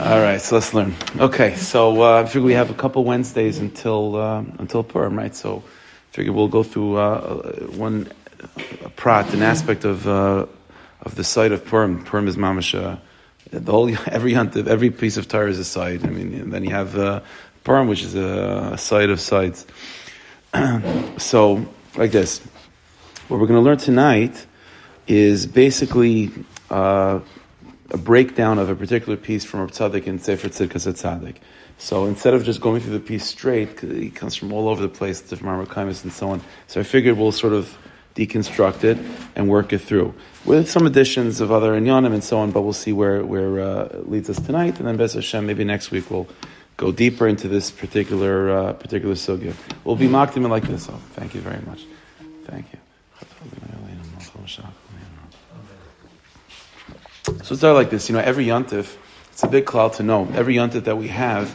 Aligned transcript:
All 0.00 0.20
right, 0.20 0.40
so 0.40 0.54
let's 0.54 0.72
learn. 0.74 0.94
Okay, 1.18 1.56
so 1.56 2.02
uh, 2.02 2.22
I 2.22 2.24
figure 2.26 2.42
we 2.42 2.52
have 2.52 2.70
a 2.70 2.74
couple 2.74 3.02
Wednesdays 3.02 3.58
until 3.58 4.14
uh, 4.14 4.44
until 4.60 4.84
Purim, 4.84 5.18
right? 5.18 5.34
So 5.34 5.64
I 5.66 6.14
figure 6.14 6.32
we'll 6.32 6.46
go 6.46 6.62
through 6.62 6.98
uh, 6.98 7.66
one 7.76 8.08
prat, 8.94 9.34
an 9.34 9.42
aspect 9.42 9.84
of 9.84 10.06
uh, 10.06 10.46
of 11.02 11.16
the 11.16 11.24
site 11.24 11.50
of 11.50 11.64
Purim. 11.64 12.04
Purim 12.04 12.28
is 12.28 12.36
mamash. 12.36 13.00
the 13.50 13.72
whole 13.72 13.88
every 14.06 14.36
every 14.36 14.90
piece 14.92 15.16
of 15.16 15.26
Torah 15.26 15.50
is 15.50 15.58
a 15.58 15.64
side. 15.64 16.06
I 16.06 16.10
mean, 16.10 16.50
then 16.50 16.62
you 16.62 16.70
have 16.70 16.96
uh, 16.96 17.20
Purim, 17.64 17.88
which 17.88 18.04
is 18.04 18.14
a, 18.14 18.78
side 18.78 19.10
of 19.10 19.18
sides. 19.18 19.66
so, 21.16 21.66
like 21.96 22.12
this, 22.12 22.38
what 23.26 23.40
we're 23.40 23.48
going 23.48 23.60
to 23.60 23.68
learn 23.68 23.78
tonight 23.78 24.46
is 25.08 25.44
basically 25.44 26.30
uh, 26.70 27.18
a 27.90 27.96
breakdown 27.96 28.58
of 28.58 28.68
a 28.68 28.74
particular 28.74 29.16
piece 29.16 29.44
from 29.44 29.60
Rav 29.60 29.70
Tzaddik 29.72 30.06
in 30.06 30.18
Sefer 30.18 30.48
Tzidkas 30.48 30.86
Tzaddik. 30.92 31.36
So 31.78 32.06
instead 32.06 32.34
of 32.34 32.44
just 32.44 32.60
going 32.60 32.80
through 32.80 32.92
the 32.92 33.00
piece 33.00 33.24
straight, 33.24 33.82
it 33.82 34.14
comes 34.14 34.34
from 34.34 34.52
all 34.52 34.68
over 34.68 34.82
the 34.82 34.88
place, 34.88 35.20
different 35.20 35.68
Marmakaimis 35.68 36.02
and 36.02 36.12
so 36.12 36.30
on. 36.30 36.42
So 36.66 36.80
I 36.80 36.82
figured 36.82 37.16
we'll 37.16 37.32
sort 37.32 37.52
of 37.52 37.76
deconstruct 38.14 38.82
it 38.82 38.98
and 39.36 39.48
work 39.48 39.72
it 39.72 39.78
through 39.78 40.12
with 40.44 40.68
some 40.68 40.86
additions 40.86 41.40
of 41.40 41.52
other 41.52 41.72
inyanim 41.80 42.12
and 42.12 42.24
so 42.24 42.38
on. 42.38 42.50
But 42.50 42.62
we'll 42.62 42.72
see 42.72 42.92
where 42.92 43.24
where 43.24 43.60
uh, 43.60 44.00
leads 44.04 44.28
us 44.28 44.40
tonight, 44.40 44.78
and 44.78 44.88
then 44.88 44.96
Bez 44.96 45.14
Hashem, 45.14 45.46
maybe 45.46 45.64
next 45.64 45.90
week 45.90 46.10
we'll 46.10 46.26
go 46.76 46.90
deeper 46.92 47.28
into 47.28 47.48
this 47.48 47.70
particular 47.70 48.50
uh, 48.50 48.72
particular 48.72 49.14
sugya. 49.14 49.54
We'll 49.84 49.96
be 49.96 50.08
mocked 50.08 50.36
him 50.36 50.42
like 50.42 50.64
this. 50.64 50.86
Thank 51.14 51.34
you 51.34 51.40
very 51.40 51.64
much. 51.64 51.86
Thank 52.44 52.66
you. 52.72 52.78
So 57.42 57.54
it's 57.54 57.62
like 57.62 57.90
this, 57.90 58.08
you 58.08 58.14
know, 58.14 58.20
every 58.20 58.46
yontif, 58.46 58.96
it's 59.32 59.42
a 59.42 59.48
big 59.48 59.66
cloud 59.66 59.94
to 59.94 60.02
know. 60.02 60.28
Every 60.34 60.54
yontif 60.54 60.84
that 60.84 60.96
we 60.96 61.08
have, 61.08 61.54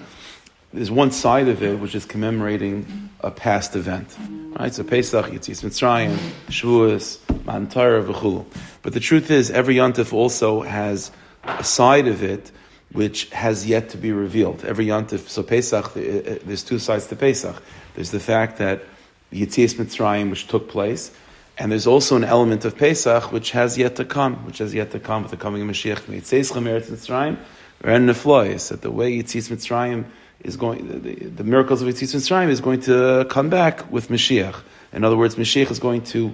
there's 0.73 0.91
one 0.91 1.11
side 1.11 1.47
of 1.47 1.61
it 1.61 1.79
which 1.79 1.95
is 1.95 2.05
commemorating 2.05 3.09
a 3.19 3.31
past 3.31 3.75
event. 3.75 4.15
Right? 4.59 4.73
So 4.73 4.83
Pesach, 4.83 5.27
Yitzis 5.27 5.63
Mitzrayim, 5.63 6.15
Shavuos, 6.47 7.19
Matan 7.45 7.69
Torah, 7.69 8.03
V'chulu. 8.03 8.45
But 8.81 8.93
the 8.93 8.99
truth 8.99 9.31
is, 9.31 9.51
every 9.51 9.75
yontif 9.75 10.13
also 10.13 10.61
has 10.61 11.11
a 11.43 11.63
side 11.63 12.07
of 12.07 12.23
it 12.23 12.51
which 12.91 13.29
has 13.31 13.65
yet 13.65 13.89
to 13.89 13.97
be 13.97 14.11
revealed. 14.11 14.63
Every 14.63 14.85
yontif, 14.85 15.27
so 15.27 15.43
Pesach, 15.43 15.85
uh, 15.85 15.99
uh, 15.99 16.39
there's 16.45 16.63
two 16.63 16.79
sides 16.79 17.07
to 17.07 17.15
Pesach. 17.15 17.61
There's 17.95 18.11
the 18.11 18.19
fact 18.19 18.57
that 18.59 18.83
Yitzis 19.31 19.75
Mitzrayim, 19.75 20.29
which 20.29 20.47
took 20.47 20.69
place, 20.69 21.11
and 21.57 21.71
there's 21.71 21.87
also 21.87 22.15
an 22.15 22.23
element 22.23 22.65
of 22.65 22.77
Pesach 22.77 23.31
which 23.31 23.51
has 23.51 23.77
yet 23.77 23.95
to 23.97 24.05
come, 24.05 24.45
which 24.45 24.57
has 24.57 24.73
yet 24.73 24.91
to 24.91 24.99
come 24.99 25.21
with 25.21 25.31
the 25.31 25.37
coming 25.37 25.61
of 25.61 25.67
Mashiach. 25.67 25.97
Yitzis 25.97 26.51
Mitzrayim, 26.51 27.37
and 27.83 28.09
Neflois, 28.09 28.69
that 28.69 28.81
the 28.81 28.91
way 28.91 29.21
Yitzis 29.21 29.49
Mitzrayim 29.49 30.05
is 30.41 30.57
going, 30.57 31.01
the, 31.01 31.13
the, 31.13 31.43
miracles 31.43 31.81
of 31.81 31.87
Yitzis 31.87 32.15
Mitzrayim 32.15 32.49
is 32.49 32.59
going 32.59 32.81
to 32.81 33.27
come 33.29 33.49
back 33.49 33.91
with 33.91 34.09
Mashiach. 34.09 34.61
In 34.93 35.03
other 35.03 35.17
words, 35.17 35.35
Mashiach 35.35 35.69
is 35.69 35.79
going 35.79 36.03
to 36.05 36.33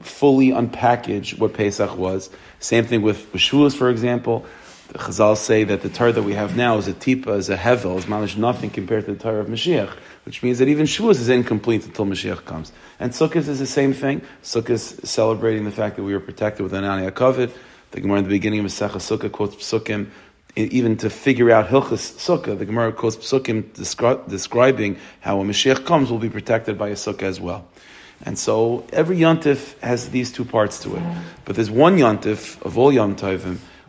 fully 0.00 0.48
unpackage 0.48 1.38
what 1.38 1.52
Pesach 1.52 1.96
was. 1.96 2.30
Same 2.58 2.84
thing 2.86 3.02
with 3.02 3.32
Shavuos, 3.32 3.76
for 3.76 3.90
example. 3.90 4.46
The 4.88 4.98
Chazal 4.98 5.36
say 5.36 5.64
that 5.64 5.82
the 5.82 5.88
Torah 5.88 6.12
that 6.12 6.22
we 6.22 6.34
have 6.34 6.56
now 6.56 6.78
is 6.78 6.88
a 6.88 6.92
tipa, 6.94 7.36
is 7.36 7.50
a 7.50 7.56
hevel, 7.56 7.98
is 7.98 8.06
managed 8.06 8.38
nothing 8.38 8.70
compared 8.70 9.06
to 9.06 9.14
the 9.14 9.18
Torah 9.18 9.40
of 9.40 9.48
Mashiach, 9.48 9.92
which 10.26 10.42
means 10.42 10.58
that 10.58 10.66
even 10.66 10.86
Shavuos 10.86 11.20
is 11.20 11.28
incomplete 11.28 11.86
until 11.86 12.04
Mashiach 12.04 12.44
comes. 12.44 12.72
And 12.98 13.12
Sukkot 13.12 13.48
is 13.48 13.60
the 13.60 13.66
same 13.66 13.92
thing. 13.92 14.22
Sukkot 14.42 14.70
is 14.70 15.00
celebrating 15.04 15.64
the 15.64 15.70
fact 15.70 15.94
that 15.96 16.02
we 16.02 16.12
were 16.12 16.20
protected 16.20 16.64
with 16.64 16.74
an 16.74 16.82
Aniyah 16.82 17.52
The 17.92 18.00
Gemara 18.00 18.18
in 18.18 18.24
the 18.24 18.30
beginning 18.30 18.58
of 18.58 18.66
Masechah 18.66 18.96
Sukkah 18.96 19.30
quotes 19.30 19.54
Psukim, 19.54 20.10
even 20.56 20.96
to 20.96 21.10
figure 21.10 21.52
out 21.52 21.68
Hilchas 21.68 22.16
Sukkah, 22.16 22.58
the 22.58 22.64
Gemara 22.64 22.92
quotes 22.92 23.16
Psukim 23.16 23.62
descri- 23.74 24.28
describing 24.28 24.98
how 25.20 25.36
when 25.38 25.48
Mashiach 25.48 25.86
comes, 25.86 26.10
we'll 26.10 26.18
be 26.18 26.28
protected 26.28 26.76
by 26.76 26.88
a 26.88 26.94
Sukkah 26.94 27.22
as 27.22 27.40
well. 27.40 27.68
And 28.24 28.36
so 28.36 28.84
every 28.92 29.18
Yontif 29.18 29.78
has 29.78 30.08
these 30.08 30.32
two 30.32 30.44
parts 30.44 30.82
to 30.82 30.96
it. 30.96 31.02
But 31.44 31.54
there's 31.54 31.70
one 31.70 31.98
Yontif 31.98 32.60
of 32.62 32.76
all 32.76 32.92
Yom 32.92 33.14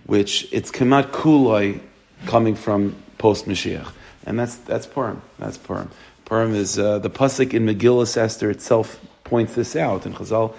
which 0.05 0.47
it's 0.53 0.69
Kemat 0.69 1.11
Kulai 1.11 1.79
coming 2.27 2.53
from 2.53 2.95
post 3.17 3.47
Mashiach. 3.47 3.91
And 4.25 4.37
that's, 4.37 4.55
that's 4.55 4.85
Purim. 4.85 5.21
That's 5.39 5.57
Purim. 5.57 5.89
Purim 6.27 6.53
is 6.53 6.77
uh, 6.77 6.99
the 6.99 7.09
pasuk 7.09 7.53
in 7.53 7.65
Megillah 7.65 8.17
Esther 8.17 8.49
itself 8.49 8.99
points 9.23 9.55
this 9.55 9.77
out, 9.77 10.05
and 10.05 10.13
Chazal 10.13 10.53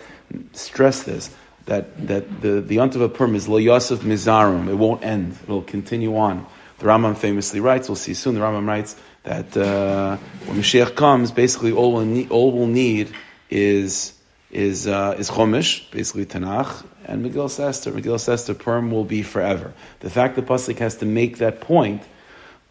stress 0.54 1.02
this 1.02 1.28
that 1.66 2.06
that 2.06 2.40
the 2.40 2.62
the 2.62 2.76
Yontav 2.78 3.02
of 3.02 3.12
Purim 3.12 3.34
is 3.34 3.46
Yosef 3.46 4.00
Mizarum. 4.00 4.68
It 4.68 4.76
won't 4.76 5.04
end. 5.04 5.36
It 5.42 5.48
will 5.48 5.62
continue 5.62 6.16
on. 6.16 6.46
The 6.78 6.86
Rambam 6.86 7.18
famously 7.18 7.60
writes. 7.60 7.86
We'll 7.86 7.96
see 7.96 8.14
soon. 8.14 8.34
The 8.34 8.40
Rambam 8.40 8.66
writes 8.66 8.96
that 9.24 9.54
uh, 9.58 10.16
when 10.46 10.56
Mashiach 10.56 10.94
comes, 10.94 11.32
basically 11.32 11.72
all 11.72 11.92
we'll 11.92 12.06
need, 12.06 12.30
all 12.30 12.50
we'll 12.50 12.66
need 12.66 13.12
is 13.50 14.14
is 14.50 14.86
uh, 14.88 15.16
is 15.18 15.28
Chumash, 15.28 15.90
basically 15.90 16.24
Tanakh, 16.24 16.82
and 17.04 17.22
Megillah 17.22 17.68
Esther. 17.68 17.92
Megillah 17.92 18.26
Esther 18.26 18.54
Purim 18.54 18.90
will 18.90 19.04
be 19.04 19.22
forever. 19.22 19.74
The 20.00 20.08
fact 20.08 20.36
that 20.36 20.46
pasuk 20.46 20.78
has 20.78 20.96
to 20.96 21.04
make 21.04 21.36
that 21.38 21.60
point 21.60 22.02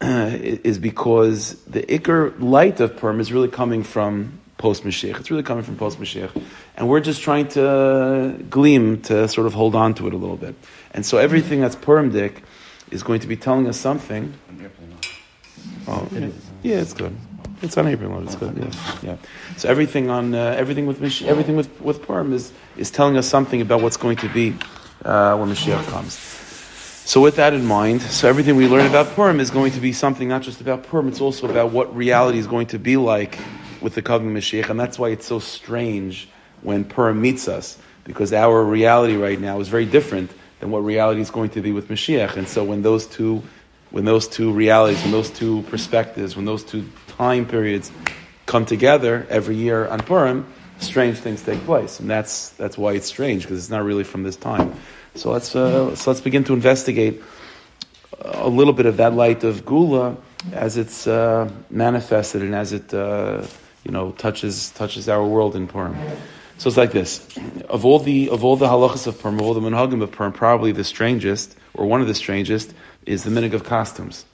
is 0.00 0.78
because 0.78 1.54
the 1.64 1.82
ikr 1.82 2.38
light 2.40 2.80
of 2.80 2.96
Purim 2.96 3.20
is 3.20 3.32
really 3.32 3.48
coming 3.48 3.82
from 3.82 4.38
post 4.58 4.84
Mashiach. 4.84 5.18
It's 5.18 5.30
really 5.30 5.42
coming 5.42 5.64
from 5.64 5.76
post 5.76 5.98
Mashiach. 5.98 6.30
And 6.76 6.88
we're 6.88 7.00
just 7.00 7.22
trying 7.22 7.48
to 7.48 8.44
gleam 8.50 9.00
to 9.02 9.28
sort 9.28 9.46
of 9.46 9.54
hold 9.54 9.74
on 9.74 9.94
to 9.94 10.06
it 10.06 10.14
a 10.14 10.16
little 10.16 10.36
bit. 10.36 10.54
And 10.92 11.06
so 11.06 11.18
everything 11.18 11.60
that's 11.60 11.76
Purim 11.76 12.10
Dik 12.10 12.42
is 12.90 13.02
going 13.02 13.20
to 13.20 13.26
be 13.26 13.36
telling 13.36 13.66
us 13.66 13.78
something. 13.78 14.34
Oh, 15.86 16.06
it 16.12 16.34
yeah, 16.62 16.76
it's 16.76 16.92
good. 16.92 17.16
It's 17.62 17.76
on 17.76 17.86
April. 17.88 18.22
It's 18.22 18.36
good. 18.36 18.56
Yeah, 18.56 18.98
yeah. 19.02 19.16
So 19.56 19.68
everything 19.68 20.10
on 20.10 20.34
uh, 20.34 20.54
everything 20.56 20.86
with 20.86 21.00
Mash- 21.00 21.22
everything 21.22 21.56
with 21.56 21.80
with 21.80 22.02
Purim 22.02 22.32
is 22.32 22.52
is 22.76 22.90
telling 22.90 23.16
us 23.16 23.26
something 23.26 23.60
about 23.60 23.80
what's 23.82 23.96
going 23.96 24.16
to 24.18 24.28
be 24.28 24.54
uh, 25.04 25.36
when 25.36 25.48
Mashiach 25.48 25.84
comes. 25.86 26.37
So 27.08 27.22
with 27.22 27.36
that 27.36 27.54
in 27.54 27.64
mind, 27.64 28.02
so 28.02 28.28
everything 28.28 28.56
we 28.56 28.68
learn 28.68 28.84
about 28.84 29.14
Purim 29.14 29.40
is 29.40 29.48
going 29.48 29.72
to 29.72 29.80
be 29.80 29.94
something 29.94 30.28
not 30.28 30.42
just 30.42 30.60
about 30.60 30.82
Purim, 30.82 31.08
it's 31.08 31.22
also 31.22 31.48
about 31.48 31.72
what 31.72 31.96
reality 31.96 32.36
is 32.36 32.46
going 32.46 32.66
to 32.66 32.78
be 32.78 32.98
like 32.98 33.38
with 33.80 33.94
the 33.94 34.02
coming 34.02 34.34
Mashiach, 34.34 34.68
and 34.68 34.78
that's 34.78 34.98
why 34.98 35.08
it's 35.08 35.24
so 35.24 35.38
strange 35.38 36.28
when 36.60 36.84
Purim 36.84 37.18
meets 37.18 37.48
us, 37.48 37.78
because 38.04 38.34
our 38.34 38.62
reality 38.62 39.16
right 39.16 39.40
now 39.40 39.58
is 39.60 39.68
very 39.68 39.86
different 39.86 40.30
than 40.60 40.70
what 40.70 40.80
reality 40.80 41.22
is 41.22 41.30
going 41.30 41.48
to 41.48 41.62
be 41.62 41.72
with 41.72 41.88
Mashiach. 41.88 42.36
And 42.36 42.46
so 42.46 42.62
when 42.62 42.82
those 42.82 43.06
two, 43.06 43.42
when 43.90 44.04
those 44.04 44.28
two 44.28 44.52
realities, 44.52 45.00
when 45.00 45.12
those 45.12 45.30
two 45.30 45.62
perspectives, 45.70 46.36
when 46.36 46.44
those 46.44 46.62
two 46.62 46.86
time 47.06 47.46
periods 47.46 47.90
come 48.44 48.66
together 48.66 49.26
every 49.30 49.56
year 49.56 49.88
on 49.88 50.00
Purim, 50.00 50.46
strange 50.78 51.16
things 51.16 51.40
take 51.40 51.60
place, 51.60 52.00
and 52.00 52.10
that's 52.10 52.50
that's 52.50 52.76
why 52.76 52.92
it's 52.92 53.06
strange 53.06 53.44
because 53.44 53.60
it's 53.60 53.70
not 53.70 53.82
really 53.82 54.04
from 54.04 54.24
this 54.24 54.36
time. 54.36 54.78
So 55.18 55.32
let's, 55.32 55.56
uh, 55.56 55.96
so 55.96 56.10
let's 56.12 56.20
begin 56.20 56.44
to 56.44 56.52
investigate 56.52 57.20
a 58.20 58.48
little 58.48 58.72
bit 58.72 58.86
of 58.86 58.98
that 58.98 59.14
light 59.14 59.42
of 59.42 59.64
geula 59.64 60.16
as 60.52 60.76
it's 60.76 61.08
uh, 61.08 61.50
manifested 61.70 62.42
and 62.42 62.54
as 62.54 62.72
it 62.72 62.94
uh, 62.94 63.44
you 63.84 63.90
know 63.90 64.12
touches 64.12 64.70
touches 64.70 65.08
our 65.08 65.24
world 65.26 65.56
in 65.56 65.66
Purim. 65.66 65.96
So 66.58 66.68
it's 66.68 66.76
like 66.76 66.92
this: 66.92 67.26
of 67.68 67.84
all 67.84 67.98
the 67.98 68.30
of 68.30 68.44
all 68.44 68.54
the 68.54 68.66
halachas 68.66 69.08
of 69.08 69.20
Purim, 69.20 69.40
of 69.40 69.46
all 69.46 69.54
the 69.54 69.60
minhagim 69.60 70.02
of 70.02 70.12
Purim, 70.12 70.32
probably 70.32 70.70
the 70.70 70.84
strangest 70.84 71.56
or 71.74 71.86
one 71.86 72.00
of 72.00 72.06
the 72.06 72.14
strangest 72.14 72.72
is 73.04 73.24
the 73.24 73.30
minhag 73.30 73.54
of 73.54 73.64
costumes. 73.64 74.24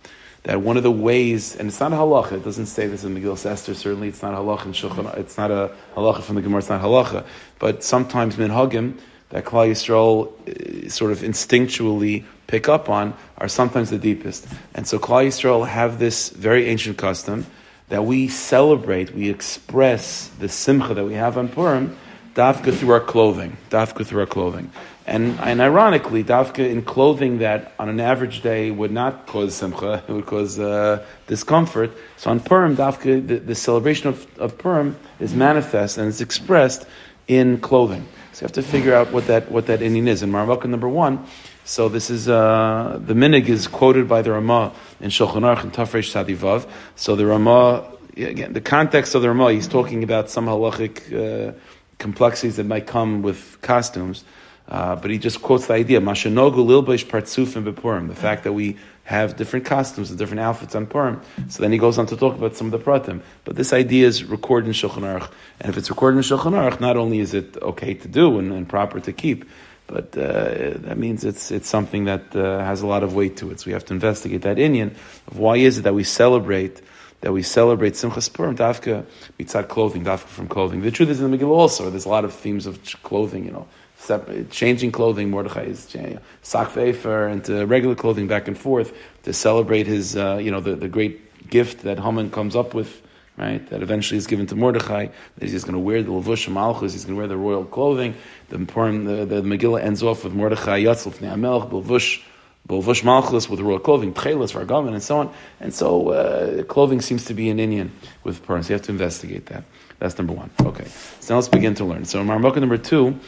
That 0.42 0.60
one 0.60 0.76
of 0.76 0.82
the 0.82 0.90
ways, 0.90 1.56
and 1.56 1.68
it's 1.68 1.80
not 1.80 1.94
a 1.94 1.96
halacha. 1.96 2.32
It 2.32 2.44
doesn't 2.44 2.66
say 2.66 2.86
this 2.86 3.04
in 3.04 3.16
Megillah 3.16 3.46
Esther. 3.46 3.72
Certainly, 3.72 4.08
it's 4.08 4.20
not 4.20 4.34
a 4.34 4.36
halacha 4.36 4.66
in 4.66 4.72
Shulchan. 4.72 5.16
It's 5.16 5.38
not 5.38 5.50
a 5.50 5.74
halacha 5.96 6.22
from 6.22 6.36
the 6.36 6.42
Gemara. 6.42 6.58
It's 6.58 6.68
not 6.68 6.82
halacha. 6.82 7.24
But 7.58 7.82
sometimes 7.82 8.36
minhagim 8.36 8.98
that 9.30 9.44
Klal 9.44 9.70
Yisrael 9.70 10.86
uh, 10.86 10.88
sort 10.88 11.12
of 11.12 11.18
instinctually 11.20 12.24
pick 12.46 12.68
up 12.68 12.88
on 12.88 13.14
are 13.38 13.48
sometimes 13.48 13.90
the 13.90 13.98
deepest. 13.98 14.46
And 14.74 14.86
so 14.86 14.98
Klal 14.98 15.26
Yisrael 15.26 15.66
have 15.66 15.98
this 15.98 16.30
very 16.30 16.66
ancient 16.66 16.98
custom 16.98 17.46
that 17.88 18.04
we 18.04 18.28
celebrate, 18.28 19.14
we 19.14 19.28
express 19.28 20.28
the 20.38 20.48
simcha 20.48 20.94
that 20.94 21.04
we 21.04 21.14
have 21.14 21.36
on 21.36 21.48
Purim, 21.48 21.96
dafka 22.34 22.76
through 22.76 22.90
our 22.90 23.00
clothing, 23.00 23.56
dafka 23.70 24.06
through 24.06 24.20
our 24.20 24.26
clothing. 24.26 24.70
And, 25.06 25.38
and 25.40 25.60
ironically, 25.60 26.24
dafka 26.24 26.68
in 26.68 26.82
clothing 26.82 27.38
that 27.38 27.74
on 27.78 27.90
an 27.90 28.00
average 28.00 28.40
day 28.40 28.70
would 28.70 28.90
not 28.90 29.26
cause 29.26 29.54
simcha, 29.54 30.02
it 30.08 30.12
would 30.12 30.26
cause 30.26 30.58
uh, 30.58 31.04
discomfort. 31.26 31.92
So 32.16 32.30
on 32.30 32.40
Purim, 32.40 32.76
dafka, 32.76 33.26
the, 33.26 33.36
the 33.36 33.54
celebration 33.54 34.08
of, 34.08 34.38
of 34.38 34.56
Purim 34.56 34.96
is 35.20 35.34
manifest 35.34 35.98
and 35.98 36.08
it's 36.08 36.20
expressed 36.20 36.86
in 37.28 37.60
clothing. 37.60 38.06
So 38.34 38.42
you 38.42 38.46
have 38.46 38.52
to 38.54 38.62
figure 38.62 38.92
out 38.92 39.12
what 39.12 39.28
that 39.28 39.48
what 39.48 39.66
that 39.68 39.78
inyan 39.78 40.08
is. 40.08 40.24
In 40.24 40.32
Marvaka 40.32 40.64
number 40.64 40.88
one, 40.88 41.24
so 41.64 41.88
this 41.88 42.10
is 42.10 42.28
uh, 42.28 42.98
the 43.00 43.14
minig 43.14 43.48
is 43.48 43.68
quoted 43.68 44.08
by 44.08 44.22
the 44.22 44.32
Ramah 44.32 44.72
in 45.00 45.10
Shulchan 45.10 45.42
Aruch 45.42 45.62
and 45.62 45.72
Tafresh 45.72 46.10
Sadivav. 46.10 46.68
So 46.96 47.14
the 47.14 47.26
Ramah 47.26 47.88
again, 48.16 48.52
the 48.52 48.60
context 48.60 49.14
of 49.14 49.22
the 49.22 49.28
Ramah, 49.28 49.52
he's 49.52 49.68
talking 49.68 50.02
about 50.02 50.30
some 50.30 50.46
halachic 50.46 51.12
uh, 51.14 51.52
complexities 51.98 52.56
that 52.56 52.64
might 52.64 52.88
come 52.88 53.22
with 53.22 53.60
costumes. 53.62 54.24
Uh, 54.66 54.96
but 54.96 55.12
he 55.12 55.18
just 55.18 55.40
quotes 55.40 55.68
the 55.68 55.74
idea, 55.74 56.00
Mashanogu 56.00 56.56
lilbesh 56.56 57.06
partsufim 57.06 57.72
bepurim, 57.72 58.08
the 58.08 58.16
fact 58.16 58.42
that 58.42 58.52
we 58.52 58.76
have 59.04 59.36
different 59.36 59.66
costumes 59.66 60.10
and 60.10 60.18
different 60.18 60.40
outfits 60.40 60.74
on 60.74 60.86
Purim. 60.86 61.20
So 61.48 61.62
then 61.62 61.72
he 61.72 61.78
goes 61.78 61.98
on 61.98 62.06
to 62.06 62.16
talk 62.16 62.34
about 62.34 62.56
some 62.56 62.72
of 62.72 62.72
the 62.72 62.78
pratim. 62.78 63.20
But 63.44 63.56
this 63.56 63.72
idea 63.72 64.06
is 64.06 64.24
recorded 64.24 64.66
in 64.66 64.72
Shulchan 64.72 65.02
Aruch. 65.02 65.30
And 65.60 65.70
if 65.70 65.76
it's 65.76 65.90
recorded 65.90 66.16
in 66.16 66.22
Shulchan 66.22 66.52
Aruch, 66.52 66.80
not 66.80 66.96
only 66.96 67.20
is 67.20 67.34
it 67.34 67.56
okay 67.62 67.94
to 67.94 68.08
do 68.08 68.38
and, 68.38 68.52
and 68.52 68.68
proper 68.68 69.00
to 69.00 69.12
keep, 69.12 69.44
but 69.86 70.16
uh, 70.16 70.78
that 70.78 70.96
means 70.96 71.24
it's 71.24 71.50
it's 71.50 71.68
something 71.68 72.06
that 72.06 72.34
uh, 72.34 72.64
has 72.64 72.80
a 72.80 72.86
lot 72.86 73.02
of 73.02 73.14
weight 73.14 73.36
to 73.38 73.50
it. 73.50 73.60
So 73.60 73.66
we 73.66 73.72
have 73.72 73.84
to 73.86 73.94
investigate 73.94 74.42
that 74.42 74.56
inyan 74.56 74.92
of 75.26 75.38
why 75.38 75.56
is 75.56 75.78
it 75.78 75.82
that 75.82 75.94
we 75.94 76.04
celebrate 76.04 76.80
that 77.20 77.32
we 77.32 77.42
celebrate 77.42 77.94
Simchas 77.94 78.32
Purim 78.32 78.56
dafka 78.56 79.04
mitzad 79.38 79.68
clothing, 79.68 80.04
dafka 80.04 80.26
from 80.26 80.48
clothing. 80.48 80.80
The 80.80 80.90
truth 80.90 81.10
is 81.10 81.20
in 81.20 81.30
the 81.30 81.36
Megillah 81.36 81.56
also. 81.56 81.90
There's 81.90 82.06
a 82.06 82.08
lot 82.10 82.24
of 82.24 82.32
themes 82.32 82.66
of 82.66 82.80
clothing. 83.02 83.44
You 83.44 83.52
know, 83.52 83.68
separate, 84.04 84.50
changing 84.50 84.92
clothing. 84.92 85.30
Mordechai 85.30 85.64
is 85.64 85.86
changing 85.86 86.20
sak 86.42 86.76
into 86.76 87.66
regular 87.66 87.94
clothing 87.94 88.28
back 88.28 88.48
and 88.48 88.56
forth 88.56 88.92
to 89.24 89.32
celebrate 89.32 89.86
his 89.86 90.16
uh, 90.16 90.38
you 90.40 90.50
know 90.50 90.60
the, 90.60 90.76
the 90.76 90.88
great 90.88 91.48
gift 91.50 91.82
that 91.82 91.98
Haman 91.98 92.30
comes 92.30 92.56
up 92.56 92.74
with 92.74 93.02
right? 93.36 93.68
That 93.70 93.82
eventually 93.82 94.18
is 94.18 94.26
given 94.26 94.46
to 94.46 94.56
Mordechai. 94.56 95.08
That 95.38 95.48
he's 95.48 95.64
going 95.64 95.74
to 95.74 95.80
wear 95.80 96.02
the 96.02 96.10
levush 96.10 96.50
malchus. 96.50 96.92
He's 96.92 97.04
going 97.04 97.16
to 97.16 97.18
wear 97.18 97.26
the 97.26 97.36
royal 97.36 97.64
clothing. 97.64 98.14
The, 98.48 98.58
the, 98.58 99.24
the 99.26 99.42
Megillah 99.42 99.82
ends 99.82 100.02
off 100.02 100.24
with 100.24 100.34
Mordechai 100.34 100.82
Yatzl 100.82 101.12
Ne'amelch 101.18 101.70
levush 101.70 102.22
levush 102.68 103.04
malchus 103.04 103.48
with 103.48 103.60
royal 103.60 103.78
clothing, 103.78 104.14
tchelas 104.14 104.52
for 104.52 104.64
government, 104.64 104.94
and 104.94 105.02
so 105.02 105.18
on. 105.18 105.34
And 105.60 105.74
so 105.74 106.10
uh, 106.10 106.62
clothing 106.64 107.00
seems 107.00 107.26
to 107.26 107.34
be 107.34 107.50
an 107.50 107.58
inyan 107.58 107.90
with 108.22 108.42
Purim. 108.42 108.62
So 108.62 108.70
you 108.70 108.74
have 108.74 108.82
to 108.82 108.92
investigate 108.92 109.46
that. 109.46 109.64
That's 109.98 110.16
number 110.16 110.32
one. 110.32 110.50
Okay. 110.60 110.86
So 111.20 111.34
now 111.34 111.38
let's 111.38 111.48
begin 111.48 111.74
to 111.76 111.84
learn. 111.84 112.04
So 112.04 112.22
Marmukah 112.24 112.60
number 112.60 112.78
two. 112.78 113.18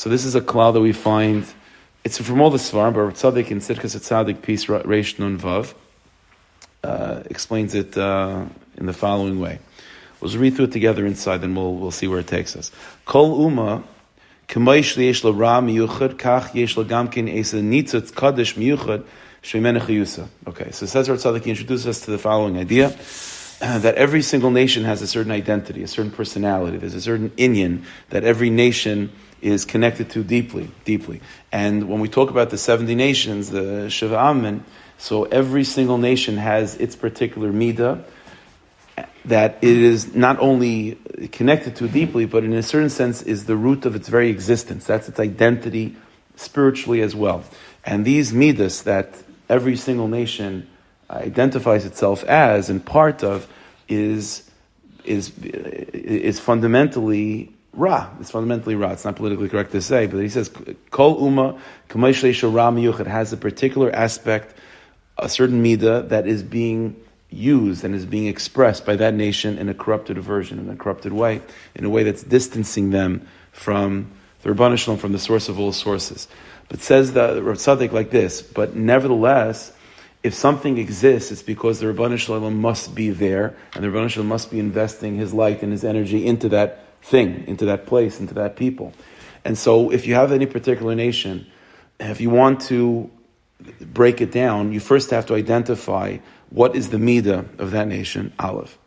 So 0.00 0.08
this 0.08 0.24
is 0.24 0.34
a 0.34 0.40
cloud 0.40 0.70
that 0.72 0.80
we 0.80 0.94
find. 0.94 1.44
It's 2.04 2.16
from 2.16 2.40
all 2.40 2.48
the 2.48 2.56
Svarim, 2.56 2.94
but 2.94 3.12
Tzaddik 3.16 3.50
in 3.50 3.58
Tzidkas 3.58 3.94
Tzaddik, 3.96 4.40
peace 4.40 4.64
Reish 4.64 5.18
Nun 5.18 5.38
Vav, 5.38 5.74
uh, 6.82 7.22
explains 7.26 7.74
it 7.74 7.98
uh, 7.98 8.46
in 8.78 8.86
the 8.86 8.94
following 8.94 9.40
way. 9.40 9.58
We'll 10.18 10.34
read 10.38 10.56
through 10.56 10.64
it 10.64 10.72
together 10.72 11.04
inside, 11.04 11.42
then 11.42 11.54
we'll, 11.54 11.74
we'll 11.74 11.90
see 11.90 12.08
where 12.08 12.20
it 12.20 12.28
takes 12.28 12.56
us. 12.56 12.72
Kol 13.04 13.42
Uma, 13.42 13.84
kach 14.48 14.96
yesh 14.96 15.20
gamkin 16.76 17.28
Okay, 20.48 20.70
so 20.70 20.86
Cesar 20.86 21.14
Tzaddik 21.16 21.44
introduces 21.44 21.86
us 21.86 22.00
to 22.06 22.10
the 22.10 22.18
following 22.18 22.56
idea. 22.56 22.96
That 23.60 23.96
every 23.96 24.22
single 24.22 24.50
nation 24.50 24.84
has 24.84 25.02
a 25.02 25.06
certain 25.06 25.30
identity, 25.30 25.82
a 25.82 25.86
certain 25.86 26.10
personality. 26.10 26.78
There's 26.78 26.94
a 26.94 27.00
certain 27.02 27.28
inyan 27.36 27.84
that 28.08 28.24
every 28.24 28.48
nation 28.48 29.12
is 29.42 29.64
connected 29.64 30.10
to 30.10 30.22
deeply, 30.22 30.70
deeply. 30.84 31.20
And 31.52 31.88
when 31.88 32.00
we 32.00 32.08
talk 32.08 32.30
about 32.30 32.50
the 32.50 32.58
70 32.58 32.94
nations, 32.94 33.50
the 33.50 33.88
Shiva 33.88 34.16
Amen, 34.16 34.64
so 34.98 35.24
every 35.24 35.64
single 35.64 35.98
nation 35.98 36.36
has 36.36 36.76
its 36.76 36.94
particular 36.94 37.50
midah, 37.52 38.04
that 39.24 39.58
it 39.62 39.76
is 39.76 40.14
not 40.14 40.38
only 40.40 40.98
connected 41.32 41.76
to 41.76 41.88
deeply, 41.88 42.26
but 42.26 42.44
in 42.44 42.52
a 42.52 42.62
certain 42.62 42.90
sense 42.90 43.22
is 43.22 43.44
the 43.44 43.56
root 43.56 43.86
of 43.86 43.94
its 43.94 44.08
very 44.08 44.30
existence. 44.30 44.86
That's 44.86 45.08
its 45.08 45.20
identity 45.20 45.96
spiritually 46.36 47.00
as 47.02 47.14
well. 47.14 47.44
And 47.84 48.04
these 48.04 48.32
midas 48.32 48.82
that 48.82 49.14
every 49.48 49.76
single 49.76 50.08
nation 50.08 50.68
identifies 51.10 51.84
itself 51.84 52.24
as 52.24 52.70
and 52.70 52.84
part 52.84 53.24
of 53.24 53.48
is 53.88 54.48
is 55.04 55.32
is 55.42 56.38
fundamentally 56.38 57.52
ra. 57.72 58.10
It's 58.20 58.30
fundamentally 58.30 58.74
ra. 58.74 58.92
It's 58.92 59.04
not 59.04 59.16
politically 59.16 59.48
correct 59.48 59.72
to 59.72 59.82
say, 59.82 60.06
but 60.06 60.20
he 60.20 60.28
says 60.28 60.50
kol 60.90 61.22
uma 61.24 61.58
It 61.88 63.06
has 63.06 63.32
a 63.32 63.36
particular 63.36 63.94
aspect, 63.94 64.54
a 65.18 65.28
certain 65.28 65.62
midah 65.62 66.08
that 66.08 66.26
is 66.26 66.42
being 66.42 66.96
used 67.30 67.84
and 67.84 67.94
is 67.94 68.06
being 68.06 68.26
expressed 68.26 68.84
by 68.84 68.96
that 68.96 69.14
nation 69.14 69.58
in 69.58 69.68
a 69.68 69.74
corrupted 69.74 70.18
version, 70.18 70.58
in 70.58 70.68
a 70.68 70.76
corrupted 70.76 71.12
way, 71.12 71.40
in 71.74 71.84
a 71.84 71.90
way 71.90 72.02
that's 72.02 72.22
distancing 72.22 72.90
them 72.90 73.26
from 73.52 74.10
the 74.42 74.50
Rabban 74.50 74.98
from 74.98 75.12
the 75.12 75.18
source 75.18 75.48
of 75.48 75.58
all 75.58 75.72
sources. 75.72 76.28
But 76.68 76.80
says 76.80 77.12
the 77.12 77.42
Rav 77.42 77.92
like 77.92 78.10
this, 78.10 78.42
but 78.42 78.74
nevertheless, 78.74 79.72
if 80.22 80.34
something 80.34 80.78
exists, 80.78 81.30
it's 81.30 81.42
because 81.42 81.80
the 81.80 81.86
Rabban 81.86 82.54
must 82.56 82.94
be 82.94 83.10
there, 83.10 83.56
and 83.74 83.84
the 83.84 83.88
Rabban 83.88 84.24
must 84.24 84.50
be 84.50 84.58
investing 84.58 85.16
his 85.16 85.32
light 85.32 85.62
and 85.62 85.72
his 85.72 85.84
energy 85.84 86.26
into 86.26 86.48
that 86.50 86.84
thing, 87.02 87.44
into 87.46 87.64
that 87.66 87.86
place, 87.86 88.20
into 88.20 88.34
that 88.34 88.56
people. 88.56 88.92
And 89.44 89.56
so 89.56 89.90
if 89.90 90.06
you 90.06 90.14
have 90.14 90.32
any 90.32 90.46
particular 90.46 90.94
nation, 90.94 91.46
if 91.98 92.20
you 92.20 92.30
want 92.30 92.60
to 92.62 93.10
break 93.80 94.20
it 94.20 94.32
down, 94.32 94.72
you 94.72 94.80
first 94.80 95.10
have 95.10 95.26
to 95.26 95.34
identify 95.34 96.18
what 96.50 96.74
is 96.74 96.90
the 96.90 96.96
midah 96.96 97.58
of 97.58 97.70
that 97.72 97.88
nation, 97.88 98.32
Aleph. 98.38 98.78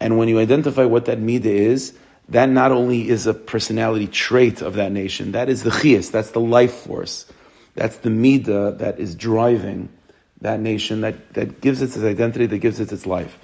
And 0.00 0.16
when 0.16 0.28
you 0.28 0.38
identify 0.38 0.84
what 0.84 1.06
that 1.06 1.18
midah 1.18 1.46
is, 1.46 1.96
that 2.28 2.48
not 2.48 2.72
only 2.72 3.08
is 3.08 3.26
a 3.26 3.34
personality 3.34 4.06
trait 4.06 4.60
of 4.60 4.74
that 4.74 4.92
nation, 4.92 5.32
that 5.32 5.48
is 5.48 5.62
the 5.62 5.70
chias, 5.70 6.10
that's 6.10 6.30
the 6.30 6.40
life 6.40 6.74
force. 6.74 7.26
That's 7.74 7.96
the 7.98 8.10
midah 8.10 8.78
that 8.78 8.98
is 9.00 9.14
driving 9.14 9.88
that 10.40 10.60
nation, 10.60 11.00
that, 11.00 11.34
that 11.34 11.60
gives 11.60 11.82
it 11.82 11.86
its 11.86 11.98
identity, 11.98 12.46
that 12.46 12.58
gives 12.58 12.80
it 12.80 12.92
its 12.92 13.06
life. 13.06 13.38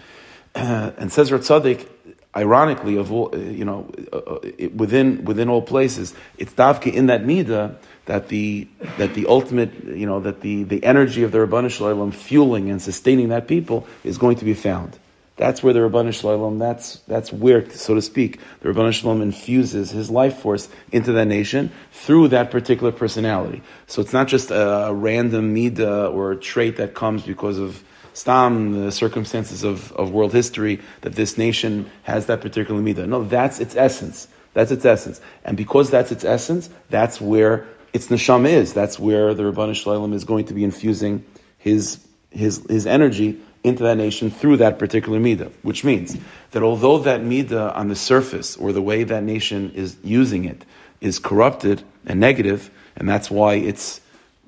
Uh, 0.54 0.92
and 0.98 1.12
says 1.12 1.30
Ratzadik, 1.30 1.88
ironically, 2.36 2.96
of 2.96 3.12
all, 3.12 3.36
you 3.36 3.64
know, 3.64 3.90
uh, 4.12 4.16
uh 4.16 4.38
within, 4.74 5.24
within 5.24 5.48
all 5.48 5.62
places, 5.62 6.14
it's 6.38 6.52
davka 6.54 6.92
in 6.92 7.06
that 7.06 7.22
midah 7.22 7.76
that 8.06 8.28
the 8.28 8.68
that 8.98 9.14
the 9.14 9.26
ultimate, 9.26 9.72
you 9.84 10.06
know, 10.06 10.20
that 10.20 10.40
the, 10.40 10.64
the 10.64 10.84
energy 10.84 11.22
of 11.22 11.32
the 11.32 11.38
Rabbanu 11.38 11.70
Shalom 11.70 12.12
fueling 12.12 12.70
and 12.70 12.80
sustaining 12.80 13.28
that 13.30 13.48
people 13.48 13.86
is 14.02 14.18
going 14.18 14.36
to 14.36 14.44
be 14.44 14.54
found. 14.54 14.98
That's 15.36 15.64
where 15.64 15.72
the 15.72 15.80
Rabbanu 15.80 16.12
Shalom, 16.12 16.58
that's 16.58 16.98
that's 17.08 17.32
where, 17.32 17.68
so 17.70 17.94
to 17.94 18.02
speak, 18.02 18.40
the 18.60 18.68
Rabbanu 18.68 18.92
Shalom 18.92 19.20
infuses 19.20 19.90
his 19.90 20.10
life 20.10 20.38
force 20.38 20.68
into 20.92 21.12
that 21.12 21.26
nation 21.26 21.72
through 21.92 22.28
that 22.28 22.50
particular 22.50 22.92
personality. 22.92 23.62
So 23.86 24.00
it's 24.00 24.12
not 24.12 24.28
just 24.28 24.50
a 24.50 24.90
random 24.92 25.54
midah 25.54 26.12
or 26.12 26.32
a 26.32 26.36
trait 26.36 26.76
that 26.76 26.94
comes 26.94 27.22
because 27.22 27.58
of 27.58 27.82
stam, 28.14 28.84
the 28.84 28.90
circumstances 28.90 29.62
of, 29.62 29.92
of 29.92 30.10
world 30.10 30.32
history, 30.32 30.80
that 31.02 31.14
this 31.14 31.36
nation 31.36 31.90
has 32.04 32.26
that 32.26 32.40
particular 32.40 32.80
midah. 32.80 33.06
No, 33.06 33.24
that's 33.24 33.60
its 33.60 33.76
essence. 33.76 34.26
That's 34.54 34.70
its 34.70 34.84
essence. 34.84 35.20
And 35.44 35.56
because 35.56 35.90
that's 35.90 36.10
its 36.10 36.24
essence, 36.24 36.70
that's 36.88 37.20
where 37.20 37.66
its 37.92 38.08
neshama 38.08 38.48
is. 38.48 38.72
That's 38.72 38.98
where 38.98 39.34
the 39.34 39.42
Rabbanu 39.42 39.74
Shalom 39.74 40.12
is 40.12 40.24
going 40.24 40.46
to 40.46 40.54
be 40.54 40.64
infusing 40.64 41.24
his, 41.58 42.04
his, 42.30 42.64
his 42.68 42.86
energy 42.86 43.40
into 43.64 43.82
that 43.82 43.96
nation 43.96 44.30
through 44.30 44.58
that 44.58 44.78
particular 44.78 45.18
midah, 45.18 45.50
which 45.62 45.84
means 45.84 46.16
that 46.50 46.62
although 46.62 46.98
that 46.98 47.22
midah 47.22 47.74
on 47.74 47.88
the 47.88 47.96
surface 47.96 48.56
or 48.56 48.72
the 48.72 48.82
way 48.82 49.04
that 49.04 49.22
nation 49.22 49.72
is 49.72 49.96
using 50.04 50.44
it 50.44 50.64
is 51.00 51.18
corrupted 51.18 51.82
and 52.06 52.20
negative, 52.20 52.70
and 52.96 53.08
that's 53.08 53.30
why 53.30 53.54
it's 53.54 54.00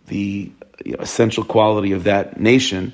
the 0.06 0.52
essential 0.98 1.44
quality 1.44 1.92
of 1.92 2.04
that 2.04 2.38
nation. 2.38 2.92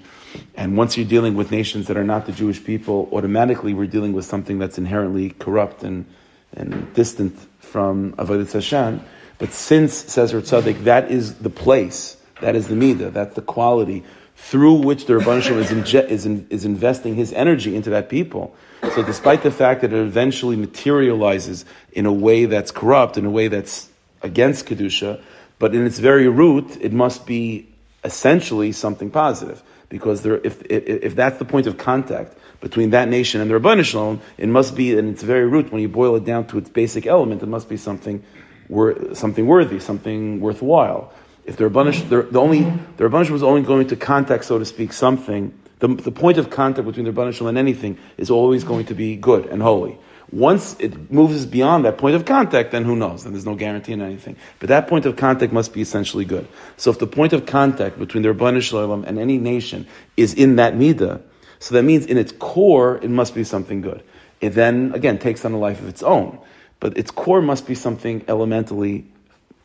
And 0.54 0.76
once 0.76 0.96
you're 0.96 1.06
dealing 1.06 1.34
with 1.34 1.50
nations 1.50 1.88
that 1.88 1.96
are 1.96 2.04
not 2.04 2.26
the 2.26 2.32
Jewish 2.32 2.62
people, 2.62 3.08
automatically 3.12 3.74
we're 3.74 3.86
dealing 3.86 4.12
with 4.12 4.24
something 4.24 4.58
that's 4.58 4.78
inherently 4.78 5.30
corrupt 5.30 5.82
and, 5.82 6.06
and 6.54 6.92
distant 6.94 7.38
from 7.60 8.12
Avodah 8.14 8.50
Hashem. 8.52 9.02
But 9.38 9.52
since, 9.52 9.92
says 9.94 10.32
Tzaddik, 10.32 10.84
that 10.84 11.10
is 11.10 11.34
the 11.36 11.50
place, 11.50 12.16
that 12.40 12.54
is 12.54 12.68
the 12.68 12.74
midah, 12.74 13.12
that's 13.12 13.34
the 13.34 13.42
quality 13.42 14.04
through 14.36 14.74
which 14.74 15.06
the 15.06 15.14
Rabban 15.14 15.38
is, 15.58 15.70
inje- 15.70 16.08
is, 16.08 16.26
in, 16.26 16.46
is 16.50 16.64
investing 16.64 17.14
his 17.14 17.32
energy 17.32 17.76
into 17.76 17.90
that 17.90 18.08
people. 18.08 18.54
So 18.94 19.02
despite 19.02 19.42
the 19.42 19.50
fact 19.50 19.82
that 19.82 19.92
it 19.92 19.98
eventually 19.98 20.56
materializes 20.56 21.64
in 21.92 22.06
a 22.06 22.12
way 22.12 22.46
that's 22.46 22.72
corrupt, 22.72 23.16
in 23.16 23.24
a 23.24 23.30
way 23.30 23.48
that's 23.48 23.88
against 24.20 24.66
Kedusha, 24.66 25.22
but 25.58 25.74
in 25.74 25.86
its 25.86 26.00
very 26.00 26.28
root, 26.28 26.76
it 26.80 26.92
must 26.92 27.24
be 27.24 27.68
essentially 28.04 28.72
something 28.72 29.10
positive. 29.10 29.62
Because 29.92 30.22
there, 30.22 30.40
if, 30.42 30.62
if, 30.70 30.86
if 30.86 31.14
that's 31.14 31.38
the 31.38 31.44
point 31.44 31.66
of 31.66 31.76
contact 31.76 32.34
between 32.62 32.90
that 32.90 33.10
nation 33.10 33.42
and 33.42 33.50
the 33.50 33.60
Rabban 33.60 33.84
Shalom, 33.84 34.22
it 34.38 34.48
must 34.48 34.74
be 34.74 34.96
in 34.96 35.10
its 35.10 35.22
very 35.22 35.46
root, 35.46 35.70
when 35.70 35.82
you 35.82 35.88
boil 35.90 36.16
it 36.16 36.24
down 36.24 36.46
to 36.46 36.56
its 36.56 36.70
basic 36.70 37.06
element, 37.06 37.42
it 37.42 37.46
must 37.46 37.68
be 37.68 37.76
something 37.76 38.24
wor- 38.70 39.14
something 39.14 39.46
worthy, 39.46 39.78
something 39.78 40.40
worthwhile. 40.40 41.12
If 41.44 41.58
the 41.58 41.64
Rabbanish, 41.64 42.08
the, 42.08 42.22
the 42.22 42.40
only 42.40 42.62
the 42.96 43.04
Rabbanish 43.04 43.28
was 43.28 43.42
only 43.42 43.60
going 43.60 43.88
to 43.88 43.96
contact, 43.96 44.46
so 44.46 44.58
to 44.58 44.64
speak, 44.64 44.94
something. 44.94 45.52
The, 45.80 45.88
the 45.88 46.12
point 46.12 46.38
of 46.38 46.48
contact 46.48 46.86
between 46.86 47.04
the 47.04 47.12
Rabbanish 47.12 47.46
and 47.46 47.58
anything 47.58 47.98
is 48.16 48.30
always 48.30 48.64
going 48.64 48.86
to 48.86 48.94
be 48.94 49.16
good 49.16 49.44
and 49.44 49.60
holy. 49.60 49.98
Once 50.32 50.74
it 50.78 51.10
moves 51.10 51.44
beyond 51.44 51.84
that 51.84 51.98
point 51.98 52.16
of 52.16 52.24
contact, 52.24 52.72
then 52.72 52.84
who 52.84 52.96
knows? 52.96 53.24
Then 53.24 53.32
there's 53.32 53.44
no 53.44 53.54
guarantee 53.54 53.92
in 53.92 54.00
anything. 54.00 54.36
But 54.60 54.70
that 54.70 54.88
point 54.88 55.04
of 55.04 55.16
contact 55.16 55.52
must 55.52 55.72
be 55.72 55.82
essentially 55.82 56.24
good. 56.24 56.48
So 56.78 56.90
if 56.90 56.98
the 56.98 57.06
point 57.06 57.34
of 57.34 57.44
contact 57.44 57.98
between 57.98 58.22
the 58.22 58.30
Rabbanish 58.30 58.62
Shalom 58.62 59.04
and 59.04 59.18
any 59.18 59.38
nation 59.38 59.86
is 60.16 60.32
in 60.34 60.56
that 60.56 60.74
midah, 60.74 61.20
so 61.58 61.74
that 61.74 61.82
means 61.82 62.06
in 62.06 62.16
its 62.16 62.32
core 62.32 62.96
it 62.96 63.10
must 63.10 63.34
be 63.34 63.44
something 63.44 63.82
good. 63.82 64.02
It 64.40 64.50
then 64.50 64.92
again 64.94 65.18
takes 65.18 65.44
on 65.44 65.52
a 65.52 65.58
life 65.58 65.80
of 65.80 65.88
its 65.88 66.02
own 66.02 66.38
but 66.82 66.98
its 66.98 67.12
core 67.12 67.40
must 67.40 67.68
be 67.68 67.76
something 67.76 68.24
elementally 68.26 69.06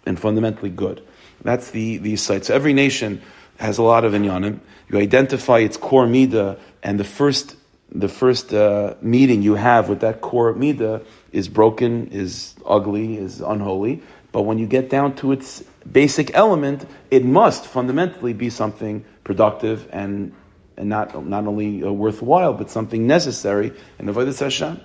and 0.06 0.20
fundamentally 0.20 0.70
good. 0.70 1.04
That's 1.42 1.72
the, 1.72 1.98
the 1.98 2.16
site. 2.16 2.46
So 2.46 2.54
every 2.54 2.74
nation 2.74 3.24
has 3.58 3.80
a 3.80 3.82
lot 3.82 4.06
of 4.06 4.14
inyanim. 4.14 4.60
You 4.88 5.00
identify 5.00 5.58
its 5.58 5.78
core 5.78 6.06
midah, 6.06 6.60
and 6.84 7.00
the 7.00 7.04
first 7.04 7.56
the 7.92 8.08
first 8.08 8.54
uh, 8.54 8.96
meeting 9.02 9.42
you 9.42 9.56
have 9.56 9.90
with 9.90 10.02
that 10.02 10.22
core 10.22 10.54
midah 10.54 11.06
is 11.32 11.48
broken, 11.48 12.08
is 12.08 12.56
ugly, 12.66 13.18
is 13.18 13.42
unholy. 13.42 14.02
But 14.32 14.42
when 14.44 14.60
you 14.60 14.68
get 14.68 14.90
down 14.90 15.16
to 15.18 15.32
its 15.32 15.64
basic 15.90 16.36
element, 16.36 16.86
it 17.10 17.24
must 17.24 17.66
fundamentally 17.66 18.34
be 18.34 18.50
something 18.50 19.06
productive 19.24 19.88
and, 19.92 20.34
and 20.76 20.90
not, 20.90 21.26
not 21.26 21.48
only 21.48 21.84
uh, 21.84 21.92
worthwhile, 21.92 22.54
but 22.54 22.70
something 22.70 23.08
necessary 23.08 23.74
in 24.00 24.06
the 24.06 24.12
Avodah 24.12 24.38
Hashem. 24.38 24.80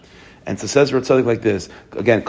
And 0.45 0.59
so 0.59 0.67
says 0.67 0.91
Ratzadik 0.91 1.25
like 1.25 1.43
this 1.43 1.69
again, 1.93 2.23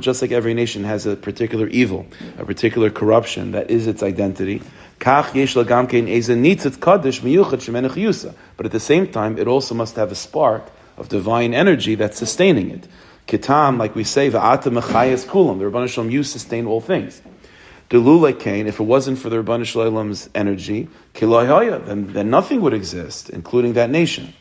just 0.00 0.22
like 0.22 0.32
every 0.32 0.54
nation 0.54 0.84
has 0.84 1.04
a 1.04 1.16
particular 1.16 1.66
evil, 1.68 2.06
a 2.38 2.46
particular 2.46 2.88
corruption 2.88 3.52
that 3.52 3.70
is 3.70 3.86
its 3.86 4.02
identity. 4.02 4.62
But 5.02 5.34
at 8.66 8.72
the 8.72 8.80
same 8.80 9.06
time, 9.08 9.38
it 9.38 9.48
also 9.48 9.74
must 9.74 9.96
have 9.96 10.12
a 10.12 10.14
spark 10.14 10.70
of 10.96 11.08
divine 11.08 11.54
energy 11.54 11.96
that's 11.96 12.16
sustaining 12.18 12.70
it. 12.70 12.86
Kitam, 13.26 13.78
like 13.78 13.96
we 13.96 14.04
say, 14.04 14.30
va'ata 14.30 14.70
mechayas 14.70 15.26
kulam. 15.26 15.58
The 15.58 15.64
Rabban 15.64 15.88
Shalom, 15.88 16.10
you 16.10 16.22
sustain 16.22 16.66
all 16.66 16.80
things. 16.80 17.20
Delule 17.90 18.38
kain, 18.38 18.68
if 18.68 18.78
it 18.78 18.84
wasn't 18.84 19.18
for 19.18 19.28
the 19.28 19.42
Rabban 19.42 19.64
Shalom's 19.64 20.30
energy, 20.36 20.88
kiloyaya, 21.14 21.84
then, 21.84 22.12
then 22.12 22.30
nothing 22.30 22.60
would 22.60 22.72
exist, 22.72 23.28
including 23.30 23.72
that 23.72 23.90
nation. 23.90 24.34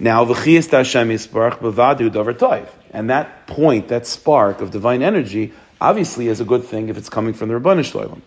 Now, 0.00 0.24
v'chiyas 0.24 0.68
Hashem 0.70 1.10
yisparach 1.10 1.58
b'vadu 1.58 2.10
davar 2.10 2.34
toiv. 2.34 2.68
And 2.90 3.10
that 3.10 3.46
point, 3.46 3.88
that 3.88 4.04
spark 4.06 4.60
of 4.60 4.72
divine 4.72 5.02
energy, 5.02 5.52
obviously 5.80 6.26
is 6.26 6.40
a 6.40 6.44
good 6.44 6.64
thing 6.64 6.88
if 6.88 6.96
it's 6.96 7.08
coming 7.08 7.34
from 7.34 7.50
the 7.50 7.54
Rabban 7.54 7.84
Shalom. 7.84 8.22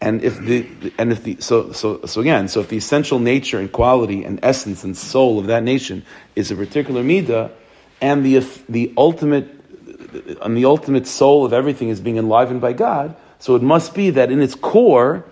And 0.00 0.22
if 0.22 0.38
the 0.38 0.66
and 0.98 1.12
if 1.12 1.22
the 1.22 1.40
so 1.40 1.72
so 1.72 2.04
so 2.04 2.20
again, 2.20 2.48
so 2.48 2.60
if 2.60 2.68
the 2.68 2.76
essential 2.76 3.18
nature 3.18 3.58
and 3.58 3.70
quality 3.70 4.24
and 4.24 4.38
essence 4.42 4.84
and 4.84 4.96
soul 4.96 5.38
of 5.38 5.46
that 5.46 5.62
nation 5.62 6.04
is 6.36 6.50
a 6.50 6.56
particular 6.56 7.02
midah, 7.02 7.50
and 8.00 8.24
the 8.24 8.40
the 8.68 8.92
ultimate 8.96 9.48
and 10.42 10.56
the 10.56 10.64
ultimate 10.64 11.06
soul 11.06 11.44
of 11.44 11.52
everything 11.52 11.88
is 11.88 12.00
being 12.00 12.18
enlivened 12.18 12.60
by 12.60 12.72
God, 12.72 13.16
so 13.38 13.54
it 13.54 13.62
must 13.62 13.94
be 13.94 14.10
that 14.10 14.30
in 14.30 14.40
its 14.40 14.54
core, 14.54 15.24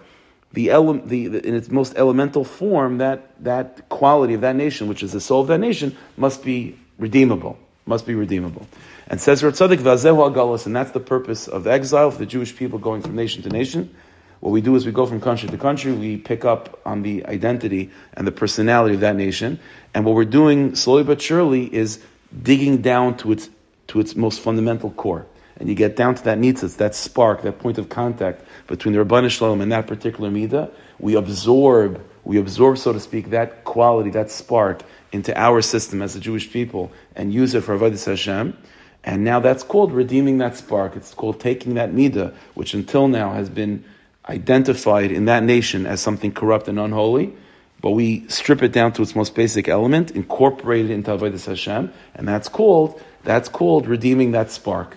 the, 0.52 0.70
ele- 0.70 0.94
the, 0.94 1.28
the, 1.28 1.46
in 1.46 1.54
its 1.54 1.70
most 1.70 1.94
elemental 1.96 2.44
form, 2.44 2.98
that 2.98 3.42
that 3.44 3.88
quality 3.88 4.34
of 4.34 4.42
that 4.42 4.56
nation, 4.56 4.88
which 4.88 5.02
is 5.02 5.12
the 5.12 5.20
soul 5.20 5.42
of 5.42 5.48
that 5.48 5.60
nation, 5.60 5.96
must 6.16 6.44
be 6.44 6.78
redeemable. 6.98 7.58
Must 7.84 8.06
be 8.06 8.14
redeemable. 8.14 8.66
And 9.08 9.20
says 9.20 9.42
Ratzadik 9.42 9.78
Vazehu 9.78 10.66
and 10.66 10.76
that's 10.76 10.92
the 10.92 11.00
purpose 11.00 11.48
of 11.48 11.66
exile 11.66 12.10
for 12.10 12.18
the 12.18 12.26
Jewish 12.26 12.54
people 12.54 12.78
going 12.78 13.02
from 13.02 13.16
nation 13.16 13.42
to 13.42 13.48
nation 13.48 13.94
what 14.42 14.50
we 14.50 14.60
do 14.60 14.74
is 14.74 14.84
we 14.84 14.90
go 14.90 15.06
from 15.06 15.20
country 15.20 15.48
to 15.48 15.56
country, 15.56 15.92
we 15.92 16.16
pick 16.16 16.44
up 16.44 16.80
on 16.84 17.02
the 17.02 17.24
identity 17.26 17.92
and 18.14 18.26
the 18.26 18.32
personality 18.32 18.96
of 18.96 19.00
that 19.02 19.14
nation, 19.14 19.60
and 19.94 20.04
what 20.04 20.16
we're 20.16 20.24
doing 20.24 20.74
slowly 20.74 21.04
but 21.04 21.22
surely 21.22 21.72
is 21.72 22.02
digging 22.42 22.82
down 22.82 23.16
to 23.18 23.30
its 23.30 23.48
to 23.86 24.00
its 24.00 24.16
most 24.16 24.40
fundamental 24.40 24.90
core. 24.90 25.26
And 25.58 25.68
you 25.68 25.76
get 25.76 25.94
down 25.94 26.16
to 26.16 26.24
that 26.24 26.38
nitzitz, 26.38 26.78
that 26.78 26.96
spark, 26.96 27.42
that 27.42 27.60
point 27.60 27.78
of 27.78 27.88
contact 27.88 28.44
between 28.66 28.94
the 28.94 29.04
Rabban 29.04 29.30
Shalom 29.30 29.60
and 29.60 29.70
that 29.70 29.86
particular 29.86 30.28
midah. 30.28 30.72
We 30.98 31.14
absorb, 31.14 32.04
we 32.24 32.38
absorb, 32.38 32.78
so 32.78 32.92
to 32.92 32.98
speak, 32.98 33.30
that 33.30 33.62
quality, 33.62 34.10
that 34.10 34.28
spark 34.28 34.82
into 35.12 35.38
our 35.40 35.62
system 35.62 36.02
as 36.02 36.16
a 36.16 36.20
Jewish 36.20 36.50
people 36.50 36.90
and 37.14 37.32
use 37.32 37.54
it 37.54 37.60
for 37.60 37.78
Avodah 37.78 38.04
Hashem. 38.04 38.58
And 39.04 39.22
now 39.22 39.38
that's 39.38 39.62
called 39.62 39.92
redeeming 39.92 40.38
that 40.38 40.56
spark. 40.56 40.96
It's 40.96 41.14
called 41.14 41.38
taking 41.38 41.74
that 41.74 41.92
midah, 41.92 42.34
which 42.54 42.74
until 42.74 43.06
now 43.06 43.32
has 43.34 43.48
been 43.48 43.84
identified 44.28 45.10
in 45.10 45.26
that 45.26 45.42
nation 45.42 45.86
as 45.86 46.00
something 46.00 46.32
corrupt 46.32 46.68
and 46.68 46.78
unholy, 46.78 47.34
but 47.80 47.90
we 47.90 48.28
strip 48.28 48.62
it 48.62 48.72
down 48.72 48.92
to 48.92 49.02
its 49.02 49.16
most 49.16 49.34
basic 49.34 49.68
element, 49.68 50.12
incorporate 50.12 50.86
it 50.86 50.90
into 50.92 51.10
Avodah 51.10 51.44
Hashem, 51.44 51.92
and 52.14 52.28
that's 52.28 52.48
called 52.48 53.00
that's 53.24 53.48
called 53.48 53.86
redeeming 53.86 54.32
that 54.32 54.50
spark. 54.50 54.96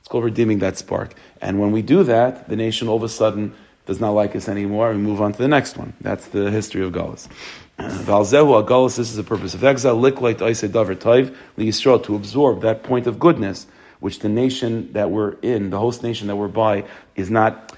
It's 0.00 0.08
called 0.08 0.24
redeeming 0.24 0.60
that 0.60 0.78
spark. 0.78 1.14
And 1.42 1.60
when 1.60 1.72
we 1.72 1.82
do 1.82 2.04
that, 2.04 2.48
the 2.48 2.56
nation 2.56 2.88
all 2.88 2.96
of 2.96 3.02
a 3.02 3.08
sudden 3.08 3.54
does 3.86 4.00
not 4.00 4.10
like 4.10 4.34
us 4.34 4.48
anymore, 4.48 4.90
we 4.90 4.98
move 4.98 5.20
on 5.20 5.32
to 5.32 5.38
the 5.38 5.48
next 5.48 5.76
one. 5.76 5.92
That's 6.00 6.26
the 6.28 6.50
history 6.50 6.82
of 6.82 6.92
Galus. 6.92 7.28
Valzehu 7.78 8.66
Galus, 8.66 8.96
this 8.96 9.10
is 9.10 9.16
the 9.16 9.22
purpose 9.22 9.54
of 9.54 9.62
exile, 9.62 9.96
liklait 9.96 10.42
Aise 10.42 10.68
Davar 10.68 10.96
Taiv, 10.96 11.34
Yisrael, 11.56 12.02
to 12.04 12.16
absorb 12.16 12.62
that 12.62 12.82
point 12.82 13.06
of 13.06 13.18
goodness, 13.18 13.66
which 14.00 14.18
the 14.20 14.28
nation 14.28 14.92
that 14.92 15.10
we're 15.10 15.32
in, 15.42 15.70
the 15.70 15.78
host 15.78 16.02
nation 16.02 16.26
that 16.26 16.36
we're 16.36 16.48
by, 16.48 16.84
is 17.14 17.30
not 17.30 17.75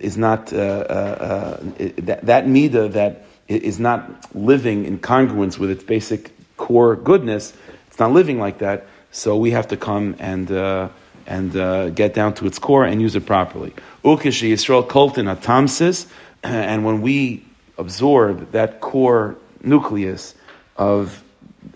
is 0.00 0.16
not 0.16 0.52
uh, 0.52 0.56
uh, 0.56 0.60
uh 0.60 1.60
that, 1.98 2.26
that 2.26 2.46
midah 2.46 2.92
that 2.92 3.24
is 3.48 3.80
not 3.80 4.34
living 4.34 4.84
in 4.84 4.98
congruence 4.98 5.58
with 5.58 5.70
its 5.70 5.82
basic 5.82 6.30
core 6.56 6.96
goodness. 6.96 7.52
It's 7.88 7.98
not 7.98 8.12
living 8.12 8.38
like 8.38 8.58
that. 8.58 8.86
So 9.10 9.36
we 9.36 9.50
have 9.50 9.68
to 9.68 9.76
come 9.76 10.14
and 10.18 10.50
uh, 10.50 10.88
and 11.26 11.56
uh, 11.56 11.90
get 11.90 12.14
down 12.14 12.34
to 12.34 12.46
its 12.46 12.58
core 12.58 12.84
and 12.84 13.00
use 13.00 13.16
it 13.16 13.26
properly. 13.26 13.74
Ukishi 14.04 14.52
Yisrael 14.52 14.86
Koltin 14.86 15.34
Atamsis, 15.34 16.06
and 16.42 16.84
when 16.84 17.02
we 17.02 17.44
absorb 17.78 18.52
that 18.52 18.80
core 18.80 19.36
nucleus 19.62 20.34
of 20.76 21.22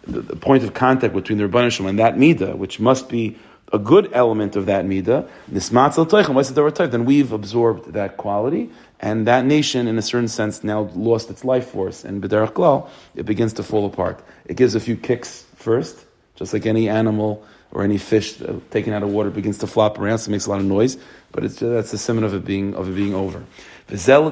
the, 0.06 0.36
point 0.36 0.64
of 0.64 0.74
contact 0.74 1.14
between 1.14 1.38
the 1.38 1.44
Rabbanishim 1.44 1.88
and 1.88 1.98
that 1.98 2.16
midah, 2.16 2.56
which 2.56 2.80
must 2.80 3.08
be 3.08 3.36
a 3.72 3.78
good 3.78 4.10
element 4.12 4.56
of 4.56 4.66
that 4.66 4.84
midah, 4.84 5.28
then 6.90 7.04
we've 7.04 7.32
absorbed 7.32 7.92
that 7.92 8.16
quality, 8.16 8.70
and 9.00 9.26
that 9.26 9.44
nation, 9.44 9.88
in 9.88 9.98
a 9.98 10.02
certain 10.02 10.28
sense, 10.28 10.62
now 10.62 10.82
lost 10.94 11.30
its 11.30 11.44
life 11.44 11.68
force, 11.68 12.04
and 12.04 12.22
b'derech 12.22 12.52
klal, 12.52 12.88
it 13.14 13.24
begins 13.24 13.52
to 13.54 13.62
fall 13.62 13.86
apart. 13.86 14.22
It 14.46 14.56
gives 14.56 14.74
a 14.74 14.80
few 14.80 14.96
kicks 14.96 15.44
first, 15.56 16.04
just 16.36 16.52
like 16.52 16.66
any 16.66 16.88
animal 16.88 17.44
or 17.72 17.82
any 17.82 17.98
fish 17.98 18.40
uh, 18.40 18.54
taken 18.70 18.92
out 18.92 19.02
of 19.02 19.10
water 19.10 19.30
begins 19.30 19.58
to 19.58 19.66
flop 19.66 19.98
around, 19.98 20.18
so 20.18 20.28
it 20.28 20.32
makes 20.32 20.46
a 20.46 20.50
lot 20.50 20.60
of 20.60 20.66
noise, 20.66 20.96
but 21.32 21.44
it's, 21.44 21.56
that's 21.56 21.90
the 21.90 21.98
symptom 21.98 22.24
of 22.24 22.32
it 22.32 22.44
being 22.44 22.74
of 22.74 22.88
it 22.88 22.94
being 22.94 23.14
over. 23.14 23.44
Now, 23.90 24.30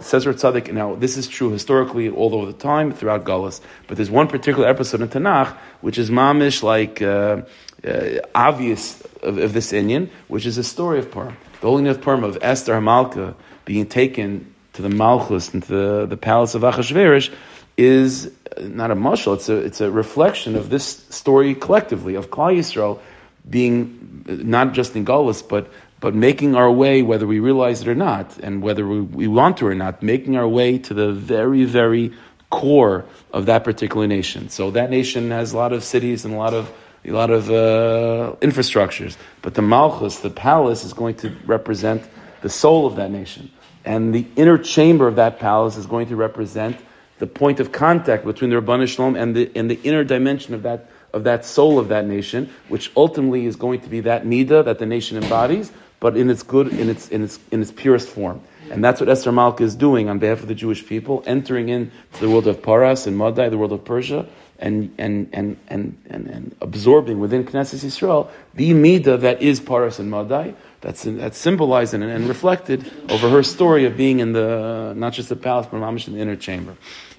says 0.00 0.24
Tzaddik, 0.24 0.72
now 0.72 0.94
this 0.94 1.18
is 1.18 1.28
true 1.28 1.50
historically 1.50 2.08
all 2.08 2.34
over 2.34 2.46
the 2.46 2.56
time 2.56 2.92
throughout 2.92 3.24
Gullus, 3.24 3.60
but 3.86 3.98
there's 3.98 4.10
one 4.10 4.26
particular 4.26 4.66
episode 4.66 5.02
in 5.02 5.08
Tanakh 5.08 5.54
which 5.82 5.98
is 5.98 6.08
mamish 6.10 6.62
like 6.62 7.02
uh, 7.02 7.42
uh, 7.86 8.20
obvious 8.34 9.00
of, 9.22 9.38
of, 9.38 9.52
this 9.52 9.72
inyan, 9.72 10.10
which 10.28 10.46
is 10.46 10.58
a 10.58 10.64
story 10.64 10.98
of 10.98 11.10
Purim. 11.10 11.36
The 11.60 11.66
holy 11.66 11.88
of 11.88 12.00
Purim 12.00 12.24
of 12.24 12.38
Esther 12.42 12.74
Hamalka 12.74 13.34
being 13.64 13.86
taken 13.86 14.54
to 14.74 14.82
the 14.82 14.88
Malchus 14.88 15.52
and 15.52 15.62
to 15.62 15.68
the, 15.68 16.06
the 16.06 16.16
palace 16.16 16.54
of 16.54 16.62
Achashverosh 16.62 17.32
is 17.76 18.32
not 18.60 18.90
a 18.90 18.94
mushal, 18.94 19.34
it's 19.34 19.48
a, 19.48 19.56
it's 19.56 19.80
a 19.80 19.90
reflection 19.90 20.56
of 20.56 20.70
this 20.70 20.84
story 21.08 21.54
collectively 21.54 22.14
of 22.14 22.30
Klal 22.30 22.56
Yisrael 22.56 23.00
being 23.48 24.24
not 24.26 24.74
just 24.74 24.94
in 24.96 25.04
Gullus, 25.04 25.46
but 25.46 25.70
but 26.00 26.14
making 26.14 26.56
our 26.56 26.70
way, 26.70 27.02
whether 27.02 27.26
we 27.26 27.40
realize 27.40 27.82
it 27.82 27.88
or 27.88 27.94
not, 27.94 28.38
and 28.38 28.62
whether 28.62 28.86
we, 28.86 29.02
we, 29.02 29.28
want 29.28 29.58
to 29.58 29.66
or 29.66 29.74
not, 29.74 30.02
making 30.02 30.34
our 30.34 30.48
way 30.48 30.78
to 30.78 30.94
the 30.94 31.12
very, 31.12 31.64
very 31.64 32.14
core 32.48 33.04
of 33.32 33.46
that 33.46 33.64
particular 33.64 34.06
nation. 34.06 34.48
So 34.48 34.70
that 34.70 34.90
nation 34.90 35.30
has 35.30 35.52
a 35.52 35.58
lot 35.58 35.74
of 35.74 35.84
cities 35.84 36.24
and 36.24 36.32
a 36.32 36.38
lot 36.38 36.54
of 36.54 36.72
a 37.04 37.10
lot 37.10 37.30
of 37.30 37.50
uh, 37.50 38.36
infrastructures, 38.40 39.16
but 39.42 39.54
the 39.54 39.62
Malchus, 39.62 40.20
the 40.20 40.30
palace, 40.30 40.84
is 40.84 40.92
going 40.92 41.14
to 41.16 41.34
represent 41.46 42.02
the 42.42 42.48
soul 42.48 42.86
of 42.86 42.96
that 42.96 43.10
nation, 43.10 43.50
and 43.84 44.14
the 44.14 44.26
inner 44.36 44.58
chamber 44.58 45.08
of 45.08 45.16
that 45.16 45.38
palace 45.38 45.76
is 45.76 45.86
going 45.86 46.08
to 46.08 46.16
represent 46.16 46.76
the 47.18 47.26
point 47.26 47.60
of 47.60 47.70
contact 47.70 48.24
between 48.24 48.50
the 48.50 48.56
Rabban 48.56 48.86
Shalom 48.88 49.14
and 49.14 49.36
the 49.36 49.50
and 49.54 49.70
the 49.70 49.78
inner 49.82 50.04
dimension 50.04 50.54
of 50.54 50.62
that 50.62 50.90
of 51.12 51.24
that 51.24 51.44
soul 51.44 51.78
of 51.78 51.88
that 51.88 52.06
nation, 52.06 52.50
which 52.68 52.90
ultimately 52.96 53.46
is 53.46 53.56
going 53.56 53.80
to 53.80 53.88
be 53.88 54.00
that 54.00 54.24
midah 54.24 54.64
that 54.64 54.78
the 54.78 54.86
nation 54.86 55.22
embodies, 55.22 55.70
but 56.00 56.16
in 56.16 56.30
its 56.30 56.42
good, 56.42 56.68
in 56.68 56.88
its 56.88 57.08
in 57.08 57.22
its 57.22 57.38
in 57.50 57.62
its 57.62 57.70
purest 57.70 58.08
form. 58.08 58.40
And 58.70 58.84
that's 58.84 59.00
what 59.00 59.08
Esther 59.08 59.32
Malka 59.32 59.64
is 59.64 59.74
doing 59.74 60.08
on 60.08 60.18
behalf 60.18 60.42
of 60.42 60.48
the 60.48 60.54
Jewish 60.54 60.86
people, 60.86 61.24
entering 61.26 61.68
into 61.68 62.20
the 62.20 62.30
world 62.30 62.46
of 62.46 62.62
Paras 62.62 63.06
and 63.06 63.18
Madai, 63.18 63.48
the 63.48 63.58
world 63.58 63.72
of 63.72 63.84
Persia, 63.84 64.26
and 64.60 64.94
and 64.98 65.28
and 65.32 65.56
and 65.68 65.96
and, 66.08 66.26
and 66.26 66.56
absorbing 66.60 67.18
within 67.18 67.44
Knesset 67.44 67.84
Yisrael 67.84 68.30
the 68.54 68.72
midah 68.72 69.20
that 69.20 69.42
is 69.42 69.60
Paras 69.60 69.98
and 69.98 70.10
Madai. 70.10 70.54
That's 70.80 71.02
that's 71.02 71.38
symbolized 71.38 71.94
and, 71.94 72.04
and 72.04 72.28
reflected 72.28 72.90
over 73.08 73.28
her 73.30 73.42
story 73.42 73.86
of 73.86 73.96
being 73.96 74.20
in 74.20 74.32
the 74.32 74.92
not 74.96 75.12
just 75.12 75.28
the 75.28 75.36
palace, 75.36 75.66
but 75.70 75.80
mamish 75.80 76.06
in 76.06 76.14
the 76.14 76.20
inner 76.20 76.36
chamber. 76.36 76.76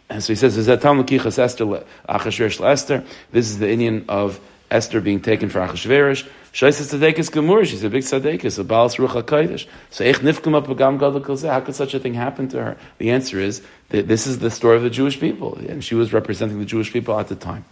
And 0.09 0.21
so 0.21 0.33
he 0.33 0.35
says? 0.35 0.55
This 0.55 0.67
is 0.67 0.69
the 3.59 3.65
inyan 3.65 4.05
of 4.09 4.39
Esther 4.71 5.01
being 5.01 5.19
taken 5.19 5.49
for 5.49 5.59
Achashverosh. 5.59 6.27
Shaisa 6.53 6.97
tzadekis 6.97 7.31
gemur. 7.31 7.65
She's 7.65 7.83
a 7.83 7.89
big 7.89 8.03
tzadekis, 8.03 8.57
a 8.57 8.63
balas 8.63 8.95
ruach 8.95 9.21
hakodesh. 9.21 9.67
So 9.89 10.03
ich 10.03 10.17
nifkum 10.17 10.55
up 10.55 10.67
agam 10.67 10.97
gadol 10.97 11.49
How 11.49 11.59
could 11.59 11.75
such 11.75 11.93
a 11.93 11.99
thing 11.99 12.13
happen 12.13 12.47
to 12.49 12.63
her? 12.63 12.77
The 12.97 13.11
answer 13.11 13.39
is 13.39 13.61
that 13.89 14.07
this 14.07 14.25
is 14.25 14.39
the 14.39 14.49
story 14.49 14.77
of 14.77 14.83
the 14.83 14.89
Jewish 14.89 15.19
people, 15.19 15.55
and 15.55 15.83
she 15.83 15.93
was 15.93 16.13
representing 16.13 16.59
the 16.59 16.65
Jewish 16.65 16.91
people 16.91 17.19
at 17.19 17.27
the 17.27 17.35
time. 17.35 17.65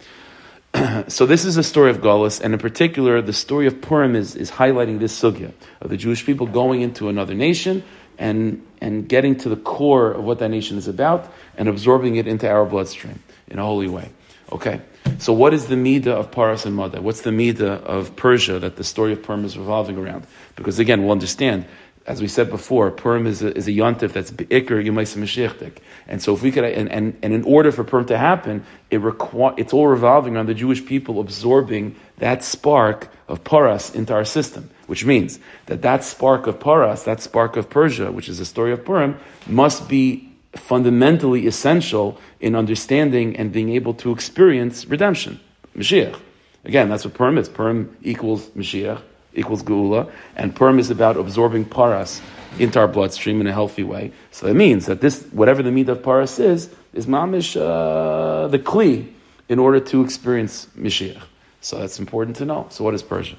so 1.08 1.26
this 1.26 1.46
is 1.46 1.58
a 1.58 1.64
story 1.64 1.90
of 1.90 1.98
Galus, 1.98 2.42
and 2.42 2.54
in 2.54 2.60
particular, 2.60 3.22
the 3.22 3.34
story 3.34 3.66
of 3.66 3.82
Purim 3.82 4.16
is, 4.16 4.36
is 4.36 4.52
highlighting 4.52 5.00
this 5.00 5.20
sugya 5.20 5.52
of 5.82 5.90
the 5.90 5.98
Jewish 5.98 6.26
people 6.26 6.46
going 6.46 6.82
into 6.82 7.10
another 7.10 7.34
nation 7.34 7.84
and, 8.18 8.66
and 8.82 9.08
getting 9.08 9.36
to 9.38 9.50
the 9.50 9.56
core 9.56 10.12
of 10.12 10.24
what 10.24 10.40
that 10.40 10.50
nation 10.50 10.78
is 10.78 10.88
about 10.88 11.32
and 11.58 11.68
absorbing 11.68 12.18
it 12.18 12.28
into 12.28 12.48
our 12.50 12.66
bloodstream 12.66 13.24
in 13.48 13.58
a 13.58 13.64
holy 13.64 13.88
way. 13.88 14.10
Okay, 14.52 14.82
so 15.18 15.34
what 15.34 15.54
is 15.54 15.68
the 15.68 15.76
midah 15.76 16.08
of 16.08 16.32
Paras 16.32 16.66
and 16.66 16.76
Mada? 16.76 17.02
What's 17.02 17.22
the 17.22 17.32
midah 17.32 17.84
of 17.84 18.16
Persia 18.16 18.60
that 18.60 18.76
the 18.76 18.84
story 18.84 19.14
of 19.14 19.24
Purim 19.24 19.46
is 19.46 19.58
revolving 19.58 19.98
around? 19.98 20.28
Because 20.56 20.80
again, 20.80 21.02
we'll 21.02 21.12
understand 21.12 21.66
as 22.10 22.22
we 22.22 22.28
said 22.28 22.50
before, 22.50 22.90
Purim 22.90 23.28
is 23.28 23.44
a, 23.44 23.56
is 23.56 23.68
a 23.68 23.72
yontif 23.72 24.14
that's 24.14 24.32
Iker 24.32 24.84
Yemaisa 24.84 25.18
Mashiachdik. 25.18 25.78
And 26.08 26.20
so 26.20 26.34
if 26.34 26.42
we 26.42 26.52
could, 26.52 26.64
and, 26.64 26.92
and, 26.92 27.16
and 27.22 27.34
in 27.34 27.44
order 27.44 27.72
for 27.72 27.84
Purim 27.84 28.08
to 28.08 28.18
happen, 28.18 28.66
it 28.90 29.00
requ- 29.00 29.60
it's 29.60 29.74
all 29.74 29.88
revolving 29.88 30.36
around 30.36 30.48
the 30.48 30.56
Jewish 30.56 30.84
people 30.84 31.20
absorbing 31.20 31.96
that 32.18 32.44
spark 32.44 33.10
of 33.28 33.44
Paras 33.44 33.94
into 33.94 34.12
our 34.14 34.26
system, 34.26 34.72
which 34.88 35.06
means 35.06 35.40
that 35.68 35.84
that 35.84 36.04
spark 36.04 36.48
of 36.48 36.60
Paras, 36.60 37.04
that 37.04 37.22
spark 37.22 37.56
of 37.58 37.70
Persia, 37.70 38.12
which 38.12 38.28
is 38.28 38.40
the 38.40 38.46
story 38.46 38.72
of 38.72 38.84
Purim, 38.84 39.20
must 39.46 39.88
be 39.88 40.29
fundamentally 40.56 41.48
essential 41.48 42.20
in 42.40 42.56
understanding 42.56 43.36
and 43.36 43.52
being 43.52 43.70
able 43.70 43.94
to 43.96 44.12
experience 44.12 44.86
redemption, 44.86 45.40
Mashiach. 45.78 46.20
Again, 46.66 46.90
that's 46.90 47.06
what 47.06 47.14
Purim 47.14 47.38
is. 47.38 47.48
Purim 47.48 47.96
equals 48.02 48.48
Mashiach 48.50 49.02
equals 49.34 49.64
geula, 49.64 50.12
and 50.36 50.56
Purim 50.56 50.80
is 50.80 50.90
about 50.90 51.16
absorbing 51.18 51.66
paras 51.66 52.22
into 52.58 52.80
our 52.80 52.88
bloodstream 52.88 53.40
in 53.42 53.48
a 53.48 53.54
healthy 53.54 53.84
way. 53.84 54.12
So 54.32 54.48
that 54.48 54.56
means 54.56 54.88
that 54.88 55.02
this, 55.02 55.24
whatever 55.32 55.62
the 55.62 55.72
meat 55.72 55.88
of 55.88 56.02
paras 56.02 56.40
is, 56.40 56.70
is 56.94 57.06
mamish 57.06 57.56
uh, 57.56 58.48
the 58.48 58.60
kli 58.60 59.12
in 59.48 59.60
order 59.60 59.80
to 59.80 60.04
experience 60.04 60.68
Mashiach. 60.78 61.22
So 61.62 61.78
that's 61.78 62.00
important 62.00 62.38
to 62.38 62.46
know. 62.46 62.68
So 62.70 62.84
what 62.84 62.94
is 62.94 63.04
Persia? 63.04 63.36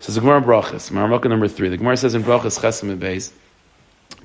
So 0.00 0.12
the 0.12 0.20
Gemara 0.20 0.40
Brachas, 0.40 0.90
Maramaka 0.90 1.28
number 1.28 1.48
three. 1.48 1.68
The 1.68 1.76
Gemara 1.76 1.96
says 1.96 2.14
in 2.14 2.22
Brachas 2.22 2.58
Chesem 2.60 2.96
Beis, 2.98 3.32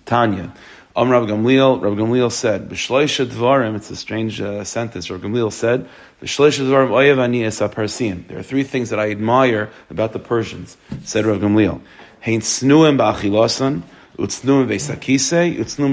Tanya. 0.05 0.53
Am 0.93 1.09
Rav 1.09 1.25
Gamliel, 1.25 1.81
Rav 1.81 1.93
Gamliel 1.93 2.29
said, 2.29 2.67
B'shleisha 2.67 3.25
dvarim, 3.25 3.77
it's 3.77 3.89
a 3.91 3.95
strange 3.95 4.41
uh, 4.41 4.65
sentence, 4.65 5.09
Rav 5.09 5.21
Gamliel 5.21 5.49
said, 5.49 5.87
B'shleisha 6.21 6.65
dvarim 6.67 6.89
oyev 6.89 7.17
ani 7.17 7.45
es 7.45 7.59
There 7.59 8.37
are 8.37 8.43
three 8.43 8.63
things 8.63 8.89
that 8.89 8.99
I 8.99 9.09
admire 9.09 9.69
about 9.89 10.11
the 10.11 10.19
Persians, 10.19 10.75
said 11.05 11.25
Rav 11.25 11.39
Gamliel. 11.39 11.79
Hein 12.19 12.41
snuim 12.41 12.97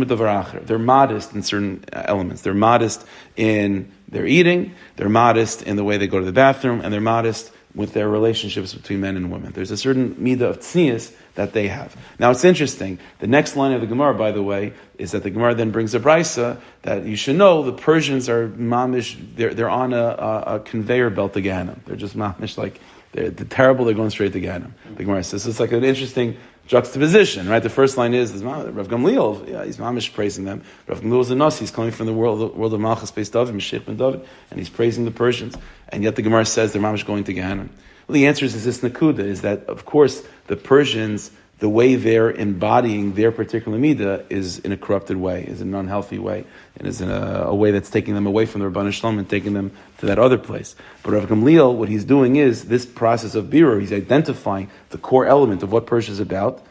b'davaracher. 0.04 0.66
They're 0.66 0.78
modest 0.80 1.32
in 1.32 1.42
certain 1.44 1.84
uh, 1.92 2.02
elements. 2.04 2.42
They're 2.42 2.52
modest 2.52 3.06
in 3.36 3.92
their 4.08 4.26
eating, 4.26 4.74
they're 4.96 5.08
modest 5.08 5.62
in 5.62 5.76
the 5.76 5.84
way 5.84 5.98
they 5.98 6.08
go 6.08 6.18
to 6.18 6.24
the 6.24 6.32
bathroom, 6.32 6.80
and 6.80 6.92
they're 6.92 7.00
modest 7.00 7.52
with 7.74 7.92
their 7.92 8.08
relationships 8.08 8.74
between 8.74 9.00
men 9.00 9.16
and 9.16 9.30
women. 9.30 9.52
There's 9.52 9.70
a 9.70 9.76
certain 9.76 10.14
midah 10.16 10.42
of 10.42 10.60
tznius 10.60 11.12
that 11.34 11.52
they 11.52 11.68
have. 11.68 11.96
Now 12.18 12.30
it's 12.30 12.44
interesting. 12.44 12.98
The 13.20 13.26
next 13.26 13.56
line 13.56 13.72
of 13.72 13.80
the 13.80 13.86
Gemara, 13.86 14.14
by 14.14 14.32
the 14.32 14.42
way, 14.42 14.72
is 14.96 15.12
that 15.12 15.22
the 15.22 15.30
Gemara 15.30 15.54
then 15.54 15.70
brings 15.70 15.94
a 15.94 16.00
brisa 16.00 16.60
that 16.82 17.04
you 17.04 17.14
should 17.14 17.36
know 17.36 17.62
the 17.62 17.72
Persians 17.72 18.28
are 18.28 18.48
mamish. 18.48 19.16
They're, 19.36 19.54
they're 19.54 19.70
on 19.70 19.92
a, 19.92 20.02
a, 20.02 20.42
a 20.56 20.60
conveyor 20.60 21.10
belt 21.10 21.34
to 21.34 21.40
Gehenna. 21.40 21.78
They're 21.84 21.96
just 21.96 22.16
mamish 22.16 22.58
like 22.58 22.80
they're, 23.12 23.30
they're, 23.30 23.46
terrible. 23.46 23.84
They're 23.84 23.94
going 23.94 24.10
straight 24.10 24.32
to 24.32 24.40
Gehenna. 24.40 24.70
The 24.96 25.04
Gemara 25.04 25.22
says 25.24 25.46
it's 25.46 25.60
like 25.60 25.72
an 25.72 25.84
interesting 25.84 26.36
juxtaposition, 26.68 27.48
right? 27.48 27.62
The 27.62 27.70
first 27.70 27.96
line 27.96 28.14
is, 28.14 28.32
is 28.32 28.44
Rav 28.44 28.88
Gamliel, 28.88 29.48
yeah, 29.48 29.64
he's 29.64 29.78
mamish 29.78 30.12
praising 30.12 30.44
them. 30.44 30.62
Rav 30.86 31.00
Gamliel 31.00 31.22
is 31.22 31.30
a 31.30 31.34
nasi. 31.34 31.60
He's 31.60 31.70
coming 31.70 31.90
from 31.90 32.06
the 32.06 32.12
world, 32.12 32.40
the 32.40 32.56
world 32.56 32.74
of 32.74 32.80
Malchus, 32.80 33.10
based 33.10 33.32
David, 33.32 33.54
Mashiach 33.54 33.86
ben 33.86 33.96
David, 33.96 34.24
and 34.50 34.58
he's 34.58 34.68
praising 34.68 35.04
the 35.04 35.10
Persians. 35.10 35.56
And 35.88 36.04
yet 36.04 36.14
the 36.14 36.22
Gemara 36.22 36.44
says 36.44 36.72
they're 36.72 36.82
mamish 36.82 37.06
going 37.06 37.24
to 37.24 37.32
Gehenna. 37.32 37.68
Well, 38.06 38.14
the 38.14 38.26
answer 38.26 38.44
is, 38.44 38.54
is 38.54 38.64
this 38.64 38.80
nakuda, 38.80 39.20
is 39.20 39.40
that, 39.40 39.64
of 39.66 39.86
course, 39.86 40.22
the 40.46 40.56
Persians, 40.56 41.30
the 41.58 41.68
way 41.68 41.96
they're 41.96 42.30
embodying 42.30 43.14
their 43.14 43.32
particular 43.32 43.78
midah 43.78 44.24
is 44.30 44.60
in 44.60 44.70
a 44.70 44.76
corrupted 44.76 45.16
way, 45.16 45.44
is 45.44 45.60
in 45.60 45.68
an 45.68 45.74
unhealthy 45.74 46.18
way, 46.18 46.44
and 46.76 46.86
is 46.86 47.00
in 47.00 47.10
a, 47.10 47.44
a 47.46 47.54
way 47.54 47.72
that's 47.72 47.90
taking 47.90 48.14
them 48.14 48.26
away 48.26 48.46
from 48.46 48.60
the 48.60 48.70
Rabban 48.70 48.92
Shalom 48.92 49.18
and 49.18 49.28
taking 49.28 49.54
them 49.54 49.72
to 49.98 50.06
that 50.06 50.18
other 50.18 50.38
place. 50.38 50.76
But 51.02 51.14
Rav 51.14 51.26
Gamliel, 51.26 51.74
what 51.74 51.88
he's 51.88 52.04
doing 52.04 52.36
is 52.36 52.66
this 52.66 52.86
process 52.86 53.34
of 53.34 53.46
birur, 53.46 53.80
he's 53.80 53.92
identifying 53.92 54.70
the 54.90 54.98
core 54.98 55.26
element 55.26 55.62
of 55.62 55.72
what 55.72 55.86
Persia 55.86 56.12
is 56.12 56.20
about 56.20 56.62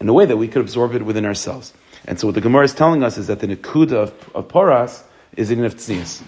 in 0.00 0.08
a 0.08 0.12
way 0.12 0.24
that 0.24 0.36
we 0.36 0.48
could 0.48 0.62
absorb 0.62 0.94
it 0.94 1.02
within 1.02 1.26
ourselves. 1.26 1.74
And 2.06 2.18
so 2.18 2.26
what 2.26 2.34
the 2.34 2.40
Gemara 2.40 2.64
is 2.64 2.74
telling 2.74 3.02
us 3.02 3.18
is 3.18 3.26
that 3.26 3.40
the 3.40 3.46
nakuda 3.46 3.92
of, 3.92 4.30
of 4.34 4.48
Paras 4.48 5.04
is 5.36 5.50
in 5.50 5.64
of 5.64 5.76
tznius. 5.76 6.22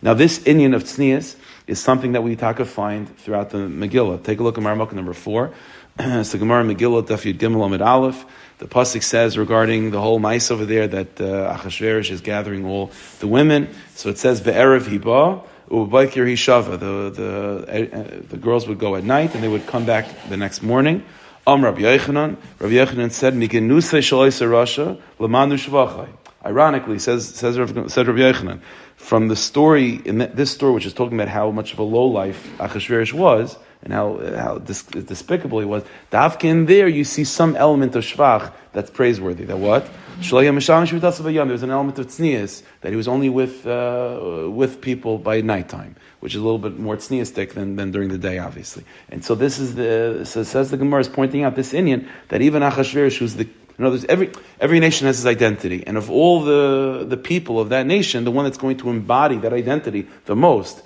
Now 0.00 0.14
this 0.14 0.38
inyan 0.40 0.74
of 0.74 0.84
tznius 0.84 1.36
is 1.66 1.78
something 1.78 2.12
that 2.12 2.22
we 2.22 2.34
taka 2.36 2.64
find 2.64 3.14
throughout 3.18 3.50
the 3.50 3.58
Megillah. 3.58 4.22
Take 4.22 4.40
a 4.40 4.42
look 4.42 4.56
at 4.56 4.64
Marmukah 4.64 4.92
number 4.92 5.12
four. 5.12 5.52
so 5.98 6.38
Gemara 6.38 6.64
Megillah 6.64 7.06
Daf 7.06 7.30
Yud 7.30 7.36
Gimel 7.38 7.66
Amid 7.66 7.82
Aleph. 7.82 8.24
The 8.58 8.66
pasuk 8.66 9.02
says 9.02 9.36
regarding 9.36 9.90
the 9.90 10.00
whole 10.00 10.18
mice 10.18 10.50
over 10.50 10.64
there 10.64 10.86
that 10.88 11.20
uh, 11.20 11.54
Achashverosh 11.54 12.10
is 12.10 12.22
gathering 12.22 12.64
all 12.64 12.90
the 13.20 13.26
women. 13.26 13.68
So 13.94 14.08
it 14.08 14.16
says 14.16 14.40
Be'erev 14.40 14.84
Hiba. 14.84 15.44
Ubaikir 15.68 16.26
Hishava. 16.26 16.78
The 16.78 17.10
the 17.10 17.94
uh, 17.94 18.20
the 18.26 18.36
girls 18.38 18.66
would 18.68 18.78
go 18.78 18.96
at 18.96 19.04
night 19.04 19.34
and 19.34 19.44
they 19.44 19.48
would 19.48 19.66
come 19.66 19.84
back 19.84 20.06
the 20.30 20.38
next 20.38 20.62
morning. 20.62 21.04
Am 21.46 21.62
Rabbi 21.62 21.82
Yechanan. 21.82 22.38
Rabbi 22.58 22.74
Yechanan 22.74 23.10
said, 23.12 23.34
"Mikenuse 23.34 23.98
shaloisa 23.98 24.48
Rasha 24.48 24.98
lemanu 25.18 25.58
shvachai." 25.58 26.08
Ironically, 26.44 27.00
says 27.00 27.28
says 27.28 27.56
said 27.56 28.06
Rabbi 28.06 28.20
Yechanan, 28.20 28.60
from 28.96 29.28
the 29.28 29.36
story 29.36 30.00
in 30.04 30.18
this 30.18 30.50
story, 30.50 30.72
which 30.72 30.86
is 30.86 30.94
talking 30.94 31.18
about 31.18 31.28
how 31.28 31.50
much 31.50 31.74
of 31.74 31.78
a 31.78 31.84
low 31.84 32.06
life 32.06 32.50
Achashverosh 32.58 33.12
was 33.12 33.58
and 33.82 33.92
how 33.92 34.18
how 34.36 34.58
despicable 34.58 35.58
he 35.58 35.66
was. 35.66 35.82
Davkin 36.10 36.66
there, 36.66 36.88
you 36.88 37.04
see 37.04 37.24
some 37.24 37.56
element 37.56 37.96
of 37.96 38.04
shvach 38.04 38.52
that's 38.72 38.90
praiseworthy. 38.90 39.44
That 39.44 39.58
what? 39.58 39.88
There 40.20 40.42
was 40.42 41.62
an 41.62 41.70
element 41.70 41.98
of 41.98 42.06
tznius 42.06 42.62
that 42.82 42.90
he 42.90 42.96
was 42.96 43.08
only 43.08 43.28
with 43.28 43.66
uh, 43.66 44.48
with 44.48 44.80
people 44.80 45.18
by 45.18 45.40
nighttime, 45.40 45.96
which 46.20 46.34
is 46.34 46.40
a 46.40 46.44
little 46.44 46.58
bit 46.58 46.78
more 46.78 46.96
tzniistic 46.96 47.54
than, 47.54 47.76
than 47.76 47.90
during 47.90 48.08
the 48.08 48.18
day, 48.18 48.38
obviously. 48.38 48.84
And 49.08 49.24
so 49.24 49.34
this 49.34 49.58
is 49.58 49.74
the 49.74 50.24
so 50.24 50.44
says 50.44 50.70
the 50.70 50.76
Gemara 50.76 51.00
is 51.00 51.08
pointing 51.08 51.42
out 51.42 51.56
this 51.56 51.72
inyan 51.72 52.08
that 52.28 52.40
even 52.40 52.62
Achashverosh, 52.62 53.18
who's 53.18 53.34
the 53.34 53.48
in 53.78 53.86
other 53.86 53.94
words, 53.94 54.04
every, 54.08 54.30
every 54.60 54.80
nation 54.80 55.06
has 55.06 55.18
its 55.18 55.26
identity. 55.26 55.82
And 55.86 55.96
of 55.96 56.10
all 56.10 56.44
the, 56.44 57.04
the 57.08 57.16
people 57.16 57.58
of 57.58 57.70
that 57.70 57.86
nation, 57.86 58.24
the 58.24 58.30
one 58.30 58.44
that's 58.44 58.58
going 58.58 58.76
to 58.76 58.90
embody 58.90 59.38
that 59.38 59.52
identity 59.52 60.06
the 60.26 60.36
most, 60.36 60.82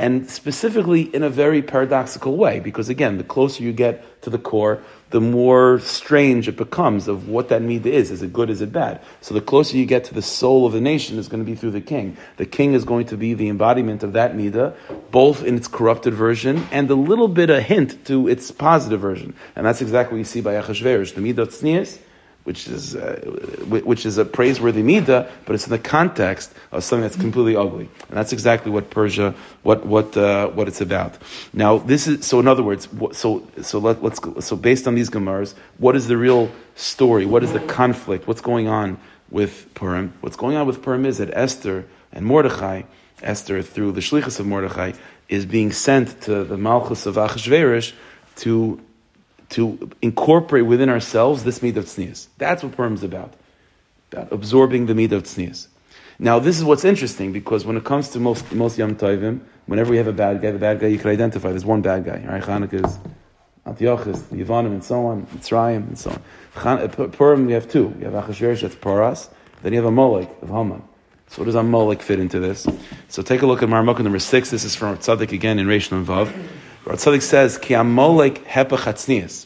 and 0.00 0.30
specifically 0.30 1.02
in 1.14 1.22
a 1.22 1.28
very 1.28 1.60
paradoxical 1.60 2.38
way, 2.38 2.58
because 2.58 2.88
again, 2.88 3.18
the 3.18 3.24
closer 3.24 3.62
you 3.62 3.70
get 3.70 4.22
to 4.22 4.30
the 4.30 4.38
core, 4.38 4.82
the 5.10 5.20
more 5.20 5.78
strange 5.80 6.48
it 6.48 6.56
becomes 6.56 7.06
of 7.06 7.28
what 7.28 7.50
that 7.50 7.60
midah 7.60 7.84
is. 7.84 8.10
Is 8.10 8.22
it 8.22 8.32
good? 8.32 8.48
Is 8.48 8.62
it 8.62 8.72
bad? 8.72 9.02
So 9.20 9.34
the 9.34 9.42
closer 9.42 9.76
you 9.76 9.84
get 9.84 10.04
to 10.04 10.14
the 10.14 10.22
soul 10.22 10.64
of 10.64 10.72
the 10.72 10.80
nation 10.80 11.18
is 11.18 11.28
going 11.28 11.44
to 11.44 11.50
be 11.50 11.54
through 11.54 11.72
the 11.72 11.82
king. 11.82 12.16
The 12.38 12.46
king 12.46 12.72
is 12.72 12.84
going 12.84 13.08
to 13.08 13.18
be 13.18 13.34
the 13.34 13.50
embodiment 13.50 14.02
of 14.02 14.14
that 14.14 14.34
midah, 14.34 14.74
both 15.10 15.44
in 15.44 15.54
its 15.56 15.68
corrupted 15.68 16.14
version 16.14 16.66
and 16.72 16.90
a 16.90 16.94
little 16.94 17.28
bit 17.28 17.50
a 17.50 17.60
hint 17.60 18.06
to 18.06 18.26
its 18.26 18.50
positive 18.50 19.00
version. 19.00 19.34
And 19.54 19.66
that's 19.66 19.82
exactly 19.82 20.14
what 20.14 20.20
you 20.20 20.24
see 20.24 20.40
by 20.40 20.54
Achashverosh. 20.54 21.14
The 21.14 21.20
midah 21.20 21.42
of 21.42 21.50
tznius 21.50 21.98
which 22.44 22.68
is 22.68 22.96
uh, 22.96 23.20
which 23.68 24.06
is 24.06 24.18
a 24.18 24.24
praiseworthy 24.24 24.82
midah, 24.82 25.30
but 25.44 25.54
it's 25.54 25.66
in 25.66 25.70
the 25.70 25.78
context 25.78 26.52
of 26.72 26.82
something 26.82 27.02
that's 27.02 27.16
completely 27.16 27.54
ugly, 27.54 27.88
and 28.08 28.16
that's 28.16 28.32
exactly 28.32 28.72
what 28.72 28.90
Persia, 28.90 29.34
what 29.62 29.84
what 29.84 30.16
uh, 30.16 30.48
what 30.48 30.66
it's 30.66 30.80
about. 30.80 31.18
Now, 31.52 31.78
this 31.78 32.06
is 32.06 32.26
so. 32.26 32.40
In 32.40 32.48
other 32.48 32.62
words, 32.62 32.88
so 33.12 33.46
so 33.62 33.78
let, 33.78 34.02
us 34.02 34.18
so 34.46 34.56
based 34.56 34.86
on 34.86 34.94
these 34.94 35.10
gemaras, 35.10 35.54
what 35.78 35.96
is 35.96 36.08
the 36.08 36.16
real 36.16 36.50
story? 36.76 37.26
What 37.26 37.44
is 37.44 37.52
the 37.52 37.60
conflict? 37.60 38.26
What's 38.26 38.40
going 38.40 38.68
on 38.68 38.98
with 39.30 39.72
Purim? 39.74 40.14
What's 40.20 40.36
going 40.36 40.56
on 40.56 40.66
with 40.66 40.82
Purim 40.82 41.04
is 41.04 41.18
that 41.18 41.30
Esther 41.32 41.86
and 42.12 42.24
Mordechai, 42.24 42.82
Esther 43.22 43.62
through 43.62 43.92
the 43.92 44.00
shlichus 44.00 44.40
of 44.40 44.46
Mordechai, 44.46 44.92
is 45.28 45.44
being 45.46 45.72
sent 45.72 46.22
to 46.22 46.42
the 46.44 46.56
Malchus 46.56 47.06
of 47.06 47.16
Achashverosh 47.16 47.92
to 48.36 48.80
to 49.50 49.90
incorporate 50.00 50.66
within 50.66 50.88
ourselves 50.88 51.44
this 51.44 51.62
meat 51.62 51.76
of 51.76 51.84
tznius. 51.84 52.28
That's 52.38 52.62
what 52.62 52.72
Purim 52.72 52.94
is 52.94 53.02
about, 53.02 53.34
about 54.12 54.32
absorbing 54.32 54.86
the 54.86 54.94
meat 54.94 55.12
of 55.12 55.24
tznius. 55.24 55.66
Now, 56.18 56.38
this 56.38 56.58
is 56.58 56.64
what's 56.64 56.84
interesting 56.84 57.32
because 57.32 57.64
when 57.64 57.76
it 57.76 57.84
comes 57.84 58.10
to 58.10 58.20
most 58.20 58.52
most 58.52 58.76
Yom 58.76 58.94
Tovim, 58.96 59.40
whenever 59.66 59.90
we 59.90 59.96
have 59.96 60.06
a 60.06 60.12
bad 60.12 60.42
guy, 60.42 60.50
the 60.50 60.58
bad 60.58 60.78
guy 60.78 60.88
you 60.88 60.98
can 60.98 61.10
identify. 61.10 61.48
There's 61.48 61.64
one 61.64 61.80
bad 61.80 62.04
guy. 62.04 62.22
Right? 62.26 62.42
Chanukah 62.42 62.84
is 62.84 62.98
Antiochus, 63.66 64.20
Yevanim, 64.24 64.66
and 64.66 64.84
so 64.84 65.06
on, 65.06 65.26
Mitzrayim, 65.26 65.88
and 65.88 65.98
so 65.98 66.10
on. 66.10 66.22
Chan- 66.62 66.78
uh, 66.78 67.06
Purim, 67.08 67.46
we 67.46 67.52
have 67.52 67.68
two. 67.70 67.94
You 67.98 68.10
have 68.10 68.24
Achashverosh, 68.24 68.62
that's 68.62 68.74
Paras. 68.74 69.30
Then 69.62 69.72
you 69.72 69.78
have 69.78 69.86
Amalek 69.86 70.28
of 70.42 70.48
Haman. 70.48 70.82
So 71.28 71.38
what 71.38 71.46
does 71.46 71.54
Amalek 71.54 72.02
fit 72.02 72.18
into 72.18 72.40
this? 72.40 72.66
So 73.08 73.22
take 73.22 73.42
a 73.42 73.46
look 73.46 73.62
at 73.62 73.68
Marmukah 73.68 74.00
number 74.00 74.18
six. 74.18 74.50
This 74.50 74.64
is 74.64 74.74
from 74.74 74.98
Tzaddik 74.98 75.32
again 75.32 75.58
in 75.58 75.66
Reish 75.66 75.92
and 75.92 76.06
Vav. 76.06 76.32
Tzaddik 76.84 77.22
says, 77.22 77.58
Ki 77.58 77.74
amolek. 77.74 79.36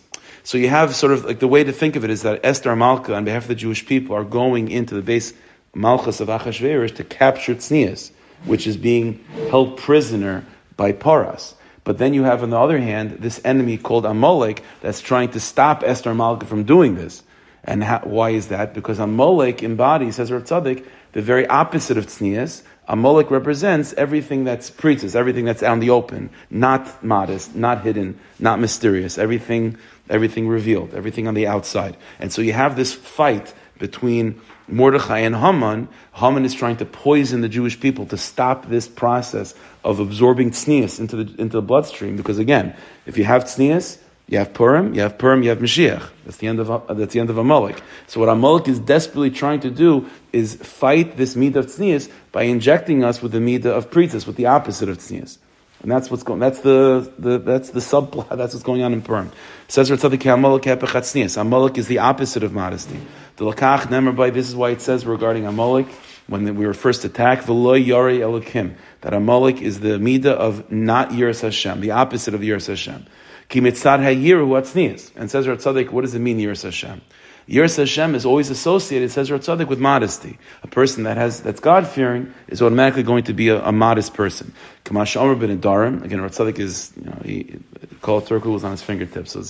So 0.45 0.59
you 0.59 0.69
have 0.69 0.95
sort 0.95 1.13
of 1.13 1.25
like 1.25 1.39
the 1.39 1.49
way 1.49 1.65
to 1.65 1.73
think 1.73 1.97
of 1.97 2.05
it 2.05 2.11
is 2.11 2.23
that 2.23 2.41
Esther 2.45 2.77
Malka, 2.77 3.15
on 3.15 3.25
behalf 3.25 3.43
of 3.43 3.49
the 3.49 3.55
Jewish 3.55 3.87
people, 3.87 4.15
are 4.15 4.25
going 4.25 4.71
into 4.71 4.95
the 4.95 5.03
base 5.03 5.33
Malchus 5.75 6.21
of 6.21 6.29
Achashverosh 6.29 6.95
to 6.97 7.05
capture 7.05 7.55
tznias, 7.55 8.11
which 8.45 8.67
is 8.67 8.77
being 8.77 9.25
held 9.51 9.77
prisoner 9.77 10.45
by 10.77 10.93
Paras. 10.93 11.55
But 11.83 11.99
then 11.99 12.15
you 12.15 12.23
have, 12.25 12.43
on 12.43 12.51
the 12.51 12.59
other 12.59 12.79
hand, 12.79 13.19
this 13.21 13.41
enemy 13.45 13.77
called 13.77 14.07
Amalek 14.07 14.63
that's 14.81 15.01
trying 15.01 15.31
to 15.31 15.41
stop 15.41 15.83
Esther 15.83 16.15
Malka 16.15 16.47
from 16.47 16.65
doing 16.65 16.95
this. 16.95 17.23
And 17.65 17.83
why 18.05 18.31
is 18.31 18.49
that? 18.49 18.75
Because 18.75 18.99
Amalek 18.99 19.63
embodies, 19.63 20.17
says 20.17 20.31
Rav 20.31 20.45
Tzaddik, 20.45 20.87
the 21.13 21.23
very 21.23 21.47
opposite 21.47 21.97
of 21.97 22.07
Tznias. 22.07 22.63
Amalek 22.87 23.31
represents 23.31 23.95
everything 23.95 24.45
that's 24.45 24.71
preaches, 24.71 25.17
everything 25.17 25.45
that's 25.45 25.63
out 25.63 25.75
in 25.75 25.81
the 25.81 25.91
open, 25.91 26.31
not 26.51 27.03
modest, 27.03 27.55
not 27.55 27.83
hidden, 27.83 28.19
not 28.39 28.61
mysterious, 28.61 29.17
everything, 29.17 29.79
everything 30.11 30.49
revealed, 30.49 30.93
everything 30.95 31.27
on 31.27 31.35
the 31.35 31.47
outside. 31.47 31.97
And 32.19 32.33
so 32.33 32.43
you 32.43 32.53
have 32.53 32.77
this 32.77 32.93
fight 32.93 33.55
between 33.79 34.41
Mordechai 34.69 35.21
and 35.21 35.35
Haman. 35.35 35.89
Haman 36.13 36.45
is 36.45 36.55
trying 36.55 36.77
to 36.79 36.85
poison 36.85 37.41
the 37.41 37.49
Jewish 37.49 37.81
people 37.81 38.07
to 38.07 38.19
stop 38.19 38.69
this 38.69 38.87
process 38.87 39.55
of 39.83 40.01
absorbing 40.01 40.51
tznius 40.51 41.01
into 41.01 41.17
the, 41.17 41.41
into 41.41 41.57
the 41.57 41.63
bloodstream. 41.63 42.17
Because 42.17 42.39
again, 42.39 42.77
if 43.07 43.19
you 43.19 43.25
have 43.25 43.45
tznius, 43.45 43.99
you 44.27 44.39
have 44.39 44.55
Purim, 44.55 44.95
you 44.95 45.03
have 45.03 45.19
Purim, 45.19 45.43
you 45.43 45.51
have 45.51 45.59
Mashiach. 45.59 46.09
That's 46.25 46.39
the 46.39 46.47
end 46.47 46.59
of 46.59 46.97
that's 46.97 47.13
the 47.13 47.21
end 47.21 47.29
of 47.29 47.37
Amalek. 47.37 47.83
So 48.07 48.21
what 48.21 48.29
Amalek 48.29 48.69
is 48.69 48.79
desperately 48.79 49.31
trying 49.31 49.61
to 49.61 49.71
do 49.71 50.09
is 50.33 50.55
fight 50.57 51.17
this 51.17 51.35
midah 51.35 51.57
of 51.57 51.67
tznius 51.67 52.11
by 52.33 52.45
injecting 52.45 53.05
us 53.05 53.21
with 53.21 53.33
the 53.33 53.39
midah 53.39 53.67
of 53.67 53.91
pritis, 53.91 54.27
with 54.27 54.37
the 54.37 54.47
opposite 54.47 54.89
of 54.89 54.99
tznius. 54.99 55.37
And 55.83 55.93
that's 55.93 56.11
what's 56.11 56.23
going. 56.23 56.41
That's 56.41 56.61
the, 56.61 57.13
the 57.19 57.37
that's 57.37 57.71
the 57.71 57.81
subplot. 57.81 58.29
That's 58.37 58.55
what's 58.55 58.65
going 58.65 58.83
on 58.83 58.95
in 58.95 59.03
Purim. 59.03 59.31
Says 59.69 59.91
Ritzadik 59.91 60.25
Amalek 60.33 61.37
Amalek 61.37 61.79
is 61.79 61.89
the 61.89 61.99
opposite 61.99 62.43
of 62.43 62.55
modesty. 62.55 62.99
The 63.37 63.45
lakach 63.45 64.17
by 64.17 64.31
this 64.31 64.49
is 64.49 64.57
why 64.57 64.71
it 64.71 64.81
says 64.81 65.05
regarding 65.05 65.45
Amalek 65.45 65.87
when 66.27 66.55
we 66.57 66.67
were 66.67 66.73
first 66.73 67.05
attacked, 67.05 67.47
v'loy 67.47 67.85
yari 67.85 68.21
elokim, 68.21 68.77
that 69.03 69.13
Amalek 69.13 69.61
is 69.61 69.81
the 69.81 69.99
midah 69.99 70.27
of 70.27 70.73
not 70.73 71.11
Yiras 71.11 71.43
Hashem, 71.43 71.83
the 71.83 71.91
opposite 71.91 72.35
of 72.35 72.41
Yiras 72.41 72.69
Hashem. 72.69 73.05
Ki 73.49 73.61
mitzad 73.61 74.01
hayiru 74.01 74.49
atznias. 74.61 75.11
And 75.17 75.31
says 75.31 75.47
Ratzadik, 75.47 75.91
what 75.91 76.03
does 76.03 76.15
it 76.15 76.21
mean, 76.21 76.39
Yiras 76.39 76.63
Hashem? 76.63 77.01
Yiras 77.49 77.77
Hashem 77.77 78.15
is 78.15 78.25
always 78.25 78.51
associated, 78.51 79.11
says 79.11 79.31
Ratzadik, 79.31 79.69
with 79.69 79.79
modesty. 79.79 80.39
A 80.63 80.67
person 80.67 81.05
that 81.05 81.17
has 81.17 81.43
that's 81.43 81.61
God 81.61 81.87
fearing 81.87 82.33
is 82.49 82.63
automatically 82.63 83.03
going 83.03 83.25
to 83.25 83.35
be 83.35 83.49
a, 83.49 83.63
a 83.63 83.73
modest 83.73 84.15
person. 84.15 84.55
Kamash 84.85 85.17
Omer 85.17 85.35
ben 85.35 85.61
Darim, 85.61 86.03
again, 86.03 86.21
Ratzadik 86.21 86.59
is, 86.59 86.93
you 86.97 87.05
know, 87.05 87.21
he, 87.25 87.59
Kol 88.01 88.23
Turku 88.23 88.47
was 88.47 88.65
on 88.65 88.71
his 88.71 88.83
fingertips. 88.83 89.33
So 89.33 89.43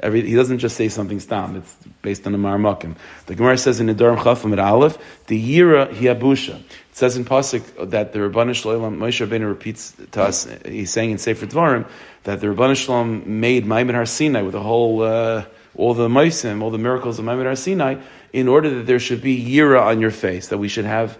every, 0.00 0.26
he 0.26 0.34
doesn't 0.34 0.58
just 0.58 0.76
say 0.76 0.88
something 0.88 1.20
stam, 1.20 1.56
it's 1.56 1.76
based 2.02 2.26
on 2.26 2.32
the 2.32 2.38
Marmakim. 2.38 2.96
The 3.26 3.34
Gemara 3.34 3.58
says 3.58 3.80
in 3.80 3.86
the 3.86 3.94
Darim 3.94 4.18
Chafam 4.18 4.52
at 4.52 4.58
Aleph, 4.58 4.98
the 5.26 5.40
Yira 5.40 5.92
Hiabusha. 5.92 6.56
It 6.58 6.96
says 6.96 7.16
in 7.16 7.24
Pasuk 7.24 7.90
that 7.90 8.12
the 8.12 8.18
Rabbanah 8.18 8.54
Shalom, 8.54 8.98
Moshe 8.98 9.26
Rabbeinu 9.26 9.48
repeats 9.48 9.94
to 10.12 10.22
us, 10.22 10.48
he's 10.64 10.90
saying 10.90 11.12
in 11.12 11.18
Sefer 11.18 11.46
Dvarim, 11.46 11.88
that 12.24 12.40
the 12.40 12.48
Rabbanah 12.48 12.76
Shalom 12.76 13.40
made 13.40 13.64
Maimon 13.64 13.94
Har 13.94 14.06
Sinai 14.06 14.42
with 14.42 14.52
the 14.52 14.60
whole, 14.60 15.02
uh, 15.02 15.44
all 15.76 15.94
the 15.94 16.08
Maisim, 16.08 16.62
all 16.62 16.70
the 16.70 16.78
miracles 16.78 17.18
of 17.18 17.24
Maimon 17.24 17.44
Har 17.44 17.56
Sinai, 17.56 17.96
in 18.32 18.48
order 18.48 18.70
that 18.76 18.86
there 18.86 18.98
should 18.98 19.22
be 19.22 19.42
Yira 19.44 19.82
on 19.82 20.00
your 20.00 20.10
face, 20.10 20.48
that 20.48 20.58
we 20.58 20.68
should 20.68 20.84
have 20.84 21.18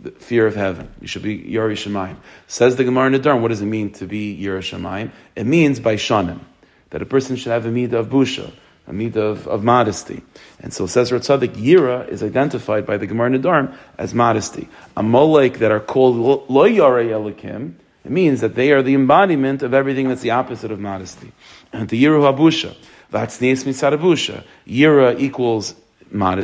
the 0.00 0.10
fear 0.12 0.46
of 0.46 0.54
heaven. 0.54 0.88
You 1.00 1.08
should 1.08 1.22
be 1.22 1.38
Yari 1.38 1.72
Shemaim. 1.72 2.16
Says 2.46 2.76
the 2.76 2.84
Gemara 2.84 3.10
Nadarm, 3.10 3.40
what 3.40 3.48
does 3.48 3.60
it 3.60 3.66
mean 3.66 3.90
to 3.94 4.06
be 4.06 4.38
Yira 4.40 4.60
Shemaim? 4.60 5.10
It 5.34 5.46
means 5.46 5.80
by 5.80 5.96
Shanim, 5.96 6.40
that 6.90 7.02
a 7.02 7.06
person 7.06 7.36
should 7.36 7.52
have 7.52 7.66
a 7.66 7.70
midah 7.70 7.94
of 7.94 8.08
busha, 8.08 8.52
a 8.86 8.92
midah 8.92 9.16
of, 9.16 9.46
of 9.46 9.64
modesty. 9.64 10.22
And 10.60 10.72
so 10.72 10.86
says 10.86 11.10
Ratzadik, 11.10 11.54
Yira 11.54 12.08
is 12.08 12.22
identified 12.22 12.86
by 12.86 12.96
the 12.96 13.06
Gemara 13.06 13.30
Nadarm 13.30 13.76
as 13.98 14.14
modesty. 14.14 14.68
Amalek 14.96 15.58
that 15.58 15.70
are 15.70 15.80
called 15.80 16.48
Lo 16.48 16.64
Yare 16.64 17.04
Elikim, 17.04 17.74
it 18.04 18.10
means 18.10 18.40
that 18.40 18.54
they 18.54 18.72
are 18.72 18.82
the 18.82 18.94
embodiment 18.94 19.62
of 19.62 19.74
everything 19.74 20.08
that's 20.08 20.22
the 20.22 20.30
opposite 20.30 20.70
of 20.70 20.80
modesty. 20.80 21.32
And 21.72 21.88
the 21.88 22.02
Yiru 22.02 22.22
Habusha, 22.22 22.74
Vatznias 23.12 23.64
Mitzarabusha. 23.64 24.44
Yira 24.66 25.18
equals 25.20 25.74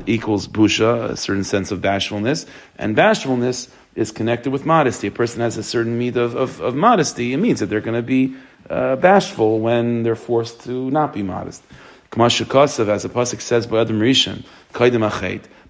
equals 0.07 0.46
busha, 0.46 1.11
a 1.11 1.16
certain 1.16 1.44
sense 1.44 1.70
of 1.70 1.80
bashfulness, 1.80 2.44
and 2.76 2.94
bashfulness 2.94 3.70
is 3.94 4.11
connected 4.11 4.52
with 4.52 4.66
modesty. 4.66 5.07
A 5.07 5.11
person 5.11 5.40
has 5.40 5.57
a 5.57 5.62
certain 5.62 5.98
need 5.98 6.16
of, 6.16 6.35
of, 6.35 6.61
of 6.61 6.74
modesty, 6.74 7.33
it 7.33 7.38
means 7.38 7.61
that 7.61 7.66
they're 7.66 7.80
going 7.80 7.96
to 7.96 8.02
be 8.02 8.35
uh, 8.70 8.96
bashful 8.96 9.61
when 9.61 10.03
they're 10.03 10.16
forced 10.16 10.64
to 10.64 10.90
not 10.90 11.12
be 11.12 11.22
modest. 11.22 11.62
Kamashikasav, 12.11 12.88
as 12.88 13.03
the 13.03 13.09
pasuk 13.09 13.40
says 13.40 13.66
by 13.66 13.81
Adam 13.81 14.00
Rishon, 14.00 14.44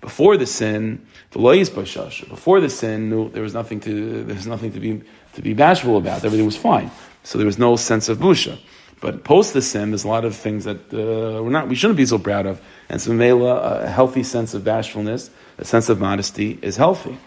before 0.00 0.36
the 0.36 0.46
sin, 0.46 1.06
before 1.30 2.60
the 2.60 2.70
sin, 2.70 3.32
there 3.32 3.42
was 3.42 3.54
nothing 3.54 3.80
to 3.80 4.24
there 4.24 4.36
was 4.36 4.46
nothing 4.46 4.72
to 4.72 4.80
be 4.80 5.02
to 5.34 5.42
be 5.42 5.54
bashful 5.54 5.96
about. 5.96 6.24
Everything 6.24 6.46
was 6.46 6.56
fine, 6.56 6.90
so 7.22 7.38
there 7.38 7.46
was 7.46 7.58
no 7.58 7.76
sense 7.76 8.08
of 8.08 8.18
busha. 8.18 8.58
But 9.00 9.22
post 9.22 9.52
the 9.52 9.60
sin, 9.60 9.90
there's 9.90 10.04
a 10.04 10.08
lot 10.08 10.24
of 10.24 10.34
things 10.34 10.64
that 10.64 10.78
uh, 10.92 11.42
we're 11.42 11.50
not, 11.50 11.68
we 11.68 11.74
shouldn't 11.74 11.98
be 11.98 12.06
so 12.06 12.18
proud 12.18 12.46
of. 12.46 12.60
And 12.88 13.02
so, 13.02 13.12
Mela, 13.12 13.82
a 13.82 13.86
healthy 13.86 14.22
sense 14.22 14.54
of 14.54 14.64
bashfulness, 14.64 15.28
a 15.58 15.64
sense 15.66 15.90
of 15.90 16.00
modesty, 16.00 16.58
is 16.62 16.78
healthy. 16.78 17.18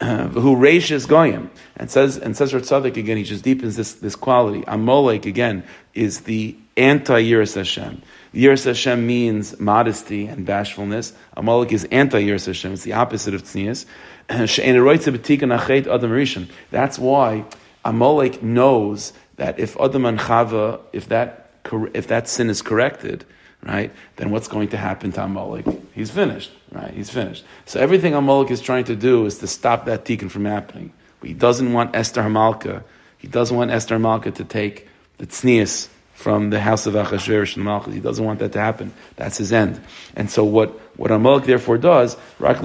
Who 0.02 0.56
raises 0.56 1.04
goyim 1.04 1.50
and 1.76 1.90
says 1.90 2.16
and 2.16 2.34
says 2.34 2.52
Tzaddik 2.52 2.96
again. 2.96 3.18
He 3.18 3.22
just 3.22 3.44
deepens 3.44 3.76
this 3.76 3.94
this 3.94 4.16
quality. 4.16 4.64
Amalek 4.66 5.26
again 5.26 5.62
is 5.92 6.22
the 6.22 6.56
anti 6.76 7.22
Yiras 7.22 7.54
Hashem. 7.54 8.00
Yiras 8.32 8.64
Hashem 8.64 9.06
means 9.06 9.60
modesty 9.60 10.26
and 10.26 10.46
bashfulness. 10.46 11.12
Amalek 11.36 11.72
is 11.72 11.84
anti 11.86 12.24
Yiras 12.24 12.46
Hashem. 12.46 12.72
It's 12.72 12.82
the 12.82 12.94
opposite 12.94 13.34
of 13.34 13.42
tznius. 13.42 13.84
That's 16.70 16.98
why 16.98 17.44
Amalek 17.84 18.42
knows 18.42 19.12
that 19.36 19.58
if 19.58 19.80
Adam 19.80 20.06
and 20.06 20.18
Chava, 20.18 20.80
if 20.92 21.08
that 21.08 21.50
if 21.92 22.06
that 22.06 22.28
sin 22.28 22.48
is 22.48 22.62
corrected, 22.62 23.24
right, 23.62 23.92
then 24.16 24.30
what's 24.30 24.48
going 24.48 24.68
to 24.68 24.76
happen 24.76 25.12
to 25.12 25.24
Amalek? 25.24 25.66
He's 25.92 26.10
finished, 26.10 26.52
right? 26.72 26.92
He's 26.92 27.10
finished. 27.10 27.44
So 27.66 27.80
everything 27.80 28.14
Amalek 28.14 28.50
is 28.50 28.60
trying 28.60 28.84
to 28.84 28.96
do 28.96 29.26
is 29.26 29.38
to 29.38 29.46
stop 29.46 29.86
that 29.86 30.04
tikkun 30.04 30.30
from 30.30 30.44
happening. 30.44 30.92
He 31.22 31.34
doesn't 31.34 31.72
want 31.72 31.94
Esther 31.94 32.22
Hamalka. 32.22 32.82
He 33.18 33.28
doesn't 33.28 33.56
want 33.56 33.70
Esther 33.70 33.98
Hamalka 33.98 34.34
to 34.36 34.44
take 34.44 34.88
the 35.18 35.26
tznius 35.26 35.88
from 36.14 36.50
the 36.50 36.60
house 36.60 36.86
of 36.86 36.94
Achashverosh 36.94 37.56
and 37.56 37.64
Malchus. 37.64 37.94
He 37.94 38.00
doesn't 38.00 38.24
want 38.24 38.40
that 38.40 38.52
to 38.52 38.60
happen. 38.60 38.92
That's 39.16 39.38
his 39.38 39.52
end. 39.54 39.80
And 40.14 40.30
so 40.30 40.44
what, 40.44 40.70
what 40.98 41.10
Amalek 41.10 41.44
therefore 41.44 41.78
does, 41.78 42.14
what 42.38 42.60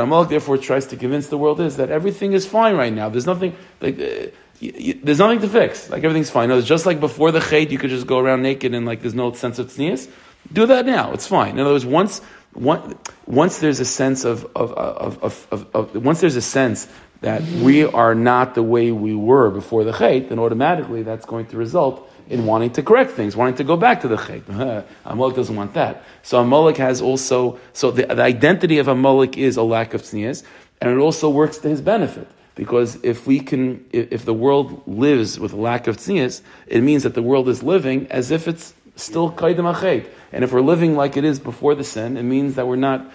Amalek 0.00 0.28
therefore 0.30 0.56
tries 0.56 0.86
to 0.86 0.96
convince 0.96 1.26
the 1.28 1.36
world 1.36 1.60
is 1.60 1.76
that 1.76 1.90
everything 1.90 2.32
is 2.32 2.46
fine 2.46 2.74
right 2.76 2.92
now. 2.92 3.10
There's 3.10 3.26
nothing, 3.26 3.54
like, 3.82 4.00
uh, 4.00 4.28
there's 4.60 5.18
nothing 5.18 5.40
to 5.40 5.48
fix. 5.48 5.90
Like 5.90 6.04
everything's 6.04 6.30
fine. 6.30 6.48
No, 6.48 6.56
it's 6.56 6.66
just 6.66 6.86
like 6.86 7.00
before 7.00 7.32
the 7.32 7.40
chait, 7.40 7.70
you 7.70 7.76
could 7.76 7.90
just 7.90 8.06
go 8.06 8.18
around 8.18 8.42
naked 8.42 8.72
and 8.72 8.86
like 8.86 9.02
there's 9.02 9.14
no 9.14 9.32
sense 9.32 9.58
of 9.58 9.66
tznius. 9.66 10.08
Do 10.52 10.66
that 10.66 10.86
now. 10.86 11.12
It's 11.12 11.26
fine. 11.26 11.52
In 11.52 11.60
other 11.60 11.72
words, 11.72 11.86
once 11.86 12.20
one, 12.54 12.96
once 13.26 13.58
there's 13.58 13.80
a 13.80 13.84
sense 13.84 14.24
of, 14.24 14.44
of, 14.54 14.72
of, 14.72 15.48
of, 15.50 15.66
of 15.74 15.96
once 15.96 16.20
there's 16.20 16.36
a 16.36 16.42
sense 16.42 16.88
that 17.20 17.42
we 17.42 17.84
are 17.84 18.14
not 18.14 18.54
the 18.54 18.62
way 18.62 18.92
we 18.92 19.14
were 19.14 19.50
before 19.50 19.82
the 19.84 19.92
chait, 19.92 20.28
then 20.28 20.38
automatically 20.38 21.02
that's 21.02 21.26
going 21.26 21.46
to 21.46 21.56
result 21.56 22.08
in 22.28 22.46
wanting 22.46 22.70
to 22.70 22.82
correct 22.82 23.12
things, 23.12 23.36
wanting 23.36 23.56
to 23.56 23.64
go 23.64 23.76
back 23.76 24.02
to 24.02 24.08
the 24.08 24.16
chait. 24.16 24.84
Amalek 25.04 25.36
doesn't 25.36 25.56
want 25.56 25.74
that. 25.74 26.04
So 26.22 26.40
Amalek 26.40 26.76
has 26.76 27.00
also, 27.00 27.58
so 27.72 27.90
the, 27.90 28.06
the 28.06 28.22
identity 28.22 28.78
of 28.78 28.88
Amalek 28.88 29.36
is 29.36 29.56
a 29.56 29.62
lack 29.62 29.94
of 29.94 30.02
tznius, 30.02 30.42
and 30.80 30.90
it 30.90 30.98
also 30.98 31.28
works 31.28 31.58
to 31.58 31.68
his 31.68 31.80
benefit. 31.80 32.28
Because 32.54 33.02
if 33.02 33.26
we 33.26 33.40
can, 33.40 33.84
if 33.92 34.24
the 34.24 34.34
world 34.34 34.86
lives 34.86 35.40
with 35.40 35.52
a 35.52 35.56
lack 35.56 35.86
of 35.88 35.96
tznius, 35.96 36.40
it 36.66 36.82
means 36.82 37.02
that 37.02 37.14
the 37.14 37.22
world 37.22 37.48
is 37.48 37.62
living 37.62 38.06
as 38.10 38.30
if 38.30 38.46
it's 38.46 38.74
still 38.96 39.30
kaidim 39.30 39.72
achet. 39.72 40.06
And 40.32 40.44
if 40.44 40.52
we're 40.52 40.60
living 40.60 40.96
like 40.96 41.16
it 41.16 41.24
is 41.24 41.38
before 41.38 41.74
the 41.74 41.84
sin, 41.84 42.16
it 42.16 42.22
means 42.22 42.54
that 42.56 42.66
we're 42.66 42.76
not 42.76 43.10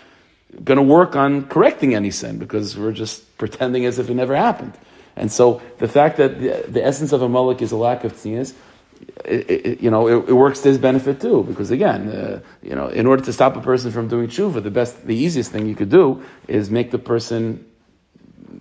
going 0.63 0.77
to 0.77 0.83
work 0.83 1.15
on 1.15 1.45
correcting 1.47 1.93
any 1.93 2.11
sin 2.11 2.39
because 2.39 2.77
we're 2.77 2.91
just 2.91 3.37
pretending 3.37 3.85
as 3.85 3.99
if 3.99 4.09
it 4.09 4.15
never 4.15 4.35
happened. 4.35 4.73
And 5.15 5.31
so 5.31 5.61
the 5.77 5.87
fact 5.87 6.17
that 6.17 6.39
the, 6.39 6.65
the 6.67 6.83
essence 6.83 7.11
of 7.11 7.21
Amalek 7.21 7.61
is 7.61 7.71
a 7.71 7.77
lack 7.77 8.03
of 8.03 8.13
tznius, 8.13 8.53
you 9.81 9.91
know, 9.91 10.07
it, 10.07 10.29
it, 10.29 10.33
works 10.33 10.61
to 10.61 10.69
his 10.69 10.77
benefit 10.77 11.21
too. 11.21 11.43
Because 11.43 11.71
again, 11.71 12.09
uh, 12.09 12.39
you 12.63 12.75
know, 12.75 12.87
in 12.87 13.05
order 13.05 13.23
to 13.25 13.33
stop 13.33 13.55
a 13.55 13.61
person 13.61 13.91
from 13.91 14.07
doing 14.07 14.27
tshuva, 14.27 14.63
the 14.63 14.71
best, 14.71 15.05
the 15.05 15.15
easiest 15.15 15.51
thing 15.51 15.67
you 15.67 15.75
could 15.75 15.89
do 15.89 16.23
is 16.47 16.69
make 16.69 16.91
the 16.91 16.99
person 16.99 17.65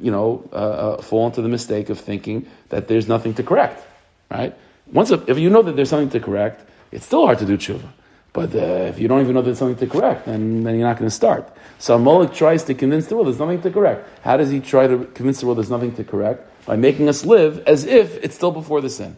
you 0.01 0.11
know, 0.11 0.49
uh, 0.53 0.57
uh, 0.57 1.03
fall 1.03 1.27
into 1.27 1.43
the 1.43 1.49
mistake 1.49 1.91
of 1.91 1.99
thinking 1.99 2.47
that 2.69 2.89
there's 2.89 3.09
nothing 3.09 3.35
to 3.35 3.43
correct, 3.43 3.85
right? 4.31 4.55
Once, 4.93 5.11
a, 5.11 5.23
if 5.29 5.39
you 5.39 5.51
know 5.51 5.63
that 5.63 5.77
there's 5.77 5.91
something 5.91 6.11
to 6.11 6.21
correct, 6.21 6.68
it's 6.91 7.07
still 7.07 7.27
hard 7.27 7.39
to 7.39 7.47
do 7.47 7.57
tshuva. 7.57 7.89
But 8.33 8.55
uh, 8.55 8.89
if 8.89 8.99
you 8.99 9.09
don't 9.09 9.21
even 9.21 9.35
know 9.35 9.43
there's 9.43 9.59
something 9.59 9.89
to 9.89 9.93
correct, 9.93 10.27
then, 10.27 10.63
then 10.63 10.79
you're 10.79 10.87
not 10.87 10.99
going 10.99 11.09
to 11.09 11.15
start. 11.15 11.51
So 11.79 11.99
Moloch 11.99 12.35
tries 12.35 12.65
to 12.65 12.75
convince 12.75 13.07
the 13.07 13.15
world 13.15 13.27
there's 13.27 13.39
nothing 13.39 13.63
to 13.63 13.71
correct. 13.71 14.09
How 14.23 14.37
does 14.37 14.51
he 14.51 14.61
try 14.61 14.87
to 14.87 15.07
convince 15.07 15.41
the 15.41 15.47
world 15.47 15.59
there's 15.59 15.71
nothing 15.71 15.95
to 15.97 16.05
correct? 16.05 16.49
By 16.67 16.77
making 16.77 17.09
us 17.09 17.25
live 17.25 17.61
as 17.67 17.85
if 17.85 18.23
it's 18.23 18.35
still 18.35 18.51
before 18.51 18.81
the 18.81 18.91
sin. 18.91 19.17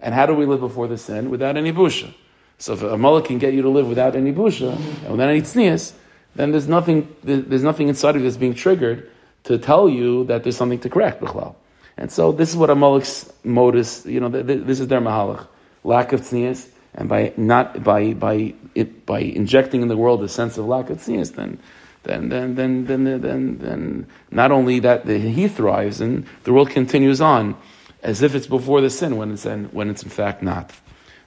And 0.00 0.14
how 0.14 0.26
do 0.26 0.34
we 0.34 0.46
live 0.46 0.60
before 0.60 0.86
the 0.88 0.98
sin? 0.98 1.30
Without 1.30 1.56
any 1.56 1.72
busha. 1.72 2.14
So 2.58 2.74
if 2.74 2.82
Amalek 2.82 3.24
can 3.24 3.38
get 3.38 3.54
you 3.54 3.62
to 3.62 3.70
live 3.70 3.88
without 3.88 4.14
any 4.14 4.32
busha, 4.32 4.76
and 5.02 5.12
without 5.12 5.30
any 5.30 5.40
tznius, 5.40 5.94
then 6.36 6.52
there's 6.52 6.68
nothing, 6.68 7.08
there's 7.24 7.62
nothing 7.62 7.88
inside 7.88 8.16
of 8.16 8.22
you 8.22 8.28
that's 8.28 8.36
being 8.36 8.54
triggered 8.54 9.10
to 9.44 9.58
tell 9.58 9.88
you 9.88 10.24
that 10.24 10.42
there's 10.42 10.56
something 10.56 10.78
to 10.80 10.90
correct. 10.90 11.24
And 11.96 12.12
so 12.12 12.32
this 12.32 12.50
is 12.50 12.56
what 12.56 12.70
Amalek's 12.70 13.32
modus, 13.44 14.04
you 14.04 14.20
know, 14.20 14.28
this 14.28 14.80
is 14.80 14.88
their 14.88 15.00
mahalach. 15.00 15.46
Lack 15.82 16.12
of 16.12 16.20
tznius, 16.20 16.68
and 16.94 17.08
by 17.08 17.32
not 17.36 17.82
by 17.82 18.12
by 18.14 18.54
it 18.74 19.06
by 19.06 19.20
injecting 19.20 19.82
in 19.82 19.88
the 19.88 19.96
world 19.96 20.22
a 20.22 20.28
sense 20.28 20.58
of 20.58 20.66
lack 20.66 20.90
of 20.90 20.98
tznius, 20.98 21.34
then 21.34 21.58
then 22.02 22.28
then 22.28 22.54
then 22.54 22.84
then 22.84 23.04
then, 23.04 23.58
then 23.58 24.06
not 24.30 24.50
only 24.52 24.78
that 24.80 25.06
he 25.06 25.48
thrives 25.48 26.00
and 26.00 26.26
the 26.44 26.52
world 26.52 26.70
continues 26.70 27.20
on 27.20 27.56
as 28.02 28.22
if 28.22 28.34
it's 28.34 28.46
before 28.46 28.80
the 28.80 28.90
sin 28.90 29.16
when 29.16 29.32
it's 29.32 29.46
in, 29.46 29.64
when 29.66 29.90
it's 29.90 30.02
in 30.02 30.08
fact 30.08 30.42
not. 30.42 30.72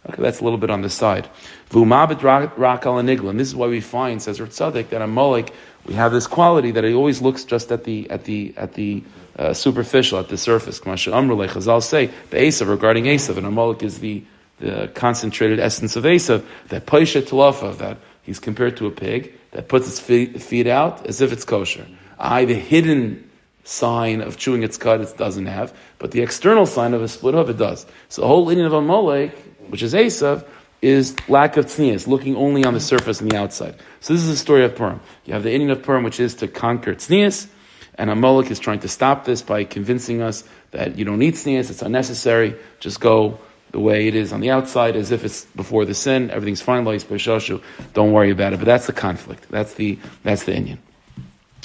Okay, 0.09 0.21
that's 0.21 0.41
a 0.41 0.43
little 0.43 0.59
bit 0.59 0.69
on 0.69 0.81
the 0.81 0.89
side. 0.89 1.29
V'umabit 1.69 2.21
rak 2.57 2.85
al 2.85 2.97
And 2.97 3.39
this 3.39 3.47
is 3.47 3.55
why 3.55 3.67
we 3.67 3.79
find, 3.79 4.21
says 4.21 4.39
Ritzadik, 4.39 4.89
that 4.89 5.01
Amalek, 5.01 5.53
we 5.85 5.93
have 5.93 6.11
this 6.11 6.27
quality 6.27 6.71
that 6.71 6.83
he 6.83 6.93
always 6.93 7.21
looks 7.21 7.45
just 7.45 7.71
at 7.71 7.85
the 7.85 8.09
at 8.09 8.25
the 8.25 8.53
at 8.57 8.73
the 8.73 9.03
uh, 9.37 9.53
superficial, 9.53 10.19
at 10.19 10.27
the 10.27 10.37
surface. 10.37 10.79
Kamasha 10.79 11.13
Amrulech, 11.13 11.49
Chazal 11.49 11.81
say, 11.81 12.07
the 12.31 12.37
Esav 12.37 12.67
regarding 12.67 13.05
Esav, 13.05 13.37
and 13.37 13.45
Amalek 13.45 13.81
is 13.81 13.99
the 13.99 14.23
the 14.63 14.87
concentrated 14.93 15.59
essence 15.59 15.95
of 15.95 16.05
Esav, 16.05 16.45
that 16.69 16.85
Paisha 16.85 17.21
Tulafa, 17.21 17.77
that 17.77 17.97
he's 18.21 18.39
compared 18.39 18.77
to 18.77 18.87
a 18.87 18.91
pig, 18.91 19.33
that 19.51 19.67
puts 19.67 19.87
its 19.87 19.99
feet, 19.99 20.67
out 20.67 21.05
as 21.05 21.21
if 21.21 21.31
it's 21.33 21.43
kosher. 21.43 21.85
I, 22.17 22.45
the 22.45 22.55
hidden 22.55 23.29
sign 23.65 24.21
of 24.21 24.37
chewing 24.37 24.63
its 24.63 24.77
cud, 24.77 25.01
it 25.01 25.17
doesn't 25.17 25.45
have, 25.45 25.75
but 25.99 26.11
the 26.11 26.21
external 26.21 26.65
sign 26.65 26.93
of 26.93 27.01
a 27.01 27.07
split 27.07 27.33
hoof, 27.33 27.49
it 27.49 27.57
does. 27.57 27.85
So 28.09 28.21
the 28.21 28.27
whole 28.27 28.45
lineage 28.45 28.67
of 28.67 28.73
Amalek, 28.73 29.37
which 29.67 29.83
is 29.83 29.93
Esav, 29.93 30.45
is 30.81 31.15
lack 31.29 31.55
of 31.57 31.65
tznius, 31.65 32.07
looking 32.07 32.35
only 32.35 32.65
on 32.65 32.73
the 32.73 32.79
surface 32.79 33.21
and 33.21 33.31
the 33.31 33.37
outside. 33.37 33.75
So 34.01 34.13
this 34.13 34.23
is 34.23 34.29
the 34.29 34.37
story 34.37 34.65
of 34.65 34.75
Purim. 34.75 34.99
You 35.25 35.33
have 35.33 35.43
the 35.43 35.49
inyan 35.49 35.71
of 35.71 35.83
Purim, 35.83 36.03
which 36.03 36.19
is 36.19 36.35
to 36.35 36.47
conquer 36.47 36.93
tznius, 36.93 37.47
and 37.95 38.09
Amalek 38.09 38.51
is 38.51 38.59
trying 38.59 38.79
to 38.79 38.87
stop 38.87 39.23
this 39.23 39.41
by 39.41 39.63
convincing 39.65 40.21
us 40.21 40.43
that 40.71 40.97
you 40.97 41.05
don't 41.05 41.19
need 41.19 41.35
tznius, 41.35 41.69
it's 41.69 41.81
unnecessary, 41.81 42.55
just 42.79 42.99
go 42.99 43.39
the 43.73 43.79
way 43.79 44.07
it 44.07 44.15
is 44.15 44.31
on 44.31 44.39
the 44.39 44.51
outside, 44.51 44.95
as 44.95 45.11
if 45.11 45.25
it's 45.25 45.45
before 45.55 45.83
the 45.83 45.95
sin, 45.95 46.29
everything's 46.29 46.61
fine, 46.61 46.85
don't 46.85 48.11
worry 48.11 48.29
about 48.29 48.53
it. 48.53 48.59
But 48.59 48.65
that's 48.65 48.85
the 48.85 48.93
conflict. 48.93 49.47
That's 49.49 49.73
the 49.73 49.99
that's 50.23 50.43
the 50.43 50.53
inyan. 50.53 50.77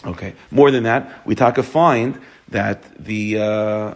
Okay. 0.04 0.34
More 0.50 0.70
than 0.70 0.84
that, 0.84 1.26
we 1.26 1.34
talk 1.34 1.58
a 1.58 1.62
find 1.62 2.18
that 2.48 2.82
the 2.98 3.38
uh, 3.38 3.94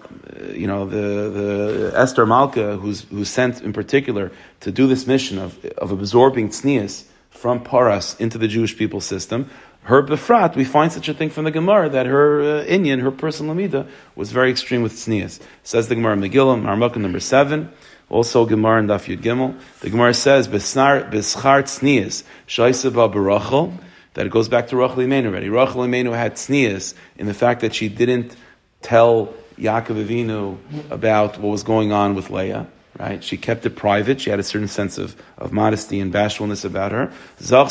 you 0.52 0.66
know 0.66 0.86
the 0.86 1.30
the 1.38 1.92
Esther 1.96 2.26
Malka, 2.26 2.76
who's 2.76 3.02
who's 3.04 3.30
sent 3.30 3.62
in 3.62 3.72
particular 3.72 4.30
to 4.60 4.70
do 4.70 4.86
this 4.86 5.06
mission 5.06 5.38
of 5.38 5.64
of 5.78 5.90
absorbing 5.90 6.50
tznius 6.50 7.04
from 7.30 7.64
Paras 7.64 8.14
into 8.20 8.36
the 8.36 8.46
Jewish 8.46 8.76
people 8.76 9.00
system. 9.00 9.48
Her 9.84 10.02
befrat, 10.02 10.54
we 10.54 10.64
find 10.64 10.92
such 10.92 11.08
a 11.08 11.14
thing 11.14 11.30
from 11.30 11.44
the 11.44 11.50
Gemara 11.50 11.88
that 11.88 12.06
her 12.06 12.40
uh, 12.40 12.64
inyan, 12.66 13.00
her 13.00 13.10
personal 13.10 13.56
lamida, 13.56 13.88
was 14.14 14.30
very 14.30 14.50
extreme 14.50 14.82
with 14.82 14.92
tznius. 14.92 15.40
Says 15.64 15.88
the 15.88 15.96
Gemara 15.96 16.16
Megillah, 16.16 16.60
Marmukah 16.62 16.98
number 16.98 17.18
seven. 17.18 17.72
Also, 18.12 18.44
Gemara 18.44 18.78
and 18.80 18.90
Daf 18.90 19.06
Yud 19.06 19.22
Gimel. 19.22 19.58
The 19.80 19.88
Gemara 19.88 20.12
says, 20.12 20.46
"Besnar 20.46 21.10
beschar 21.10 21.62
tznius 21.62 22.22
shaisaba 22.46 23.10
barachel." 23.12 23.72
That 24.14 24.26
it 24.26 24.28
goes 24.28 24.50
back 24.50 24.68
to 24.68 24.76
Rachel 24.76 24.98
Imenu 24.98 25.28
already. 25.28 25.48
Rachel 25.48 25.80
Imenu 25.80 26.14
had 26.14 26.34
tznius 26.34 26.92
in 27.16 27.26
the 27.26 27.32
fact 27.32 27.62
that 27.62 27.74
she 27.74 27.88
didn't 27.88 28.36
tell 28.82 29.32
Yaakov 29.58 30.04
Avinu 30.04 30.58
about 30.90 31.38
what 31.38 31.50
was 31.50 31.62
going 31.62 31.92
on 31.92 32.14
with 32.14 32.28
Leah. 32.28 32.66
Right? 32.98 33.24
She 33.24 33.38
kept 33.38 33.64
it 33.64 33.74
private. 33.74 34.20
She 34.20 34.28
had 34.28 34.38
a 34.38 34.42
certain 34.42 34.68
sense 34.68 34.98
of, 34.98 35.16
of 35.38 35.50
modesty 35.50 35.98
and 35.98 36.12
bashfulness 36.12 36.66
about 36.66 36.92
her. 36.92 37.10
So 37.40 37.64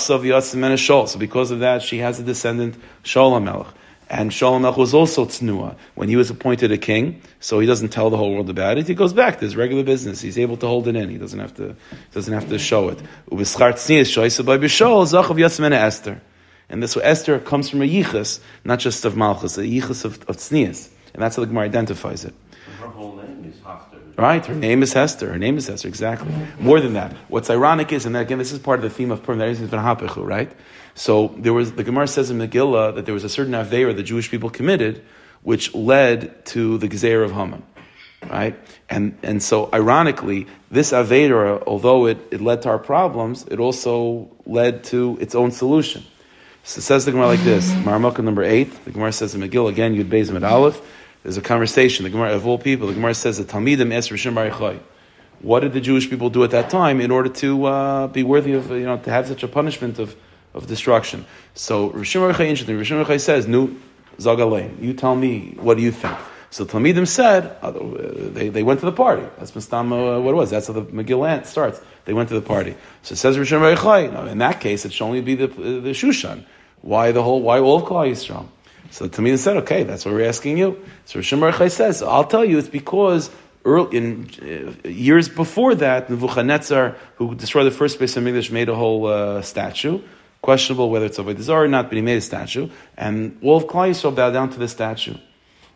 because 1.20 1.52
of 1.52 1.60
that, 1.60 1.84
she 1.84 2.00
has 2.00 2.20
a 2.20 2.24
descendant, 2.24 2.76
Shaul 3.04 3.42
Melech. 3.42 3.68
And 4.12 4.30
Shaul 4.30 4.78
was 4.78 4.94
also 4.94 5.26
tznuah 5.26 5.78
when 5.96 6.10
he 6.10 6.18
was 6.18 6.30
appointed 6.30 6.70
a 6.74 6.78
king, 6.78 7.22
so 7.40 7.62
he 7.62 7.66
doesn't 7.66 7.94
tell 7.94 8.10
the 8.10 8.18
whole 8.18 8.34
world 8.34 8.50
about 8.50 8.78
it. 8.78 8.86
He 8.86 8.94
goes 8.94 9.14
back 9.14 9.40
to 9.40 9.46
his 9.46 9.56
regular 9.56 9.84
business. 9.84 10.20
He's 10.20 10.38
able 10.38 10.58
to 10.58 10.68
hold 10.68 10.90
it 10.90 10.98
in. 10.98 11.08
He 11.08 11.18
doesn't 11.18 11.40
have 11.40 11.56
to 11.56 11.78
doesn't 12.12 12.34
have 12.34 12.50
to 12.50 12.60
show 12.60 12.90
it. 12.90 13.00
Esther. 15.74 16.22
And 16.68 16.84
this 16.84 16.98
Esther 16.98 17.40
comes 17.40 17.70
from 17.70 17.82
a 17.82 17.86
yichus, 17.86 18.42
not 18.66 18.80
just 18.80 19.06
of 19.06 19.16
malchus, 19.16 19.58
a 19.58 19.62
yichus 19.62 20.04
of, 20.04 20.22
of. 20.28 20.36
And 21.14 21.22
that's 21.22 21.36
how 21.36 21.42
the 21.42 21.48
Gemara 21.48 21.66
identifies 21.66 22.26
it. 22.26 22.34
Her 22.80 22.88
whole 22.88 23.16
name 23.16 23.46
is 23.46 23.60
Hester. 23.66 23.98
Right, 24.18 24.46
her 24.46 24.56
name 24.56 24.84
is 24.84 24.94
Hester. 24.94 25.32
Her 25.32 25.38
name 25.38 25.58
is 25.58 25.68
Hester, 25.68 25.88
exactly. 25.88 26.32
More 26.60 26.80
than 26.80 26.94
that. 26.94 27.14
What's 27.28 27.50
ironic 27.50 27.92
is, 27.92 28.06
and 28.06 28.16
again, 28.16 28.38
this 28.38 28.52
is 28.52 28.60
part 28.60 28.80
of 28.80 28.84
the 28.84 28.90
theme 28.90 29.12
of 29.12 29.24
Purim, 29.24 29.40
that 29.40 29.50
is 29.50 30.18
right? 30.18 30.52
So 30.94 31.34
there 31.38 31.54
was 31.54 31.74
the 31.74 31.84
Gemara 31.84 32.08
says 32.08 32.30
in 32.30 32.38
Megillah 32.38 32.96
that 32.96 33.06
there 33.06 33.14
was 33.14 33.24
a 33.24 33.30
certain 33.30 33.54
avera 33.54 33.96
the 33.96 34.04
Jewish 34.04 34.30
people 34.30 34.50
committed, 34.50 35.04
which 35.44 35.74
led 35.74 36.46
to 36.48 36.78
the 36.78 36.88
Gezer 36.88 37.24
of 37.24 37.32
Haman, 37.32 37.64
right? 38.30 38.60
And 38.90 39.18
and 39.24 39.42
so 39.42 39.70
ironically, 39.74 40.48
this 40.70 40.92
avera, 40.92 41.64
although 41.66 42.08
it, 42.08 42.18
it 42.32 42.42
led 42.42 42.64
to 42.64 42.70
our 42.70 42.80
problems, 42.80 43.46
it 43.50 43.60
also 43.60 44.30
led 44.46 44.84
to 44.86 45.18
its 45.22 45.34
own 45.34 45.52
solution. 45.52 46.04
So 46.64 46.80
it 46.80 46.84
says 46.84 47.06
the 47.06 47.12
Gemara 47.12 47.28
like 47.28 47.44
this: 47.44 47.72
Maramukah 47.72 48.24
number 48.24 48.44
eight. 48.44 48.72
The 48.86 48.92
Gemara 48.92 49.14
says 49.14 49.34
in 49.34 49.42
Megillah 49.42 49.70
again, 49.70 49.96
Yud 49.96 50.10
Beis 50.10 50.30
Med 50.30 50.44
Aleph. 50.44 50.82
There's 51.24 51.38
a 51.38 51.42
conversation. 51.42 52.04
The 52.04 52.10
Gemara 52.10 52.34
of 52.34 52.48
all 52.48 52.58
people, 52.58 52.88
the 52.88 52.94
Gemara 52.94 53.14
says 53.14 53.38
that 53.38 53.48
Talmidim 53.48 53.92
es 53.92 54.10
Rishon 54.10 54.34
Barichai. 54.34 54.80
What 55.42 55.62
did 55.62 55.74
the 55.74 55.82
Jewish 55.82 56.10
people 56.10 56.30
do 56.30 56.44
at 56.44 56.52
that 56.52 56.70
time 56.70 57.02
in 57.02 57.12
order 57.12 57.30
to 57.30 57.66
uh, 57.66 58.08
be 58.08 58.24
worthy 58.24 58.54
of 58.54 58.70
you 58.72 58.86
know 58.86 58.98
to 58.98 59.10
have 59.12 59.28
such 59.28 59.44
a 59.44 59.48
punishment 59.48 60.00
of 60.00 60.16
of 60.54 60.68
destruction. 60.68 61.26
So 61.54 61.90
Rishon 61.92 62.32
Rechai, 62.32 62.48
interesting. 62.48 62.78
Rishon 62.78 63.04
Rechai 63.04 63.20
says, 63.20 63.48
"Nu 63.48 63.80
zagalein." 64.18 64.82
You 64.82 64.94
tell 64.94 65.16
me, 65.16 65.56
what 65.60 65.78
do 65.78 65.84
you 65.84 65.92
think? 65.92 66.18
So 66.50 66.66
Talmidim 66.66 67.08
said 67.08 67.56
uh, 67.62 67.72
they, 67.72 68.50
they 68.50 68.64
went 68.64 68.82
to 68.82 68.86
the 68.86 68.92
party. 68.92 69.24
That's 69.38 69.52
Mistam, 69.52 69.92
uh, 69.92 70.20
what 70.20 70.32
it 70.32 70.36
was. 70.36 70.50
That's 70.50 70.68
how 70.68 70.74
the 70.74 70.82
Megillah 70.82 71.46
starts. 71.46 71.80
They 72.06 72.14
went 72.14 72.28
to 72.30 72.36
the 72.36 72.42
party. 72.42 72.76
So 73.04 73.14
it 73.14 73.18
says 73.18 73.38
Rishon 73.38 73.76
Rechai. 73.76 74.12
Now, 74.12 74.26
in 74.26 74.40
that 74.40 74.60
case, 74.60 74.84
it 74.84 74.92
should 74.92 75.06
only 75.06 75.22
be 75.22 75.36
the, 75.36 75.48
the 75.48 75.92
Shushan. 75.92 76.46
Why 76.82 77.12
the 77.12 77.24
whole? 77.24 77.42
Why 77.42 77.60
all 77.60 77.78
of 77.78 77.84
Klal 77.84 78.10
Yisrael? 78.10 78.48
So 78.92 79.10
Talmidim 79.10 79.38
said, 79.38 79.58
"Okay, 79.58 79.84
that's 79.84 80.06
what 80.06 80.14
we're 80.14 80.28
asking 80.28 80.58
you." 80.58 80.80
So 81.06 81.20
Rishon 81.20 81.40
Rechai 81.40 81.72
says, 81.72 82.04
"I'll 82.04 82.26
tell 82.26 82.46
you. 82.46 82.58
It's 82.58 82.70
because." 82.70 83.30
Early, 83.64 83.96
in 83.96 84.28
uh, 84.42 84.90
years 84.90 85.30
before 85.30 85.76
that, 85.76 86.10
Nebuchadnezzar, 86.10 86.96
who 87.18 87.36
destroyed 87.36 87.68
the 87.68 87.78
first 87.82 88.00
base 88.00 88.18
of 88.18 88.26
English, 88.26 88.50
made 88.50 88.70
a 88.70 88.74
whole 88.74 89.06
uh, 89.06 89.44
statue 89.44 90.02
questionable 90.42 90.90
whether 90.90 91.06
it's 91.06 91.20
a 91.20 91.42
Zarah 91.42 91.66
or 91.66 91.68
not, 91.68 91.90
but 91.90 91.96
he 91.96 92.02
made 92.02 92.18
a 92.18 92.22
statue, 92.22 92.70
and 92.98 93.38
all 93.44 93.58
of 93.58 93.66
Klal 93.66 93.90
Yisrael 93.90 94.16
bowed 94.16 94.32
down 94.32 94.50
to 94.50 94.60
the 94.60 94.68
statue. 94.68 95.16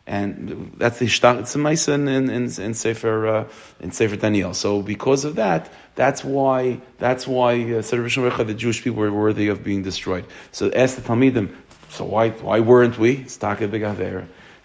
And 0.08 0.74
that's 0.78 1.00
the 1.00 1.08
Hishtach, 1.08 1.40
it's 1.40 1.56
a 1.56 1.58
Maisa 1.58 1.96
in, 1.96 2.08
in, 2.08 2.30
in, 2.30 2.44
in, 2.44 2.74
Sefer, 2.76 3.28
uh, 3.28 3.48
in 3.80 3.92
Sefer 3.92 4.16
Daniel. 4.16 4.54
So 4.54 4.84
because 4.84 5.26
of 5.26 5.36
that, 5.38 5.72
that's 5.96 6.24
why, 6.24 6.80
that's 7.00 7.26
why, 7.26 7.54
uh, 7.74 7.82
the 7.82 8.56
Jewish 8.56 8.84
people 8.84 9.00
were 9.00 9.12
worthy 9.12 9.48
of 9.48 9.64
being 9.64 9.82
destroyed. 9.82 10.26
So 10.52 10.72
ask 10.72 10.96
the 10.96 11.02
Talmidim, 11.02 11.56
so 11.96 12.06
why, 12.06 12.30
why 12.30 12.60
weren't 12.60 12.98
we? 13.00 13.26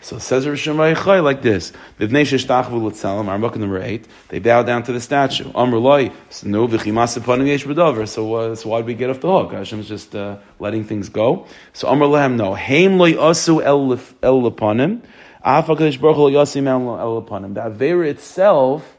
So 0.03 0.17
it 0.17 0.21
says 0.21 0.47
Rishon 0.47 1.23
like 1.23 1.43
this: 1.43 1.73
book 1.99 3.57
number 3.57 3.83
eight. 3.83 4.07
They 4.29 4.39
bow 4.39 4.63
down 4.63 4.83
to 4.85 4.93
the 4.93 5.01
statue. 5.01 5.51
Amr 5.55 5.77
loy. 5.77 6.11
So 6.31 6.49
no 6.49 6.67
v'chimas. 6.67 8.09
So 8.09 8.35
uh, 8.35 8.55
so 8.55 8.69
why 8.71 8.81
do 8.81 8.87
we 8.87 8.95
get 8.95 9.11
off 9.11 9.21
the 9.21 9.29
hook? 9.31 9.53
Hashem's 9.53 9.89
just 9.89 10.15
uh, 10.15 10.39
letting 10.59 10.85
things 10.85 11.11
go. 11.11 11.47
So 11.75 11.89
Amr 11.89 12.07
lehem 12.07 12.37
no. 12.37 12.55
Haim 12.55 12.97
loy 12.97 13.13
asu 13.13 13.63
el 13.63 13.93
el 14.23 14.51
lepanim. 14.51 15.03
Afakadosh 15.45 16.01
baruch 16.01 16.17
hu 16.17 16.31
yasim 16.31 16.67
el 16.67 17.23
lepanim. 17.23 17.53
The 17.55 17.61
avera 17.61 18.09
itself 18.09 18.97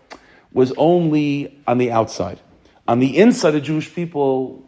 was 0.54 0.72
only 0.78 1.60
on 1.68 1.80
the 1.80 1.92
outside. 1.92 2.40
On 2.88 3.00
the 3.00 3.18
inside, 3.18 3.52
the 3.52 3.62
Jewish 3.62 3.94
people 3.94 4.64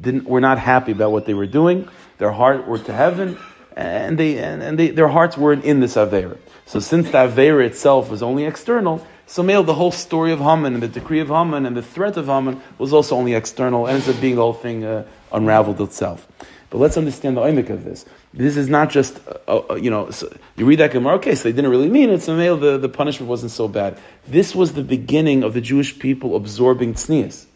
didn't 0.00 0.26
were 0.26 0.40
not 0.40 0.58
happy 0.58 0.92
about 0.92 1.12
what 1.12 1.26
they 1.26 1.34
were 1.34 1.46
doing. 1.46 1.88
Their 2.18 2.32
heart 2.32 2.66
were 2.66 2.78
to 2.78 2.92
heaven 2.92 3.38
and 3.76 4.18
they 4.18 4.38
and, 4.38 4.62
and 4.62 4.78
they, 4.78 4.88
their 4.88 5.08
hearts 5.08 5.36
weren't 5.36 5.64
in 5.64 5.80
this 5.80 5.96
avera. 5.96 6.38
So 6.64 6.80
since 6.80 7.10
the 7.10 7.18
avera 7.18 7.64
itself 7.66 8.10
was 8.10 8.22
only 8.22 8.44
external, 8.44 9.06
so 9.26 9.42
male 9.42 9.62
the 9.62 9.74
whole 9.74 9.92
story 9.92 10.32
of 10.32 10.38
Haman 10.38 10.74
and 10.74 10.82
the 10.82 10.88
decree 10.88 11.20
of 11.20 11.28
Haman 11.28 11.66
and 11.66 11.76
the 11.76 11.82
threat 11.82 12.16
of 12.16 12.26
Haman 12.26 12.60
was 12.78 12.92
also 12.92 13.16
only 13.16 13.34
external, 13.34 13.86
ends 13.86 14.08
up 14.08 14.20
being 14.20 14.36
the 14.36 14.42
whole 14.42 14.54
thing 14.54 14.84
uh, 14.84 15.06
unraveled 15.32 15.80
itself. 15.80 16.26
But 16.70 16.78
let's 16.78 16.96
understand 16.96 17.36
the 17.36 17.42
oimik 17.42 17.70
of 17.70 17.84
this. 17.84 18.04
This 18.34 18.56
is 18.56 18.68
not 18.68 18.90
just, 18.90 19.20
uh, 19.46 19.62
uh, 19.70 19.74
you 19.76 19.90
know, 19.90 20.10
so 20.10 20.34
you 20.56 20.66
read 20.66 20.80
that 20.80 20.90
Gemara, 20.92 21.14
okay, 21.16 21.34
so 21.34 21.44
they 21.44 21.52
didn't 21.52 21.70
really 21.70 21.88
mean 21.88 22.10
it, 22.10 22.22
so 22.22 22.36
male 22.36 22.56
the, 22.56 22.78
the 22.78 22.88
punishment 22.88 23.28
wasn't 23.28 23.52
so 23.52 23.68
bad. 23.68 23.98
This 24.26 24.54
was 24.54 24.72
the 24.72 24.82
beginning 24.82 25.42
of 25.44 25.54
the 25.54 25.60
Jewish 25.60 25.98
people 25.98 26.34
absorbing 26.34 26.94
tznius. 26.94 27.46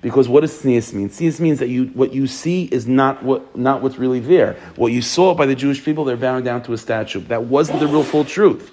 Because 0.00 0.28
what 0.28 0.40
does 0.40 0.62
tznius 0.62 0.92
mean? 0.92 1.10
Tznius 1.10 1.40
means 1.40 1.58
that 1.58 1.68
you, 1.68 1.86
what 1.86 2.12
you 2.12 2.26
see 2.28 2.64
is 2.66 2.86
not, 2.86 3.22
what, 3.22 3.56
not 3.56 3.82
what's 3.82 3.98
really 3.98 4.20
there. 4.20 4.56
What 4.76 4.92
you 4.92 5.02
saw 5.02 5.34
by 5.34 5.46
the 5.46 5.56
Jewish 5.56 5.84
people, 5.84 6.04
they're 6.04 6.16
bowing 6.16 6.44
down 6.44 6.62
to 6.64 6.72
a 6.72 6.78
statue. 6.78 7.20
That 7.22 7.44
wasn't 7.44 7.80
the 7.80 7.88
real 7.88 8.04
full 8.04 8.24
truth. 8.24 8.72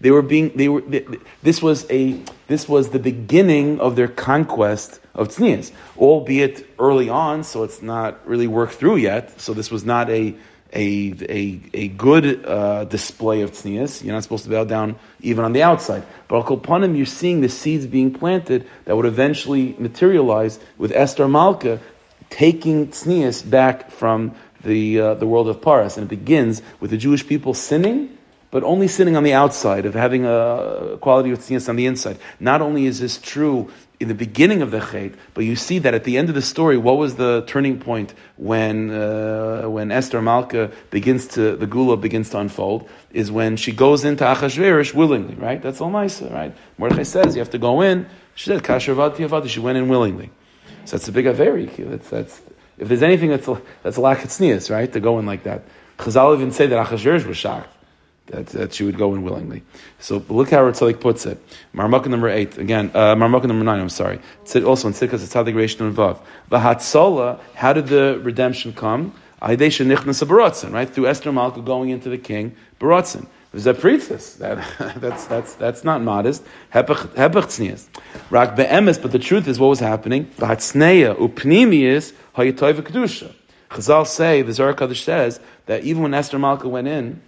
They 0.00 0.10
were 0.10 0.22
being, 0.22 0.56
they 0.56 0.68
were, 0.68 0.80
they, 0.80 1.04
this 1.42 1.60
was 1.60 1.90
a, 1.90 2.22
this 2.46 2.68
was 2.68 2.90
the 2.90 2.98
beginning 2.98 3.80
of 3.80 3.96
their 3.96 4.08
conquest 4.08 5.00
of 5.14 5.28
tznius, 5.28 5.72
albeit 5.98 6.66
early 6.78 7.08
on, 7.08 7.42
so 7.44 7.64
it's 7.64 7.82
not 7.82 8.26
really 8.26 8.46
worked 8.46 8.74
through 8.74 8.96
yet. 8.96 9.40
So 9.40 9.52
this 9.52 9.70
was 9.70 9.84
not 9.84 10.08
a, 10.08 10.34
a, 10.72 11.14
a, 11.28 11.60
a 11.74 11.88
good 11.88 12.44
uh, 12.44 12.84
display 12.84 13.42
of 13.42 13.52
tznius. 13.52 14.02
You're 14.02 14.14
not 14.14 14.22
supposed 14.22 14.44
to 14.44 14.50
bow 14.50 14.64
down 14.64 14.96
even 15.20 15.44
on 15.44 15.52
the 15.52 15.62
outside. 15.62 16.04
But 16.28 16.36
al 16.36 16.44
kolpanim, 16.44 16.96
you're 16.96 17.06
seeing 17.06 17.40
the 17.40 17.48
seeds 17.48 17.86
being 17.86 18.12
planted 18.12 18.68
that 18.84 18.96
would 18.96 19.06
eventually 19.06 19.74
materialize 19.78 20.60
with 20.78 20.92
Esther 20.92 21.28
Malka 21.28 21.80
taking 22.30 22.88
tznius 22.88 23.48
back 23.48 23.90
from 23.90 24.34
the, 24.62 25.00
uh, 25.00 25.14
the 25.14 25.26
world 25.26 25.48
of 25.48 25.60
Paras. 25.60 25.96
And 25.96 26.06
it 26.06 26.10
begins 26.10 26.62
with 26.78 26.90
the 26.90 26.96
Jewish 26.98 27.26
people 27.26 27.54
sinning, 27.54 28.16
but 28.50 28.62
only 28.62 28.86
sinning 28.88 29.16
on 29.16 29.22
the 29.22 29.32
outside, 29.32 29.86
of 29.86 29.94
having 29.94 30.24
a 30.24 30.98
quality 31.00 31.30
of 31.30 31.40
tznius 31.40 31.68
on 31.68 31.76
the 31.76 31.86
inside. 31.86 32.18
Not 32.38 32.62
only 32.62 32.86
is 32.86 33.00
this 33.00 33.18
true 33.18 33.70
in 34.00 34.08
the 34.08 34.14
beginning 34.14 34.62
of 34.62 34.70
the 34.70 34.80
Chet, 34.80 35.12
but 35.34 35.44
you 35.44 35.54
see 35.54 35.78
that 35.80 35.92
at 35.92 36.04
the 36.04 36.16
end 36.16 36.30
of 36.30 36.34
the 36.34 36.40
story, 36.40 36.78
what 36.78 36.96
was 36.96 37.16
the 37.16 37.44
turning 37.46 37.78
point 37.78 38.14
when 38.36 38.90
uh, 38.90 39.68
when 39.68 39.92
Esther 39.92 40.22
Malka 40.22 40.72
begins 40.90 41.26
to 41.28 41.54
the 41.54 41.66
Geula 41.66 42.00
begins 42.00 42.30
to 42.30 42.38
unfold 42.38 42.88
is 43.12 43.30
when 43.30 43.58
she 43.58 43.72
goes 43.72 44.04
into 44.04 44.24
Achashverosh 44.24 44.94
willingly, 44.94 45.34
right? 45.34 45.60
That's 45.60 45.82
all 45.82 45.90
nice, 45.90 46.22
right? 46.22 46.56
Mordechai 46.78 47.02
says 47.02 47.36
you 47.36 47.40
have 47.40 47.50
to 47.50 47.58
go 47.58 47.82
in. 47.82 48.06
She 48.34 48.46
said 48.46 48.62
Kashavati 48.62 49.28
Avati. 49.28 49.50
She 49.50 49.60
went 49.60 49.76
in 49.76 49.88
willingly. 49.88 50.30
So 50.86 50.96
that's 50.96 51.08
a 51.08 51.12
big 51.12 51.26
averi. 51.26 51.68
That's 51.76 52.08
that's 52.08 52.40
if 52.78 52.88
there's 52.88 53.02
anything 53.02 53.28
that's 53.28 53.48
that's 53.82 53.98
a 53.98 54.00
lack 54.00 54.24
of 54.24 54.30
tznius, 54.30 54.70
right? 54.70 54.90
To 54.90 55.00
go 55.00 55.18
in 55.18 55.26
like 55.26 55.42
that. 55.42 55.62
Chazal 55.98 56.34
even 56.34 56.52
say 56.52 56.66
that 56.68 56.86
Achashverosh 56.86 57.26
was 57.26 57.36
shocked 57.36 57.76
that, 58.30 58.46
that 58.46 58.74
she 58.74 58.84
would 58.84 58.96
go 58.96 59.14
in 59.14 59.22
willingly. 59.22 59.62
So 59.98 60.24
look 60.28 60.50
how 60.50 60.62
Ritzik 60.62 61.00
puts 61.00 61.26
it. 61.26 61.38
Marmukah 61.74 62.06
number 62.06 62.28
eight, 62.28 62.58
again, 62.58 62.90
uh, 62.94 63.14
number 63.14 63.40
nine, 63.44 63.80
I'm 63.80 63.88
sorry. 63.88 64.20
It's 64.42 64.56
also 64.56 64.88
in 64.88 64.94
Tzidkas, 64.94 65.14
it's 65.14 65.34
Tzadik 65.34 65.54
Reish 65.54 65.76
Vav. 65.92 66.20
Vahatzola, 66.50 67.40
how 67.54 67.72
did 67.72 67.88
the 67.88 68.20
redemption 68.22 68.72
come? 68.72 69.12
Aydesha 69.42 69.84
Nichnas 69.84 70.22
Baratzin, 70.24 70.72
right? 70.72 70.88
Through 70.88 71.08
Esther 71.08 71.32
Malka 71.32 71.60
going 71.60 71.90
into 71.90 72.08
the 72.08 72.18
king, 72.18 72.54
Baratzin. 72.78 73.26
Zapritzis. 73.54 74.38
That, 74.38 74.64
that's, 75.00 75.26
that's, 75.26 75.54
that's 75.54 75.82
not 75.82 76.02
modest. 76.02 76.44
Hebech 76.72 77.88
Rak 78.30 78.56
be'emes, 78.56 79.02
but 79.02 79.10
the 79.12 79.18
truth 79.18 79.48
is 79.48 79.58
what 79.58 79.68
was 79.68 79.80
happening. 79.80 80.26
B'hatzneya 80.36 81.16
upnimius 81.16 82.12
hayatoiv 82.36 82.82
kedusha. 82.82 83.34
Chazal 83.70 84.06
say, 84.06 84.42
the 84.42 84.52
Zohar 84.52 84.74
Kaddish 84.74 85.04
says, 85.04 85.40
that 85.66 85.84
even 85.84 86.02
when 86.02 86.12
Esther 86.12 86.38
Malka 86.38 86.68
went 86.68 86.88
in, 86.88 87.22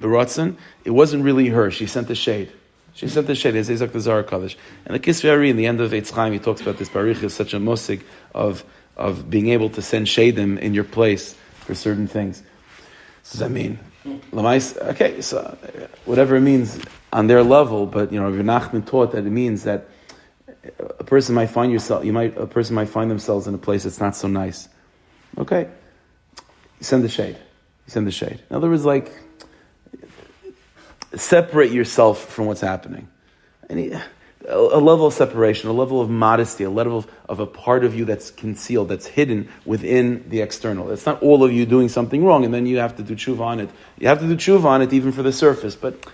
the 0.00 0.08
Ratzin, 0.08 0.56
it 0.84 0.90
wasn't 0.90 1.24
really 1.24 1.48
her. 1.48 1.70
She 1.70 1.86
sent 1.86 2.08
the 2.08 2.14
shade. 2.14 2.50
She 2.94 3.08
sent 3.08 3.26
the 3.26 3.34
shade. 3.34 3.54
It's 3.54 3.70
Isaac 3.70 3.92
the 3.92 4.00
Zohar 4.00 4.22
Kaddish. 4.22 4.56
And 4.84 4.94
the 4.94 4.98
Kisveri, 4.98 5.48
in 5.50 5.56
the 5.56 5.66
end 5.66 5.80
of 5.80 5.92
Eitz 5.92 6.10
Chaim, 6.10 6.32
he 6.32 6.38
talks 6.38 6.60
about 6.60 6.78
this. 6.78 6.88
Baruch 6.88 7.22
is 7.22 7.34
such 7.34 7.54
a 7.54 7.58
musig 7.58 8.02
of, 8.34 8.64
of 8.96 9.30
being 9.30 9.48
able 9.48 9.70
to 9.70 9.82
send 9.82 10.06
shadim 10.06 10.58
in 10.58 10.74
your 10.74 10.84
place 10.84 11.34
for 11.60 11.74
certain 11.74 12.08
things. 12.08 12.40
What 12.40 13.30
does 13.30 13.40
that 13.40 13.50
mean? 13.50 13.78
Okay, 14.44 15.20
so 15.20 15.56
whatever 16.04 16.36
it 16.36 16.40
means 16.40 16.80
on 17.12 17.26
their 17.26 17.42
level, 17.42 17.86
but 17.86 18.12
you 18.12 18.20
know, 18.20 18.30
Rabbi 18.30 18.42
Nachman 18.42 18.86
taught 18.86 19.12
that 19.12 19.26
it 19.26 19.30
means 19.30 19.64
that 19.64 19.88
a 20.78 21.04
person 21.04 21.34
might 21.34 21.50
find 21.50 21.70
yourself, 21.70 22.04
you 22.04 22.12
might, 22.12 22.36
a 22.36 22.46
person 22.46 22.74
might 22.74 22.88
find 22.88 23.10
themselves 23.10 23.46
in 23.46 23.54
a 23.54 23.58
place 23.58 23.84
that's 23.84 24.00
not 24.00 24.16
so 24.16 24.28
nice. 24.28 24.68
Okay, 25.38 25.68
you 26.38 26.84
send 26.84 27.04
the 27.04 27.08
shade. 27.08 27.36
You 27.36 27.90
send 27.90 28.06
the 28.06 28.10
shade. 28.10 28.42
In 28.50 28.56
other 28.56 28.68
words, 28.68 28.84
like 28.84 29.12
separate 31.14 31.72
yourself 31.72 32.24
from 32.26 32.46
what's 32.46 32.60
happening. 32.60 33.08
a, 34.48 34.78
level 34.78 35.06
of 35.06 35.14
separation, 35.14 35.68
a 35.68 35.72
level 35.72 36.00
of 36.00 36.08
modesty, 36.08 36.64
a 36.64 36.70
level 36.70 36.98
of, 36.98 37.06
of, 37.28 37.40
a 37.40 37.46
part 37.46 37.84
of 37.84 37.94
you 37.94 38.04
that's 38.04 38.30
concealed, 38.30 38.88
that's 38.88 39.06
hidden 39.06 39.48
within 39.64 40.24
the 40.28 40.40
external. 40.40 40.90
It's 40.90 41.06
not 41.06 41.22
all 41.22 41.44
of 41.44 41.52
you 41.52 41.66
doing 41.66 41.88
something 41.88 42.24
wrong, 42.24 42.44
and 42.44 42.52
then 42.52 42.66
you 42.66 42.78
have 42.78 42.96
to 42.96 43.02
do 43.02 43.14
tshuva 43.14 43.40
on 43.40 43.60
it. 43.60 43.70
You 43.98 44.08
have 44.08 44.20
to 44.20 44.26
do 44.26 44.36
tshuva 44.36 44.64
on 44.64 44.82
it 44.82 44.92
even 44.92 45.12
for 45.12 45.22
the 45.22 45.32
surface, 45.32 45.76
but 45.76 46.06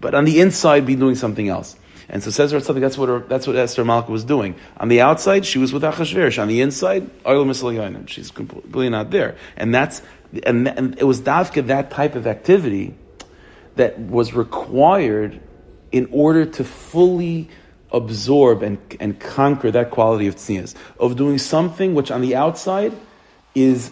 but 0.00 0.14
on 0.14 0.24
the 0.24 0.40
inside, 0.40 0.86
be 0.86 0.96
doing 0.96 1.14
something 1.14 1.48
else. 1.48 1.76
And 2.08 2.22
so 2.22 2.30
says 2.30 2.50
something. 2.50 2.80
That's 2.80 2.98
what 2.98 3.28
that's 3.28 3.46
what 3.46 3.56
Esther 3.56 3.84
Malka 3.84 4.10
was 4.10 4.24
doing. 4.24 4.56
On 4.76 4.88
the 4.88 5.00
outside, 5.00 5.46
she 5.46 5.58
was 5.58 5.72
with 5.72 5.82
Achashverosh. 5.82 6.40
On 6.40 6.48
the 6.48 6.60
inside, 6.60 7.08
She's 8.06 8.30
completely 8.30 8.90
not 8.90 9.10
there. 9.10 9.36
And 9.56 9.74
that's 9.74 10.02
and, 10.44 10.68
and 10.68 10.98
it 10.98 11.04
was 11.04 11.20
Davka 11.20 11.66
that 11.68 11.90
type 11.90 12.14
of 12.14 12.26
activity 12.26 12.94
that 13.76 13.98
was 13.98 14.34
required 14.34 15.40
in 15.90 16.08
order 16.10 16.44
to 16.44 16.64
fully 16.64 17.48
absorb 17.92 18.62
and, 18.62 18.78
and 19.00 19.20
conquer 19.20 19.70
that 19.70 19.90
quality 19.90 20.26
of 20.26 20.36
tznius, 20.36 20.74
of 20.98 21.16
doing 21.16 21.38
something 21.38 21.94
which 21.94 22.10
on 22.10 22.22
the 22.22 22.34
outside 22.34 22.92
is 23.54 23.90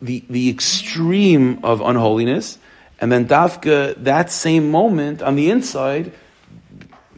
the, 0.00 0.24
the 0.28 0.48
extreme 0.48 1.60
of 1.62 1.80
unholiness, 1.80 2.58
and 3.00 3.12
then 3.12 3.26
dafka, 3.26 3.94
that 4.04 4.30
same 4.30 4.70
moment 4.70 5.22
on 5.22 5.36
the 5.36 5.50
inside, 5.50 6.12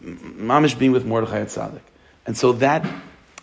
mamish 0.03 0.79
being 0.79 0.93
with 0.93 1.05
Mordechai 1.05 1.39
and 1.39 1.49
Tzaddik. 1.49 1.81
And 2.27 2.37
so 2.37 2.53
that, 2.55 2.87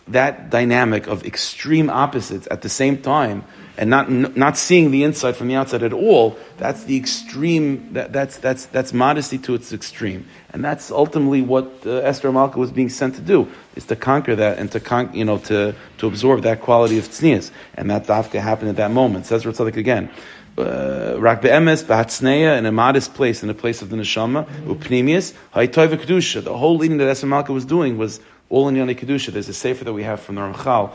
that 0.08 0.50
dynamic 0.50 1.06
of 1.06 1.24
extreme 1.24 1.88
opposites 1.88 2.48
at 2.50 2.62
the 2.62 2.68
same 2.68 3.00
time 3.00 3.44
and 3.76 3.90
not 3.90 4.10
not 4.10 4.58
seeing 4.58 4.90
the 4.90 5.02
inside 5.02 5.36
from 5.36 5.48
the 5.48 5.54
outside 5.54 5.82
at 5.82 5.92
all, 5.92 6.36
that's 6.58 6.84
the 6.84 6.96
extreme. 6.96 7.92
That, 7.94 8.12
that's 8.12 8.36
that's 8.38 8.66
that's 8.66 8.92
modesty 8.92 9.38
to 9.38 9.54
its 9.54 9.72
extreme, 9.72 10.26
and 10.52 10.64
that's 10.64 10.90
ultimately 10.90 11.42
what 11.42 11.70
uh, 11.86 11.96
Esther 11.98 12.30
Malka 12.32 12.58
was 12.58 12.70
being 12.70 12.88
sent 12.88 13.14
to 13.16 13.22
do: 13.22 13.48
is 13.74 13.84
to 13.86 13.96
conquer 13.96 14.36
that 14.36 14.58
and 14.58 14.70
to 14.72 14.80
con- 14.80 15.14
you 15.14 15.24
know 15.24 15.38
to 15.38 15.74
to 15.98 16.06
absorb 16.06 16.42
that 16.42 16.60
quality 16.60 16.98
of 16.98 17.08
tznius, 17.08 17.50
and 17.74 17.90
that 17.90 18.06
dafka 18.06 18.40
happened 18.40 18.70
at 18.70 18.76
that 18.76 18.90
moment. 18.90 19.26
Says 19.26 19.44
Ritzadik 19.44 19.76
again. 19.76 20.10
Uh, 20.58 21.16
rak 21.18 21.40
be'emes 21.40 21.82
b'hatzneya 21.82 22.58
in 22.58 22.66
a 22.66 22.72
modest 22.72 23.14
place, 23.14 23.42
in 23.42 23.48
a 23.48 23.54
place 23.54 23.80
of 23.80 23.88
the 23.88 23.96
neshama, 23.96 24.44
upnimius, 24.66 25.34
ha'itoy 25.52 25.88
kedusha. 25.96 26.44
The 26.44 26.54
whole 26.54 26.76
leading 26.76 26.98
that 26.98 27.08
Esther 27.08 27.26
Malka 27.26 27.54
was 27.54 27.64
doing 27.64 27.96
was 27.96 28.20
all 28.50 28.68
in 28.68 28.76
Yoni 28.76 28.94
Kedusha. 28.94 29.32
There's 29.32 29.48
a 29.48 29.54
sefer 29.54 29.84
that 29.84 29.94
we 29.94 30.02
have 30.02 30.20
from 30.20 30.34
the 30.34 30.42
Ramchal 30.42 30.92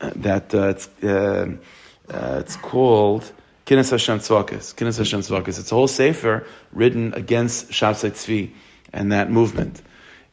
uh, 0.00 0.10
that 0.16 0.52
uh, 0.52 0.68
it's, 0.70 0.88
uh, 1.04 1.52
uh, 2.10 2.38
it's 2.40 2.56
called 2.56 3.30
Kinnis 3.66 3.90
Hashem 3.90 4.18
Tzvakis. 4.20 4.74
Kinnis 4.74 4.98
Hashem 4.98 5.20
Tzvakis. 5.20 5.58
It's 5.58 5.72
a 5.72 5.74
whole 5.74 5.88
sefer 5.88 6.46
written 6.72 7.14
against 7.14 7.70
Shabsai 7.70 8.10
Tzvi 8.10 8.50
and 8.92 9.12
that 9.12 9.30
movement. 9.30 9.82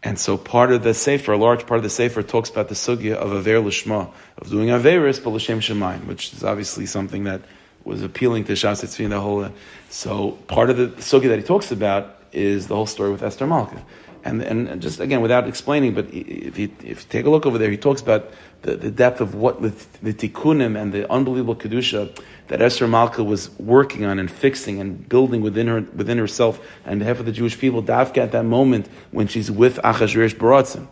And 0.04 0.20
so 0.20 0.38
part 0.38 0.72
of 0.72 0.84
the 0.84 0.94
sefer, 0.94 1.34
a 1.34 1.38
large 1.38 1.66
part 1.66 1.80
of 1.80 1.84
the 1.84 1.90
sefer, 1.90 2.22
talks 2.22 2.50
about 2.50 2.70
the 2.70 2.76
sugya 2.76 3.16
of 3.16 3.34
aver 3.34 3.60
lishma, 3.60 4.12
of 4.38 4.50
doing 4.50 4.70
averis 4.70 5.22
but 5.24 5.32
l'shem 5.32 5.60
shemaim, 5.60 6.06
which 6.06 6.32
is 6.32 6.44
obviously 6.44 6.86
something 6.86 7.24
that 7.24 7.42
was 7.84 8.04
appealing 8.04 8.44
to 8.46 8.54
Shabsai 8.54 8.86
Tzvi 8.86 9.06
and 9.06 9.14
the 9.14 9.20
whole. 9.20 9.50
So 9.90 10.32
part 10.48 10.70
of 10.70 10.78
the 10.78 10.88
sugya 10.88 11.30
that 11.30 11.40
he 11.40 11.44
talks 11.44 11.72
about 11.72 12.22
is 12.32 12.68
the 12.68 12.76
whole 12.76 12.86
story 12.86 13.12
with 13.12 13.24
Esther 13.24 13.48
Malka. 13.48 13.84
And, 14.26 14.42
and 14.42 14.82
just 14.82 15.00
again, 15.00 15.22
without 15.22 15.48
explaining, 15.48 15.94
but 15.94 16.08
if 16.12 16.58
you, 16.58 16.72
if 16.84 17.04
you 17.04 17.08
take 17.10 17.28
a 17.28 17.30
look 17.30 17.46
over 17.46 17.60
there, 17.60 17.70
he 17.70 17.78
talks 17.78 18.02
about 18.02 18.32
the, 18.64 18.76
the 18.76 18.90
depth 18.90 19.22
of 19.22 19.36
what 19.36 19.62
the, 19.62 19.70
the 20.02 20.14
tikkunim 20.16 20.82
and 20.82 20.92
the 20.92 21.10
unbelievable 21.12 21.56
kedusha 21.56 22.12
that 22.48 22.60
Esther 22.60 22.88
Malka 22.88 23.24
was 23.24 23.52
working 23.60 24.04
on 24.04 24.18
and 24.18 24.32
fixing 24.32 24.82
and 24.82 25.08
building 25.08 25.42
within 25.42 25.68
her 25.68 25.82
within 25.96 26.18
herself 26.18 26.60
and 26.86 27.04
half 27.04 27.20
of 27.20 27.28
the 27.28 27.32
Jewish 27.32 27.60
people. 27.60 27.84
Dafka 27.84 28.18
at 28.18 28.32
that 28.32 28.46
moment 28.46 28.88
when 29.12 29.28
she's 29.28 29.52
with 29.52 29.78
Achashverosh 29.78 30.34
Baratzin, 30.36 30.88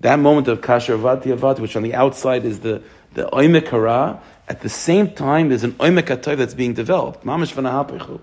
that 0.00 0.18
moment 0.18 0.48
of 0.48 0.60
kasher 0.60 0.98
avati 0.98 1.36
avati, 1.36 1.60
which 1.60 1.76
on 1.76 1.84
the 1.84 1.94
outside 1.94 2.44
is 2.44 2.60
the 2.60 2.82
the 3.14 3.26
oimek 3.32 3.68
hara, 3.68 4.20
at 4.48 4.62
the 4.62 4.68
same 4.68 5.12
time 5.12 5.48
there's 5.48 5.62
an 5.62 5.74
oimek 5.74 6.36
that's 6.36 6.54
being 6.54 6.74
developed. 6.74 7.24
Mamish 7.24 7.54
v'nahapechu. 7.54 8.20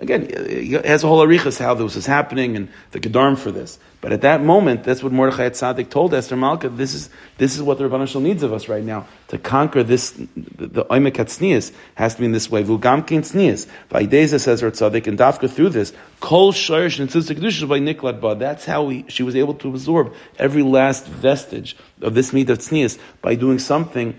Again, 0.00 0.28
it 0.30 0.86
has 0.86 1.04
a 1.04 1.06
whole 1.06 1.24
arichas 1.24 1.58
how 1.58 1.74
this 1.74 1.94
is 1.94 2.06
happening 2.06 2.56
and 2.56 2.68
the 2.92 3.00
gedarm 3.00 3.36
for 3.36 3.50
this. 3.50 3.78
But 4.00 4.12
at 4.12 4.22
that 4.22 4.42
moment, 4.42 4.82
that's 4.82 5.02
what 5.02 5.12
Mordechai 5.12 5.50
Tzaddik 5.50 5.90
told 5.90 6.14
Esther 6.14 6.36
Malka. 6.36 6.70
This 6.70 6.94
is 6.94 7.10
this 7.36 7.54
is 7.54 7.62
what 7.62 7.76
the 7.76 7.84
Rebbeinu 7.84 8.08
Shalom 8.08 8.24
needs 8.24 8.42
of 8.42 8.54
us 8.54 8.66
right 8.66 8.82
now 8.82 9.06
to 9.28 9.36
conquer 9.36 9.82
this. 9.82 10.12
The 10.12 10.86
oimek 10.86 11.12
tznius 11.12 11.72
has 11.96 12.14
to 12.14 12.20
be 12.20 12.24
in 12.24 12.32
this 12.32 12.50
way. 12.50 12.64
Vugamkin 12.64 13.20
tznius. 13.20 13.68
Vaideza 13.90 14.40
says 14.40 14.62
her 14.62 14.70
Tzaddik 14.70 15.06
and 15.06 15.18
Dafka 15.18 15.50
through 15.50 15.68
this. 15.68 15.92
Kol 16.20 16.52
shorish 16.52 16.98
and 16.98 17.10
kedusha 17.10 17.68
by 17.68 17.78
niklat 17.78 18.22
ba. 18.22 18.34
That's 18.34 18.64
how 18.64 18.84
we, 18.84 19.04
she 19.08 19.22
was 19.22 19.36
able 19.36 19.52
to 19.54 19.68
absorb 19.68 20.14
every 20.38 20.62
last 20.62 21.06
vestige 21.06 21.76
of 22.00 22.14
this 22.14 22.32
meat 22.32 22.48
of 22.48 22.58
tznius 22.58 22.98
by 23.20 23.34
doing 23.34 23.58
something 23.58 24.18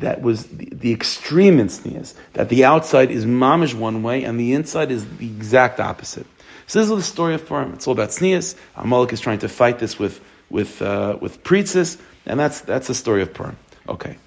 that 0.00 0.20
was 0.22 0.46
the, 0.46 0.68
the 0.72 0.92
extreme 0.92 1.58
in 1.58 1.68
tznius, 1.68 2.14
that 2.34 2.48
the 2.48 2.64
outside 2.64 3.10
is 3.10 3.24
mamish 3.24 3.74
one 3.74 4.02
way 4.02 4.24
and 4.24 4.38
the 4.38 4.52
inside 4.52 4.90
is 4.90 5.06
the 5.18 5.26
exact 5.26 5.80
opposite. 5.80 6.26
So 6.66 6.78
this 6.78 6.90
is 6.90 6.96
the 6.96 7.02
story 7.02 7.34
of 7.34 7.46
Purim. 7.46 7.72
It's 7.74 7.86
all 7.86 7.92
about 7.92 8.10
tznius. 8.10 8.56
Amalek 8.76 9.12
is 9.12 9.20
trying 9.20 9.40
to 9.40 9.48
fight 9.48 9.78
this 9.78 9.98
with 9.98 10.20
with 10.50 10.82
uh, 10.82 11.16
with 11.20 11.42
pritzis, 11.42 11.98
and 12.26 12.38
that's 12.38 12.60
that's 12.60 12.86
the 12.88 12.94
story 12.94 13.22
of 13.22 13.32
Purim. 13.32 13.56
Okay, 13.88 14.18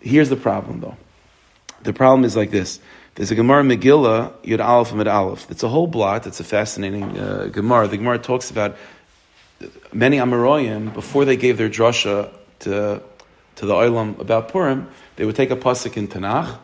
here's 0.00 0.28
the 0.28 0.36
problem 0.36 0.80
though. 0.80 0.96
The 1.82 1.92
problem 1.92 2.24
is 2.24 2.36
like 2.36 2.50
this. 2.50 2.80
There's 3.14 3.30
a 3.30 3.34
Gemara 3.34 3.62
Megillah 3.62 4.32
Yud 4.42 4.64
Aleph 4.64 4.92
and 4.92 5.06
Aleph. 5.06 5.50
It's 5.50 5.62
a 5.62 5.68
whole 5.68 5.86
blot. 5.86 6.26
It's 6.26 6.40
a 6.40 6.44
fascinating 6.44 7.18
uh, 7.18 7.48
Gemara. 7.52 7.88
The 7.88 7.96
Gemara 7.96 8.18
talks 8.18 8.50
about 8.50 8.76
many 9.92 10.18
Amoraim 10.18 10.94
before 10.94 11.24
they 11.24 11.36
gave 11.36 11.58
their 11.58 11.68
drasha 11.68 12.32
to 12.60 13.02
to 13.60 13.66
the 13.66 13.74
Olam 13.74 14.18
about 14.18 14.48
Purim, 14.48 14.88
they 15.16 15.26
would 15.26 15.36
take 15.36 15.50
a 15.50 15.56
pasuk 15.56 15.98
in 15.98 16.08
Tanakh, 16.08 16.58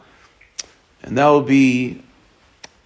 and 1.03 1.19
that 1.19 1.29
would 1.29 1.45
be 1.47 2.03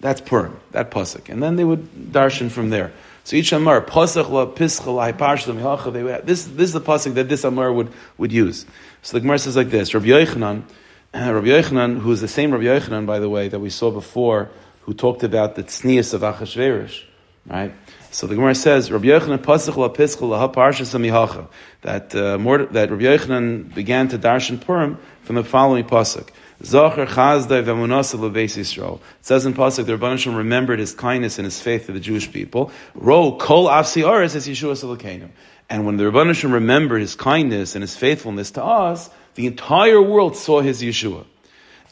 that's 0.01 0.19
Purim, 0.19 0.59
that 0.71 0.91
pasuk, 0.91 1.29
and 1.29 1.41
then 1.41 1.55
they 1.55 1.63
would 1.63 2.11
darshan 2.11 2.51
from 2.51 2.71
there. 2.71 2.91
So 3.23 3.37
each 3.37 3.53
Amar, 3.53 3.79
pasuk 3.79 4.29
la 4.29 4.47
pischa 4.47 4.85
la 4.87 5.11
mihacha, 5.13 5.93
they 5.93 6.03
would, 6.03 6.27
this 6.27 6.43
this 6.43 6.65
is 6.65 6.73
the 6.73 6.81
pasuk 6.81 7.13
that 7.13 7.29
this 7.29 7.45
Amar 7.45 7.71
would 7.71 7.87
would 8.17 8.33
use. 8.33 8.65
So 9.01 9.15
the 9.15 9.21
Gemara 9.21 9.39
says 9.39 9.55
like 9.55 9.69
this: 9.69 9.93
Rabbi 9.93 10.07
Yochanan, 10.07 10.63
Rabbi 11.13 11.47
Yochanan, 11.47 11.99
who 11.99 12.11
is 12.11 12.19
the 12.19 12.27
same 12.27 12.51
Rabbi 12.51 12.65
Yochanan, 12.65 13.05
by 13.05 13.19
the 13.19 13.29
way, 13.29 13.47
that 13.47 13.59
we 13.59 13.69
saw 13.69 13.91
before, 13.91 14.49
who 14.81 14.93
talked 14.93 15.23
about 15.23 15.55
the 15.55 15.63
tznius 15.63 16.13
of 16.13 16.19
Achashverosh, 16.19 17.03
right? 17.47 17.71
So 18.13 18.27
the 18.27 18.35
Gemara 18.35 18.55
says, 18.55 18.91
Rabbi 18.91 19.05
Yochanan 19.05 19.37
pasach 19.37 19.77
la 19.77 19.87
pischa 19.87 20.27
la 20.27 20.49
samihacha, 20.49 21.47
that 21.81 22.13
uh, 22.13 22.37
more 22.37 22.65
that 22.65 22.91
Rabbi 22.91 23.03
Yochanan 23.03 23.73
began 23.73 24.09
to 24.09 24.19
darshan 24.19 24.59
Purim 24.59 24.99
from 25.23 25.37
the 25.37 25.45
following 25.45 25.85
pasuk. 25.85 26.27
Zocher 26.61 27.07
chazdai 27.07 27.63
v'amunasa 27.63 28.19
lebeis 28.19 28.57
Yisrael. 28.57 28.95
It 28.97 29.01
says 29.21 29.45
in 29.45 29.53
pasuk, 29.53 29.85
the 29.85 29.97
Rebbeinu 29.97 30.35
remembered 30.35 30.79
his 30.79 30.93
kindness 30.93 31.39
and 31.39 31.45
his 31.45 31.61
faith 31.61 31.85
to 31.85 31.93
the 31.93 32.01
Jewish 32.01 32.29
people. 32.29 32.69
Ro 32.95 33.37
kol 33.37 33.67
afsi 33.67 34.05
aris 34.05 34.35
as 34.35 34.45
Yeshua 34.45 34.73
Salakenu. 34.73 35.29
And 35.69 35.85
when 35.85 35.95
the 35.95 36.03
Rebbeinu 36.03 36.51
remembered 36.51 36.99
his 36.99 37.15
kindness 37.15 37.75
and 37.75 37.81
his 37.81 37.95
faithfulness 37.95 38.51
to 38.51 38.63
us, 38.63 39.09
the 39.35 39.47
entire 39.47 40.01
world 40.01 40.35
saw 40.35 40.59
his 40.59 40.81
Yeshua. 40.81 41.25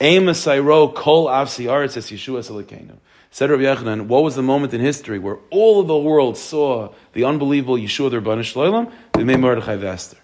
Amos 0.01 0.43
kol 0.43 1.27
afsi 1.27 1.71
aris 1.71 1.95
as 1.95 2.11
Yeshua 2.11 2.39
Salakenu. 2.39 2.97
Said 3.31 3.51
Rabbi 3.51 3.63
Yochanan, 3.63 4.07
what 4.07 4.23
was 4.23 4.35
the 4.35 4.41
moment 4.41 4.73
in 4.73 4.81
history 4.81 5.19
where 5.19 5.37
all 5.51 5.79
of 5.79 5.87
the 5.87 5.97
world 5.97 6.35
saw 6.35 6.93
the 7.13 7.23
unbelievable 7.23 7.75
Yeshua 7.75 8.09
the 8.09 8.21
Rebbeinu 8.21 8.39
Shloim? 8.39 8.91
They 9.13 9.23
made 9.23 9.39
Mordechai 9.39 9.77
Vester. 9.77 10.17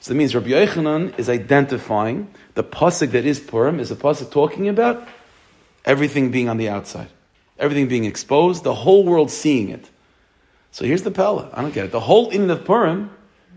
So 0.00 0.12
that 0.12 0.16
means 0.16 0.34
Rabbi 0.34 0.50
Yochanan 0.50 1.18
is 1.18 1.28
identifying 1.28 2.32
the 2.54 2.62
pasuk 2.62 3.10
that 3.10 3.24
is 3.24 3.40
Purim 3.40 3.80
is 3.80 3.90
a 3.90 3.96
pasuk 3.96 4.30
talking 4.30 4.68
about 4.68 5.06
everything 5.84 6.30
being 6.30 6.48
on 6.48 6.56
the 6.56 6.68
outside, 6.68 7.08
everything 7.58 7.88
being 7.88 8.04
exposed, 8.04 8.62
the 8.62 8.74
whole 8.74 9.04
world 9.04 9.30
seeing 9.30 9.70
it. 9.70 9.90
So 10.70 10.84
here's 10.84 11.02
the 11.02 11.10
Pella. 11.10 11.50
I 11.52 11.62
don't 11.62 11.74
get 11.74 11.86
it. 11.86 11.92
The 11.92 12.00
whole 12.00 12.30
in 12.30 12.48
of 12.50 12.64
Purim 12.64 13.10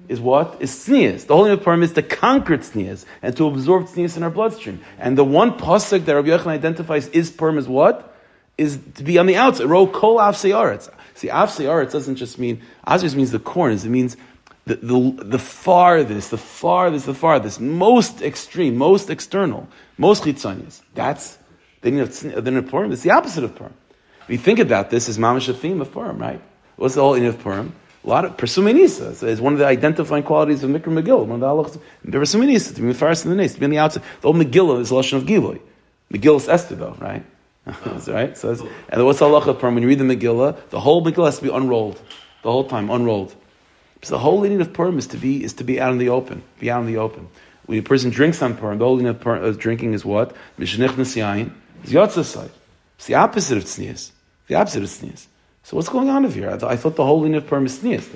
is 0.07 0.19
what? 0.19 0.57
Is 0.59 0.71
tznias. 0.71 1.27
The 1.27 1.35
whole 1.35 1.45
in 1.45 1.51
of 1.51 1.63
Purim 1.63 1.83
is 1.83 1.93
to 1.93 2.01
conquer 2.01 2.57
tznias 2.57 3.05
and 3.21 3.35
to 3.37 3.47
absorb 3.47 3.85
tznias 3.85 4.17
in 4.17 4.23
our 4.23 4.29
bloodstream. 4.29 4.79
And 4.97 5.17
the 5.17 5.23
one 5.23 5.51
pasuk 5.57 6.05
that 6.05 6.15
Rabbi 6.15 6.29
Yochanan 6.29 6.47
identifies 6.47 7.07
is 7.09 7.29
Purim 7.29 7.57
is 7.57 7.67
what? 7.67 8.15
Is 8.57 8.79
to 8.95 9.03
be 9.03 9.19
on 9.19 9.27
the 9.27 9.35
outside. 9.35 9.67
Ro 9.67 9.85
kol 9.85 10.19
See, 10.33 11.29
av 11.29 11.55
doesn't 11.57 12.15
just 12.15 12.39
mean, 12.39 12.61
av 12.85 13.15
means 13.15 13.31
the 13.31 13.39
corners. 13.39 13.85
It 13.85 13.89
means 13.89 14.17
the, 14.65 14.75
the, 14.75 15.23
the 15.23 15.39
farthest, 15.39 16.31
the 16.31 16.37
farthest, 16.37 17.05
the 17.05 17.13
farthest, 17.13 17.59
most 17.61 18.21
extreme, 18.21 18.75
most 18.75 19.09
external, 19.09 19.67
most 19.97 20.23
chitzanias. 20.23 20.81
That's 20.93 21.37
the 21.81 21.91
need 21.91 22.01
of 22.01 22.67
Purim. 22.67 22.91
It's 22.91 23.03
the 23.03 23.11
opposite 23.11 23.43
of 23.43 23.55
Purim. 23.55 23.73
If 24.23 24.29
you 24.29 24.37
think 24.37 24.59
about 24.59 24.89
this, 24.89 25.07
is 25.07 25.17
mamish 25.17 25.47
a 25.47 25.53
theme 25.53 25.79
of 25.79 25.91
Purim, 25.91 26.17
right? 26.17 26.41
What's 26.75 26.95
the 26.95 27.01
whole 27.01 27.13
in 27.13 27.25
of 27.25 27.39
Purim? 27.39 27.73
A 28.03 28.09
lot 28.09 28.25
of 28.25 28.37
persuminisa 28.37 29.23
is 29.23 29.41
one 29.41 29.53
of 29.53 29.59
the 29.59 29.65
identifying 29.65 30.23
qualities 30.23 30.63
of 30.63 30.69
Mikra 30.69 30.85
Megillah. 30.85 31.25
One 31.25 31.41
of 31.43 31.73
the 31.73 31.79
halachas, 31.79 31.81
persuminisa 32.05 32.75
to 32.75 32.81
be 32.81 32.87
the 32.87 32.93
first 32.93 33.25
in 33.25 33.31
the 33.31 33.37
nest, 33.37 33.55
to 33.55 33.59
be 33.59 33.65
on 33.65 33.71
the 33.71 33.79
outside. 33.79 34.03
The 34.21 34.31
whole 34.31 34.41
Megillah 34.41 34.81
is 34.81 34.89
the 34.89 34.95
lashon 34.95 35.17
of 35.17 35.23
Giloi. 35.23 35.59
Megillah 36.11 36.37
is 36.37 36.49
Esther, 36.49 36.75
though, 36.75 36.95
right? 36.99 37.23
Right. 38.07 38.37
So, 38.37 38.69
and 38.89 39.05
what's 39.05 39.19
halacha 39.19 39.59
Purim? 39.59 39.75
When 39.75 39.83
you 39.83 39.89
read 39.89 39.99
the 39.99 40.05
Megillah, 40.05 40.69
the 40.69 40.79
whole 40.79 41.03
Megillah 41.03 41.25
has 41.25 41.37
to 41.37 41.43
be 41.43 41.49
unrolled, 41.49 41.99
the 42.41 42.51
whole 42.51 42.63
time 42.63 42.89
unrolled. 42.89 43.35
So 44.03 44.15
the 44.15 44.19
whole 44.19 44.41
meaning 44.41 44.61
of 44.61 44.71
Purim 44.71 44.97
is 44.97 45.07
to 45.07 45.17
be 45.17 45.43
is 45.43 45.53
to 45.53 45.63
be 45.63 45.79
out 45.79 45.91
in 45.91 45.97
the 45.97 46.09
open, 46.09 46.43
be 46.59 46.71
out 46.71 46.81
in 46.81 46.87
the 46.87 46.97
open. 46.97 47.27
When 47.65 47.77
a 47.77 47.81
person 47.81 48.09
drinks 48.09 48.41
on 48.41 48.55
Purim, 48.55 48.77
the 48.77 48.85
whole 48.85 48.95
meaning 48.95 49.09
of, 49.09 49.19
Purim, 49.19 49.43
of 49.43 49.59
drinking 49.59 49.93
is 49.93 50.05
what? 50.05 50.35
Mishnich 50.57 50.89
Nasiyayin 50.89 51.51
is 51.83 51.91
Yotzasai. 51.91 52.49
It's 52.95 53.07
the 53.07 53.15
opposite 53.15 53.57
of 53.57 53.65
tznius. 53.65 54.11
The 54.47 54.55
opposite 54.55 54.83
of 54.83 54.89
tznius. 54.89 55.27
So 55.63 55.75
what's 55.75 55.89
going 55.89 56.09
on 56.09 56.25
over 56.25 56.33
here? 56.33 56.49
I, 56.49 56.57
th- 56.57 56.63
I 56.63 56.77
thought 56.77 56.95
the 56.95 57.05
whole 57.05 57.21
meaning 57.21 57.35
of 57.35 57.47
Purim 57.47 57.65
is 57.65 57.79
tznius. 57.79 58.07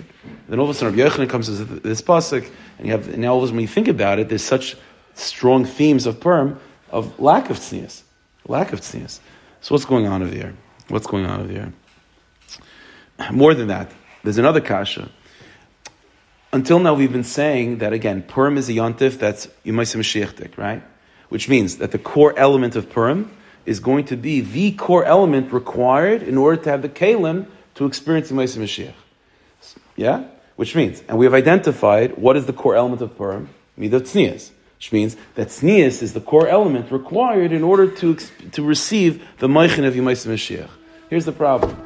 Then 0.47 0.59
all 0.59 0.69
of 0.69 0.71
a 0.71 0.73
sudden, 0.73 0.97
Rabbi 0.97 1.09
Yochanan 1.09 1.29
comes 1.29 1.47
to 1.47 1.65
this 1.65 2.01
pasuk, 2.01 2.49
and 2.77 2.87
you 2.87 2.93
have 2.93 3.09
and 3.09 3.17
now 3.17 3.33
all 3.33 3.39
of 3.39 3.43
a 3.43 3.47
sudden 3.47 3.57
when 3.57 3.63
you 3.63 3.67
think 3.67 3.89
about 3.89 4.19
it, 4.19 4.29
there's 4.29 4.43
such 4.43 4.77
strong 5.15 5.65
themes 5.65 6.05
of 6.05 6.21
Purim 6.21 6.57
of 6.89 7.19
lack 7.19 7.49
of 7.49 7.57
tznius, 7.57 8.03
lack 8.47 8.71
of 8.71 8.79
tznius. 8.81 9.19
So 9.61 9.73
what's 9.73 9.85
going 9.85 10.07
on 10.07 10.21
over 10.21 10.33
here? 10.33 10.53
What's 10.89 11.07
going 11.07 11.25
on 11.25 11.41
over 11.41 11.51
here? 11.51 11.73
More 13.31 13.53
than 13.53 13.67
that, 13.67 13.91
there's 14.23 14.37
another 14.37 14.61
kasha 14.61 15.09
until 16.53 16.79
now, 16.79 16.93
we've 16.93 17.11
been 17.11 17.23
saying 17.23 17.77
that 17.77 17.93
again, 17.93 18.23
Purim 18.23 18.57
is 18.57 18.67
a 18.69 18.73
yontif 18.73 19.17
that's 19.17 19.47
Yemaisim 19.65 20.01
Mashiachtik, 20.01 20.57
right? 20.57 20.83
Which 21.29 21.47
means 21.47 21.77
that 21.77 21.91
the 21.91 21.97
core 21.97 22.37
element 22.37 22.75
of 22.75 22.89
Purim 22.89 23.31
is 23.65 23.79
going 23.79 24.05
to 24.05 24.17
be 24.17 24.41
the 24.41 24.73
core 24.73 25.05
element 25.05 25.53
required 25.53 26.23
in 26.23 26.37
order 26.37 26.61
to 26.63 26.69
have 26.69 26.81
the 26.81 26.89
Kalim 26.89 27.45
to 27.75 27.85
experience 27.85 28.31
Yemaisim 28.31 28.63
Mashiach. 28.63 28.93
Yeah? 29.95 30.25
Which 30.57 30.75
means, 30.75 31.01
and 31.07 31.17
we 31.17 31.25
have 31.25 31.33
identified 31.33 32.17
what 32.17 32.35
is 32.35 32.45
the 32.45 32.53
core 32.53 32.75
element 32.75 33.01
of 33.01 33.15
Purim, 33.15 33.49
Midat 33.79 34.01
Tznias, 34.01 34.51
which 34.81 34.91
means 34.91 35.15
that 35.35 35.49
Tznias 35.49 36.01
is 36.01 36.13
the 36.13 36.21
core 36.21 36.47
element 36.47 36.91
required 36.91 37.51
in 37.51 37.63
order 37.63 37.87
to, 37.97 38.15
to 38.53 38.63
receive 38.63 39.23
the 39.37 39.47
Meichin 39.47 39.85
of 39.85 39.93
Yemaisim 39.93 40.33
Mashiach. 40.33 40.71
Here's 41.07 41.25
the 41.25 41.31
problem 41.31 41.77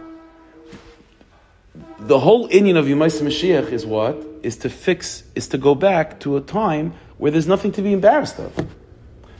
the 1.99 2.17
whole 2.17 2.47
inyan 2.47 2.77
of 2.77 2.85
Yemais 2.85 3.21
Mashiach 3.21 3.73
is 3.73 3.85
what? 3.85 4.15
Is 4.43 4.55
to 4.59 4.69
fix, 4.69 5.23
is 5.35 5.49
to 5.49 5.57
go 5.57 5.75
back 5.75 6.21
to 6.21 6.37
a 6.37 6.41
time 6.41 6.93
where 7.17 7.31
there's 7.31 7.47
nothing 7.47 7.73
to 7.73 7.81
be 7.81 7.91
embarrassed 7.91 8.39
of. 8.39 8.65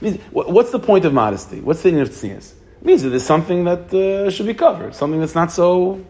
means, 0.02 0.20
what's 0.32 0.70
the 0.70 0.78
point 0.78 1.06
of 1.06 1.14
modesty? 1.14 1.62
What's 1.62 1.82
the 1.82 1.92
inyan 1.92 2.02
of 2.02 2.10
Tznias? 2.10 2.52
It 2.82 2.84
means 2.84 3.04
that 3.04 3.08
there's 3.08 3.24
something 3.24 3.64
that 3.64 3.94
uh, 3.94 4.28
should 4.28 4.46
be 4.46 4.52
covered, 4.52 4.94
something 4.94 5.18
that's 5.18 5.34
not 5.34 5.50
so, 5.50 6.04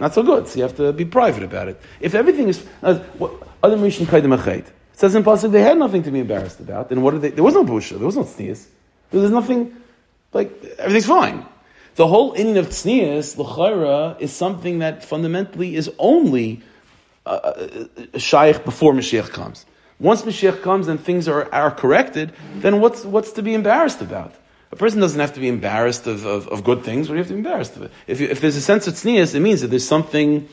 not 0.00 0.12
so 0.12 0.24
good. 0.24 0.48
So 0.48 0.56
you 0.56 0.62
have 0.62 0.76
to 0.78 0.92
be 0.92 1.04
private 1.04 1.44
about 1.44 1.68
it. 1.68 1.80
If 2.00 2.16
everything 2.16 2.48
is, 2.48 2.66
uh, 2.82 2.98
other 3.62 3.76
Mishin 3.76 4.06
Kaidim 4.06 4.34
it 4.94 5.00
says 5.00 5.14
in 5.14 5.24
Pasuk 5.24 5.50
they 5.50 5.60
had 5.60 5.76
nothing 5.76 6.04
to 6.04 6.10
be 6.10 6.20
embarrassed 6.20 6.60
about. 6.60 6.88
Then 6.88 7.02
what 7.02 7.10
did 7.10 7.22
they, 7.22 7.30
there 7.30 7.44
was 7.44 7.54
no 7.54 7.64
Busha, 7.64 7.98
there 7.98 8.06
was 8.06 8.16
no 8.16 8.24
Tznias. 8.24 8.66
There's 9.10 9.30
nothing, 9.30 9.76
like, 10.32 10.64
everything's 10.78 11.06
fine. 11.06 11.46
The 11.96 12.06
whole 12.06 12.34
inyan 12.34 12.58
of 12.58 12.68
tznius, 12.68 13.38
l'chayra, 13.38 14.20
is 14.20 14.32
something 14.32 14.80
that 14.80 15.04
fundamentally 15.04 15.76
is 15.76 15.90
only 15.98 16.62
uh, 17.24 17.28
uh, 17.28 18.18
shaykh 18.18 18.64
before 18.64 18.92
Mashiach 18.92 19.30
comes. 19.30 19.64
Once 20.00 20.22
Mashiach 20.22 20.62
comes 20.62 20.88
and 20.88 21.00
things 21.00 21.28
are, 21.28 21.52
are 21.54 21.70
corrected, 21.70 22.32
then 22.56 22.80
what's, 22.80 23.04
what's 23.04 23.32
to 23.32 23.42
be 23.42 23.54
embarrassed 23.54 24.00
about? 24.00 24.34
A 24.72 24.76
person 24.76 25.00
doesn't 25.00 25.20
have 25.20 25.34
to 25.34 25.40
be 25.40 25.46
embarrassed 25.46 26.08
of, 26.08 26.26
of, 26.26 26.48
of 26.48 26.64
good 26.64 26.82
things. 26.82 27.08
What 27.08 27.14
do 27.14 27.18
you 27.18 27.22
have 27.22 27.28
to 27.28 27.34
be 27.34 27.38
embarrassed 27.38 27.76
of? 27.76 27.82
It? 27.82 27.92
If, 28.08 28.20
you, 28.20 28.26
if 28.26 28.40
there's 28.40 28.56
a 28.56 28.60
sense 28.60 28.88
of 28.88 28.94
tznius, 28.94 29.36
it 29.36 29.40
means 29.40 29.60
that 29.60 29.68
there's 29.68 29.86
something, 29.86 30.48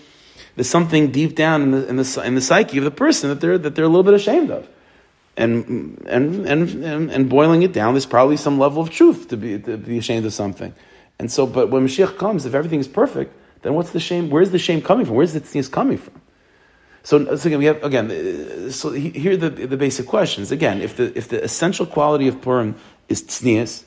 there's 0.55 0.69
something 0.69 1.11
deep 1.11 1.35
down 1.35 1.61
in 1.61 1.71
the, 1.71 1.87
in 1.87 1.95
the, 1.97 2.23
in 2.25 2.35
the 2.35 2.41
psyche 2.41 2.77
of 2.77 2.83
the 2.83 2.91
person 2.91 3.29
that 3.29 3.41
they're, 3.41 3.57
that 3.57 3.75
they're 3.75 3.85
a 3.85 3.89
little 3.89 4.03
bit 4.03 4.13
ashamed 4.13 4.51
of. 4.51 4.67
And, 5.37 6.03
and, 6.07 6.45
and, 6.45 6.83
and, 6.83 7.11
and 7.11 7.29
boiling 7.29 7.63
it 7.63 7.73
down, 7.73 7.93
there's 7.93 8.05
probably 8.05 8.37
some 8.37 8.59
level 8.59 8.81
of 8.81 8.89
truth 8.89 9.29
to 9.29 9.37
be, 9.37 9.57
to 9.59 9.77
be 9.77 9.97
ashamed 9.97 10.25
of 10.25 10.33
something. 10.33 10.73
And 11.19 11.31
so, 11.31 11.47
but 11.47 11.69
when 11.69 11.85
Mashiach 11.85 12.17
comes, 12.17 12.45
if 12.45 12.53
everything 12.53 12.79
is 12.79 12.87
perfect, 12.87 13.33
then 13.61 13.73
what's 13.73 13.91
the 13.91 13.99
shame? 13.99 14.29
Where's 14.29 14.51
the 14.51 14.59
shame 14.59 14.81
coming 14.81 15.05
from? 15.05 15.15
Where's 15.15 15.33
the 15.33 15.41
tznius 15.41 15.71
coming 15.71 15.97
from? 15.97 16.19
So, 17.03 17.35
so 17.35 17.47
again, 17.47 17.59
we 17.59 17.65
have 17.65 17.83
again. 17.83 18.71
So 18.71 18.91
here 18.91 19.33
are 19.33 19.37
the, 19.37 19.49
the 19.49 19.77
basic 19.77 20.05
questions. 20.05 20.51
Again, 20.51 20.81
if 20.81 20.97
the 20.97 21.15
if 21.17 21.29
the 21.29 21.43
essential 21.43 21.85
quality 21.85 22.27
of 22.27 22.41
Purim 22.41 22.75
is 23.09 23.23
tznius, 23.23 23.83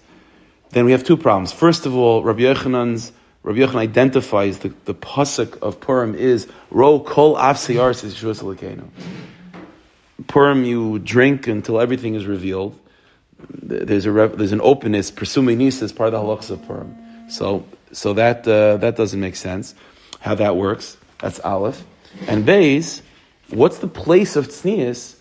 then 0.71 0.85
we 0.85 0.93
have 0.93 1.05
two 1.05 1.17
problems. 1.17 1.53
First 1.53 1.87
of 1.87 1.95
all, 1.95 2.25
Rabbi 2.25 2.43
Yochanan's 2.43 3.13
Rabbi 3.45 3.59
Yochanan 3.59 3.77
identifies 3.77 4.61
the, 4.61 4.73
the 4.87 4.95
pasuk 4.95 5.59
of 5.61 5.79
Purim 5.79 6.15
is 6.15 6.49
ro 6.71 6.99
kol 6.99 7.37
av 7.37 7.57
seyar 7.57 8.89
Purim, 10.27 10.65
you 10.65 10.99
drink 10.99 11.47
until 11.47 11.79
everything 11.79 12.15
is 12.15 12.25
revealed. 12.25 12.79
There's 13.39 14.07
a 14.07 14.33
there's 14.35 14.53
an 14.53 14.63
openness, 14.63 15.11
pursuing 15.11 15.61
as 15.61 15.93
part 15.93 16.15
of 16.15 16.23
the 16.23 16.27
halachas 16.27 16.51
of 16.51 16.67
Purim. 16.67 16.97
So, 17.29 17.67
so 17.93 18.15
that, 18.15 18.49
uh, 18.49 18.79
that 18.79 18.97
doesn't 18.97 19.21
make 19.21 19.37
sense, 19.37 19.75
how 20.21 20.35
that 20.37 20.57
works. 20.57 20.97
That's 21.19 21.39
Aleph. 21.41 21.85
And 22.27 22.47
Beis, 22.47 23.03
what's 23.51 23.79
the 23.79 23.89
place 23.89 24.37
of 24.37 24.49
Tznius 24.49 25.17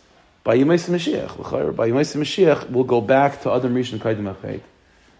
by 0.45 0.57
Yemais 0.57 0.89
Mashiach? 0.89 1.76
By 1.76 1.89
Yemais 1.89 2.15
Mashiach, 2.15 2.69
we'll 2.69 2.86
go 2.86 3.01
back 3.01 3.41
to 3.41 3.51
Adam 3.51 3.76
Rishon 3.76 3.99
Kaidim 3.99 4.34
Achet. 4.34 4.61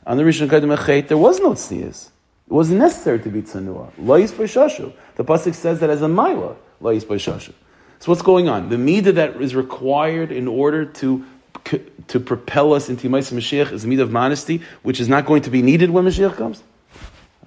On 0.08 0.16
the 0.16 0.24
Rishon 0.24 0.48
Kaidim 0.48 0.74
Achet, 0.78 1.10
there 1.10 1.18
was 1.18 1.42
no 1.42 1.52
Tznius. 1.52 2.12
It 2.54 2.56
wasn't 2.56 2.82
necessary 2.82 3.20
to 3.22 3.30
be 3.30 3.42
Tzanua. 3.42 3.92
Lois 3.98 4.32
B'Shashu. 4.32 4.94
The 5.16 5.24
Pasuk 5.24 5.56
says 5.56 5.80
that 5.80 5.90
as 5.90 6.04
a 6.04 6.06
Maila, 6.06 6.56
Lois 6.82 7.04
B'Shashu. 7.04 7.52
So 7.98 8.12
what's 8.12 8.22
going 8.22 8.48
on? 8.48 8.70
The 8.70 8.76
midah 8.76 9.16
that 9.16 9.42
is 9.42 9.56
required 9.56 10.32
in 10.32 10.48
order 10.48 10.86
to 10.86 11.26
to 12.10 12.20
propel 12.20 12.74
us 12.74 12.90
into 12.90 13.10
Yemais 13.10 13.34
Mashiach 13.34 13.72
is 13.72 13.82
the 13.82 13.90
midah 13.90 14.02
of 14.02 14.12
modesty, 14.12 14.62
which 14.84 15.00
is 15.00 15.10
not 15.10 15.26
going 15.26 15.42
to 15.42 15.50
be 15.50 15.64
needed 15.64 15.90
when 15.90 16.06
Mashiach 16.06 16.38
comes. 16.38 16.62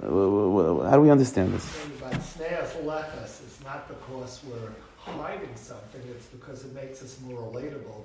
How 0.01 0.09
do 0.09 1.01
we 1.03 1.11
understand 1.11 1.55
this? 1.55 1.65
It's 2.03 3.63
not 3.63 3.87
because 3.87 4.41
we're 4.45 4.73
hiding 4.99 5.55
something, 5.55 6.01
it's 6.11 6.27
because 6.27 6.65
it 6.65 6.75
makes 6.75 7.01
us 7.05 7.21
more 7.21 7.43
relatable 7.43 7.87
uh, 7.87 7.93
uh, 7.93 7.96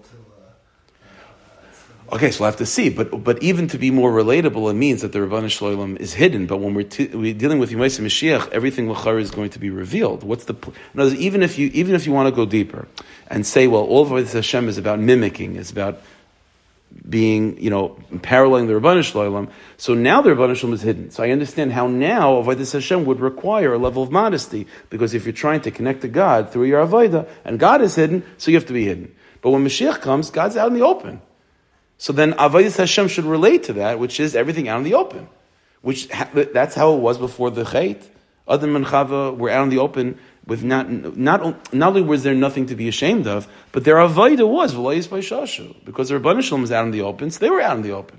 Okay, 2.14 2.30
so 2.30 2.41
we'll 2.41 2.51
have 2.51 2.57
to 2.57 2.66
see. 2.66 2.89
But 2.89 3.24
but 3.24 3.41
even 3.41 3.70
to 3.70 3.78
be 3.78 3.89
more 3.89 4.12
relatable, 4.12 4.70
it 4.70 4.74
means 4.74 5.01
that 5.01 5.14
the 5.14 5.20
Rabbanu 5.20 5.45
Shloim 5.45 5.97
is 5.97 6.14
hidden. 6.14 6.45
But 6.45 6.57
when 6.57 6.74
we're, 6.74 6.84
t- 6.84 7.07
we're 7.07 7.34
dealing 7.34 7.59
with 7.59 7.72
Yemais 7.72 7.99
Mashiach, 8.01 8.49
everything 8.51 8.88
Lachar 8.88 9.22
is 9.22 9.32
going 9.32 9.51
to 9.51 9.59
be 9.59 9.70
revealed. 9.70 10.24
What's 10.24 10.43
the 10.43 10.55
words, 10.93 11.16
even 11.16 11.41
if 11.41 11.57
you 11.57 11.68
even 11.74 11.95
if 11.95 12.05
you 12.05 12.12
want 12.12 12.28
to 12.28 12.36
go 12.36 12.45
deeper 12.45 12.88
and 13.28 13.47
say, 13.47 13.68
well, 13.68 13.84
all 13.84 14.01
of 14.01 14.09
this 14.09 14.34
Hashem 14.34 14.68
is 14.68 14.78
about 14.78 14.99
mimicking, 14.99 15.55
is 15.55 15.72
about 15.72 16.01
being, 17.07 17.57
you 17.62 17.70
know, 17.70 17.97
paralleling 18.22 18.68
the 18.68 18.74
Rabbanu 18.74 18.99
Shloim. 19.09 19.49
So 19.78 19.93
now 19.93 20.22
the 20.22 20.32
Rabbanu 20.32 20.51
Shloim 20.51 20.74
is 20.74 20.82
hidden. 20.82 21.12
So 21.12 21.24
I 21.24 21.30
understand 21.30 21.72
how 21.72 21.88
now 21.88 22.43
Avodah 22.43 22.70
Hashem 22.74 23.05
would 23.05 23.22
require 23.22 23.74
a 23.74 23.78
level 23.78 24.03
of 24.03 24.12
modesty 24.12 24.68
because 24.89 25.14
if 25.14 25.26
you're 25.26 25.32
trying 25.32 25.62
to 25.62 25.72
connect 25.72 26.01
to 26.01 26.09
God 26.09 26.51
through 26.51 26.66
your 26.66 26.86
Avodah 26.86 27.30
and 27.45 27.57
God 27.57 27.82
is 27.82 27.95
hidden, 27.95 28.24
so 28.38 28.51
you 28.51 28.57
have 28.57 28.68
to 28.68 28.74
be 28.74 28.84
hidden. 28.84 29.16
But 29.41 29.51
when 29.51 29.64
Mashiach 29.64 30.01
comes, 30.01 30.30
God's 30.30 30.57
out 30.57 30.68
in 30.68 30.74
the 30.74 30.86
open. 30.86 31.22
So 32.02 32.12
then 32.14 32.34
Avodah 32.34 32.76
Hashem 32.76 33.10
should 33.10 33.26
relate 33.26 33.62
to 33.66 33.74
that, 33.74 33.99
which 33.99 34.20
is 34.20 34.36
everything 34.36 34.68
out 34.68 34.80
in 34.80 34.84
the 34.84 34.95
open. 34.95 35.28
Which 35.84 36.08
that's 36.08 36.74
how 36.74 36.95
it 36.95 36.97
was 36.99 37.20
before 37.20 37.52
the 37.52 37.64
Chait. 37.64 38.02
Adam 38.49 38.76
and 38.76 38.88
Chava 38.88 39.38
were 39.38 39.52
out 39.52 39.66
in 39.66 39.70
the 39.70 39.78
open 39.78 40.18
with 40.47 40.64
not 40.64 40.89
not 40.89 41.72
not 41.72 41.89
only 41.89 42.02
was 42.02 42.24
there 42.24 42.34
nothing 42.34 42.66
to 42.66 42.76
be 42.76 42.88
ashamed 42.88 43.28
of, 43.28 43.47
but 43.72 43.84
their 43.84 43.97
avodah 43.97 44.49
was 44.49 44.74
by 44.74 45.20
shashu 45.20 45.76
because 45.86 46.10
their 46.10 46.20
Rebbeinu 46.20 46.60
was 46.60 46.72
out 46.72 46.86
in 46.86 46.91
the 46.91 47.02
open, 47.02 47.30
so 47.30 47.38
they 47.38 47.52
were 47.52 47.62
out 47.62 47.78
in 47.78 47.84
the 47.84 47.91
open. 47.91 48.18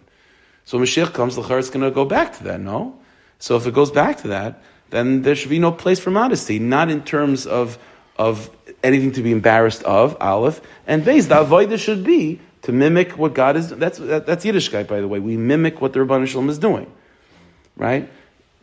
So 0.64 0.78
Mashiach 0.78 1.12
comes, 1.12 1.34
the 1.34 1.42
is 1.56 1.68
going 1.68 1.80
to 1.80 1.90
go 1.90 2.04
back 2.04 2.38
to 2.38 2.44
that. 2.44 2.60
No, 2.60 3.00
so 3.40 3.56
if 3.56 3.66
it 3.66 3.74
goes 3.74 3.90
back 3.90 4.18
to 4.18 4.28
that, 4.28 4.62
then 4.90 5.22
there 5.22 5.34
should 5.34 5.50
be 5.50 5.58
no 5.58 5.72
place 5.72 5.98
for 5.98 6.12
modesty, 6.12 6.60
not 6.60 6.88
in 6.88 7.02
terms 7.02 7.48
of 7.48 7.78
of 8.16 8.48
anything 8.84 9.10
to 9.10 9.22
be 9.24 9.32
embarrassed 9.32 9.82
of. 9.82 10.16
Aleph 10.20 10.60
and 10.86 11.04
base 11.04 11.26
the 11.26 11.34
avodah 11.34 11.80
should 11.80 12.04
be 12.04 12.38
to 12.62 12.72
mimic 12.72 13.18
what 13.18 13.34
God 13.34 13.56
is. 13.56 13.70
That's 13.70 13.98
that, 13.98 14.26
that's 14.26 14.44
Yiddishkeit, 14.44 14.86
by 14.86 15.00
the 15.00 15.08
way. 15.08 15.18
We 15.18 15.36
mimic 15.36 15.80
what 15.80 15.92
the 15.92 16.00
Rebbeinu 16.00 16.26
Shalom 16.26 16.48
is 16.48 16.58
doing, 16.58 16.90
right? 17.76 18.08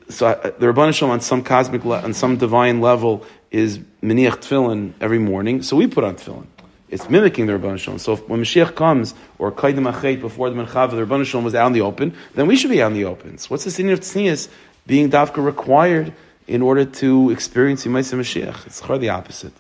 So 0.09 0.27
uh, 0.27 0.51
the 0.57 0.67
Rebbeinu 0.67 0.93
Shalom 0.93 1.11
on 1.11 1.21
some 1.21 1.43
cosmic, 1.43 1.85
le- 1.85 2.01
on 2.01 2.13
some 2.13 2.37
divine 2.37 2.81
level, 2.81 3.25
is 3.51 3.79
meniach 4.01 4.37
tefillin 4.37 4.93
every 5.01 5.19
morning. 5.19 5.61
So 5.61 5.75
we 5.75 5.87
put 5.87 6.03
on 6.03 6.15
tefillin. 6.15 6.47
It's 6.89 7.09
mimicking 7.09 7.45
the 7.45 7.53
Rebbeinu 7.53 7.77
Shalom. 7.77 7.99
So 7.99 8.13
if, 8.13 8.27
when 8.27 8.41
Mashiach 8.41 8.75
comes, 8.75 9.13
or 9.37 9.51
Kaidim 9.51 9.91
Achet 9.91 10.21
before 10.21 10.49
the 10.49 10.55
Menchav, 10.55 10.91
the 10.91 11.05
Rebbeinu 11.05 11.25
Shalom 11.25 11.43
was 11.43 11.55
out 11.55 11.67
in 11.67 11.73
the 11.73 11.81
open, 11.81 12.15
then 12.35 12.47
we 12.47 12.55
should 12.55 12.71
be 12.71 12.81
out 12.81 12.91
in 12.91 12.97
the 12.97 13.05
open. 13.05 13.37
So 13.37 13.49
what's 13.49 13.65
the 13.65 13.71
sin 13.71 13.89
of 13.89 13.99
tznius 13.99 14.49
being 14.87 15.09
dafka 15.11 15.43
required 15.43 16.13
in 16.47 16.61
order 16.61 16.85
to 16.85 17.29
experience 17.29 17.85
Yemaisa 17.85 18.17
Mashiach? 18.17 18.65
It's 18.65 18.79
the 18.79 19.09
opposite. 19.09 19.53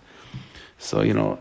So 0.79 1.01
you 1.01 1.13
know, 1.13 1.39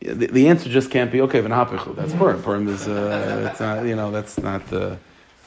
the, 0.00 0.26
the, 0.26 0.48
answer 0.48 0.68
just 0.68 0.90
can't 0.90 1.10
be 1.10 1.20
okay. 1.22 1.42
V'nahapichu. 1.42 1.96
That's 1.96 2.12
Purim. 2.12 2.42
Purim 2.42 2.68
is 2.68 2.86
uh, 2.86 3.48
it's 3.50 3.60
not. 3.60 3.84
You 3.84 3.96
know, 3.96 4.10
that's 4.10 4.38
not 4.38 4.66
the. 4.68 4.98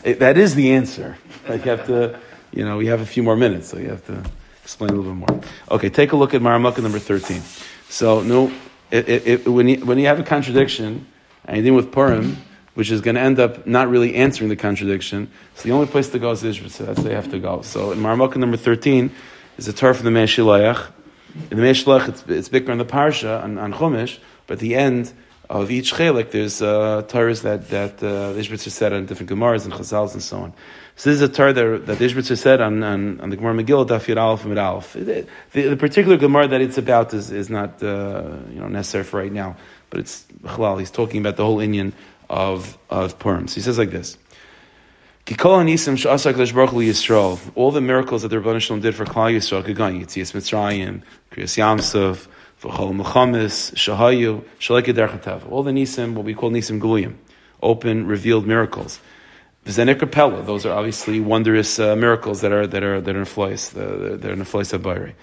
It, 0.03 0.19
that 0.19 0.37
is 0.37 0.55
the 0.55 0.73
answer. 0.73 1.17
Like 1.47 1.65
you 1.65 1.71
have 1.71 1.87
to. 1.87 2.19
You 2.51 2.65
know, 2.65 2.77
we 2.77 2.87
have 2.87 2.99
a 2.99 3.05
few 3.05 3.23
more 3.23 3.37
minutes, 3.37 3.69
so 3.69 3.77
you 3.77 3.89
have 3.89 4.05
to 4.07 4.23
explain 4.61 4.89
a 4.89 4.93
little 4.93 5.13
bit 5.13 5.29
more. 5.29 5.41
Okay, 5.71 5.89
take 5.89 6.11
a 6.11 6.17
look 6.17 6.33
at 6.33 6.41
Maramaka 6.41 6.83
number 6.83 6.99
thirteen. 6.99 7.41
So 7.87 8.21
no, 8.21 8.51
it, 8.91 9.07
it, 9.07 9.47
when 9.47 9.69
you 9.69 9.85
when 9.85 9.97
you 9.97 10.07
have 10.07 10.19
a 10.19 10.23
contradiction 10.23 11.07
and 11.45 11.57
you're 11.57 11.63
dealing 11.63 11.77
with 11.77 11.93
Purim, 11.93 12.37
which 12.73 12.91
is 12.91 12.99
going 12.99 13.15
to 13.15 13.21
end 13.21 13.39
up 13.39 13.65
not 13.65 13.89
really 13.89 14.15
answering 14.15 14.49
the 14.49 14.57
contradiction, 14.57 15.31
so 15.55 15.63
the 15.63 15.71
only 15.71 15.87
place 15.87 16.09
to 16.09 16.19
go 16.19 16.31
is 16.31 16.43
Israel. 16.43 16.69
So 16.69 16.85
that's 16.85 16.99
where 16.99 17.11
you 17.11 17.15
have 17.15 17.31
to 17.31 17.39
go. 17.39 17.61
So 17.61 17.91
in 17.91 17.99
Maramaka 17.99 18.35
number 18.35 18.57
thirteen 18.57 19.11
is 19.57 19.69
a 19.69 19.73
Torah 19.73 19.93
from 19.93 20.05
the 20.05 20.11
Mei 20.11 20.25
HaShiloach. 20.25 20.91
In 21.49 21.57
the 21.57 21.63
Mei 21.63 21.71
HaShiloach, 21.71 22.09
it's, 22.09 22.23
it's 22.27 22.49
bigger 22.49 22.73
on 22.73 22.77
the 22.77 22.85
Parsha 22.85 23.41
on, 23.41 23.57
on 23.57 23.71
Chumash. 23.71 24.19
But 24.51 24.57
at 24.57 24.59
the 24.59 24.75
end 24.75 25.13
of 25.49 25.71
each 25.71 25.93
chelik, 25.93 26.31
there's 26.31 26.61
uh, 26.61 27.03
Torahs 27.07 27.43
that 27.43 27.69
that 27.69 28.03
uh, 28.03 28.33
Ishbitzer 28.33 28.69
said 28.69 28.91
on 28.91 29.05
different 29.05 29.31
Gemaras 29.31 29.63
and 29.63 29.73
Chazals 29.73 30.11
and 30.11 30.21
so 30.21 30.39
on. 30.39 30.53
So 30.97 31.09
this 31.09 31.21
is 31.21 31.29
a 31.29 31.29
Torah 31.29 31.53
that, 31.53 31.85
that 31.85 31.99
Ishbitzer 31.99 32.37
said 32.37 32.59
on, 32.59 32.83
on, 32.83 33.21
on 33.21 33.29
the 33.29 33.37
Gemara 33.37 33.53
Megillah, 33.53 33.87
Daf 33.87 34.07
Yud 34.07 34.21
Aleph 34.21 34.43
and 34.43 34.59
Aleph. 34.59 34.91
The, 35.53 35.77
particular 35.77 36.17
Gemara 36.17 36.49
that 36.49 36.59
it's 36.59 36.77
about 36.77 37.13
is, 37.13 37.31
is 37.31 37.49
not 37.49 37.81
uh, 37.81 38.39
you 38.49 38.59
know 38.59 38.67
necessary 38.67 39.05
for 39.05 39.21
right 39.21 39.31
now, 39.31 39.55
but 39.89 40.01
it's 40.01 40.25
Chalal. 40.43 40.79
He's 40.79 40.91
talking 40.91 41.21
about 41.21 41.37
the 41.37 41.45
whole 41.45 41.59
inyan 41.59 41.93
of 42.29 42.77
of 42.89 43.17
Purim. 43.19 43.47
So 43.47 43.55
he 43.55 43.61
says 43.61 43.77
like 43.77 43.91
this. 43.91 44.17
All 45.29 45.63
the 45.63 45.71
miracles 47.81 48.21
that 48.23 48.27
the 48.27 48.35
Rebbeinu 48.35 48.81
did 48.81 48.95
for 48.95 49.05
Klal 49.05 49.31
Yisrael, 49.33 49.63
Yitzias 49.63 50.33
Mitzrayim, 50.33 51.03
Kriyas 51.31 51.55
Yamsov, 51.55 52.27
V'chol 52.61 52.95
Mechamis, 52.95 53.73
Shahayu, 53.73 54.43
Shaleked 54.59 54.93
Derchatav. 54.93 55.51
All 55.51 55.63
the 55.63 55.71
Nisim, 55.71 56.13
what 56.13 56.25
we 56.25 56.35
call 56.35 56.51
Nisim 56.51 56.79
Guluyim, 56.79 57.15
open, 57.63 58.05
revealed 58.05 58.45
miracles. 58.45 58.99
V'zenek 59.65 59.95
Kapella, 59.95 60.45
those 60.45 60.63
are 60.67 60.77
obviously 60.77 61.19
wondrous 61.19 61.79
uh, 61.79 61.95
miracles 61.95 62.41
that 62.41 62.51
are, 62.51 62.67
that 62.67 62.83
are, 62.83 63.01
that 63.01 63.15
are 63.15 63.19
in 63.19 63.25
Flois, 63.25 63.71
that 63.71 64.23
are 64.23 64.33
in 64.33 64.43
Flois 64.43 64.77
Abayri. 64.77 65.13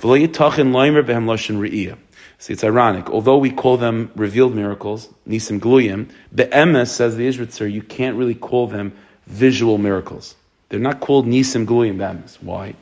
V'lo 0.00 0.26
yitachin 0.26 0.72
behem 1.04 1.26
loshin. 1.26 1.98
See, 2.38 2.54
it's 2.54 2.64
ironic. 2.64 3.10
Although 3.10 3.38
we 3.38 3.50
call 3.50 3.76
them 3.76 4.10
revealed 4.16 4.54
miracles, 4.54 5.10
Nisim 5.28 5.60
Gluyim, 5.60 6.10
Be'emes, 6.34 6.88
says 6.88 7.16
the 7.16 7.28
Ishbitzer, 7.28 7.70
you 7.70 7.82
can't 7.82 8.16
really 8.16 8.34
call 8.34 8.68
them 8.68 8.96
visual 9.26 9.76
miracles. 9.76 10.34
They're 10.70 10.80
not 10.80 11.00
called 11.00 11.26
Nisim 11.26 11.66
Gluyim 11.66 11.98
Be'emes. 11.98 12.42
Why? 12.42 12.74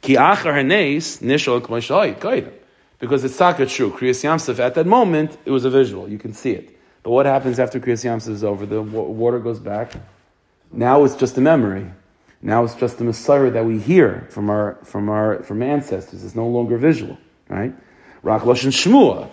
Ki 0.00 0.14
achar 0.14 0.54
hanes, 0.54 1.20
nishol 1.20 1.60
k'mashayit, 1.60 2.18
because 2.98 3.24
it's 3.24 3.36
taka 3.36 3.66
true. 3.66 3.90
Kriyas 3.90 4.24
Yamsuf, 4.24 4.58
at 4.58 4.74
that 4.74 4.86
moment, 4.86 5.36
it 5.44 5.50
was 5.50 5.64
a 5.64 5.70
visual. 5.70 6.08
You 6.08 6.18
can 6.18 6.32
see 6.32 6.52
it. 6.52 6.78
But 7.02 7.10
what 7.10 7.26
happens 7.26 7.58
after 7.58 7.80
Kriyas 7.80 8.04
Yamsuf 8.04 8.30
is 8.30 8.44
over? 8.44 8.66
The 8.66 8.82
water 8.82 9.38
goes 9.38 9.60
back. 9.60 9.92
Now 10.72 11.04
it's 11.04 11.14
just 11.14 11.36
a 11.38 11.40
memory. 11.40 11.90
Now 12.42 12.64
it's 12.64 12.74
just 12.74 13.00
a 13.00 13.04
Messiah 13.04 13.50
that 13.50 13.64
we 13.64 13.78
hear 13.78 14.26
from 14.30 14.50
our, 14.50 14.78
from 14.84 15.08
our, 15.08 15.42
from 15.42 15.62
ancestors. 15.62 16.24
It's 16.24 16.34
no 16.34 16.46
longer 16.46 16.76
visual, 16.76 17.18
right? 17.48 17.74
Rak 18.22 18.42
Lashon 18.42 18.70
Shmua. 18.70 19.30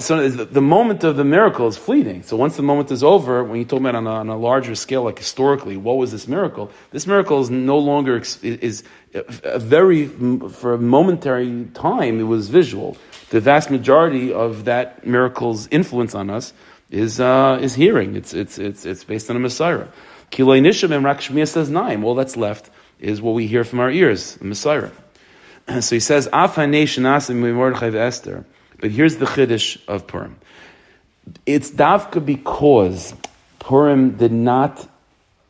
So 0.00 0.28
the 0.28 0.60
moment 0.60 1.04
of 1.04 1.16
the 1.16 1.24
miracle 1.24 1.68
is 1.68 1.76
fleeting. 1.76 2.24
So 2.24 2.36
once 2.36 2.56
the 2.56 2.64
moment 2.64 2.90
is 2.90 3.04
over, 3.04 3.44
when 3.44 3.60
you 3.60 3.64
talk 3.64 3.78
about 3.78 3.94
on 3.94 4.08
a, 4.08 4.10
on 4.10 4.28
a 4.28 4.36
larger 4.36 4.74
scale, 4.74 5.04
like 5.04 5.18
historically, 5.18 5.76
what 5.76 5.98
was 5.98 6.10
this 6.10 6.26
miracle? 6.26 6.72
This 6.90 7.06
miracle 7.06 7.40
is 7.40 7.48
no 7.48 7.78
longer 7.78 8.20
is 8.42 8.82
a 9.14 9.60
very 9.60 10.08
for 10.08 10.74
a 10.74 10.78
momentary 10.78 11.66
time. 11.74 12.18
It 12.18 12.24
was 12.24 12.48
visual. 12.48 12.96
The 13.30 13.38
vast 13.38 13.70
majority 13.70 14.32
of 14.32 14.64
that 14.64 15.06
miracle's 15.06 15.68
influence 15.68 16.12
on 16.12 16.28
us 16.28 16.52
is 16.90 17.20
uh, 17.20 17.60
is 17.62 17.74
hearing. 17.76 18.16
It's 18.16 18.34
it's 18.34 18.58
it's 18.58 18.84
it's 18.84 19.04
based 19.04 19.30
on 19.30 19.36
a 19.36 19.40
Messiah. 19.40 19.86
Kiloi 20.32 20.60
nisham 20.60 20.90
and 20.90 21.04
Rakshmiya 21.04 21.46
says 21.46 21.70
nine. 21.70 22.02
All 22.02 22.16
that's 22.16 22.36
left 22.36 22.68
is 22.98 23.22
what 23.22 23.36
we 23.36 23.46
hear 23.46 23.62
from 23.62 23.78
our 23.78 23.90
ears, 23.90 24.34
the 24.36 24.44
Messiah. 24.44 24.90
So 25.80 25.94
he 25.94 26.00
says, 26.00 26.28
Afanei 26.28 26.84
Shanasim 26.84 27.36
Mordechai 27.54 27.90
Esther. 27.90 28.46
But 28.80 28.90
here's 28.90 29.16
the 29.16 29.26
chiddush 29.26 29.78
of 29.88 30.06
Purim. 30.06 30.36
It's 31.44 31.70
davka 31.70 32.24
because 32.24 33.14
Purim 33.58 34.16
did 34.16 34.32
not 34.32 34.88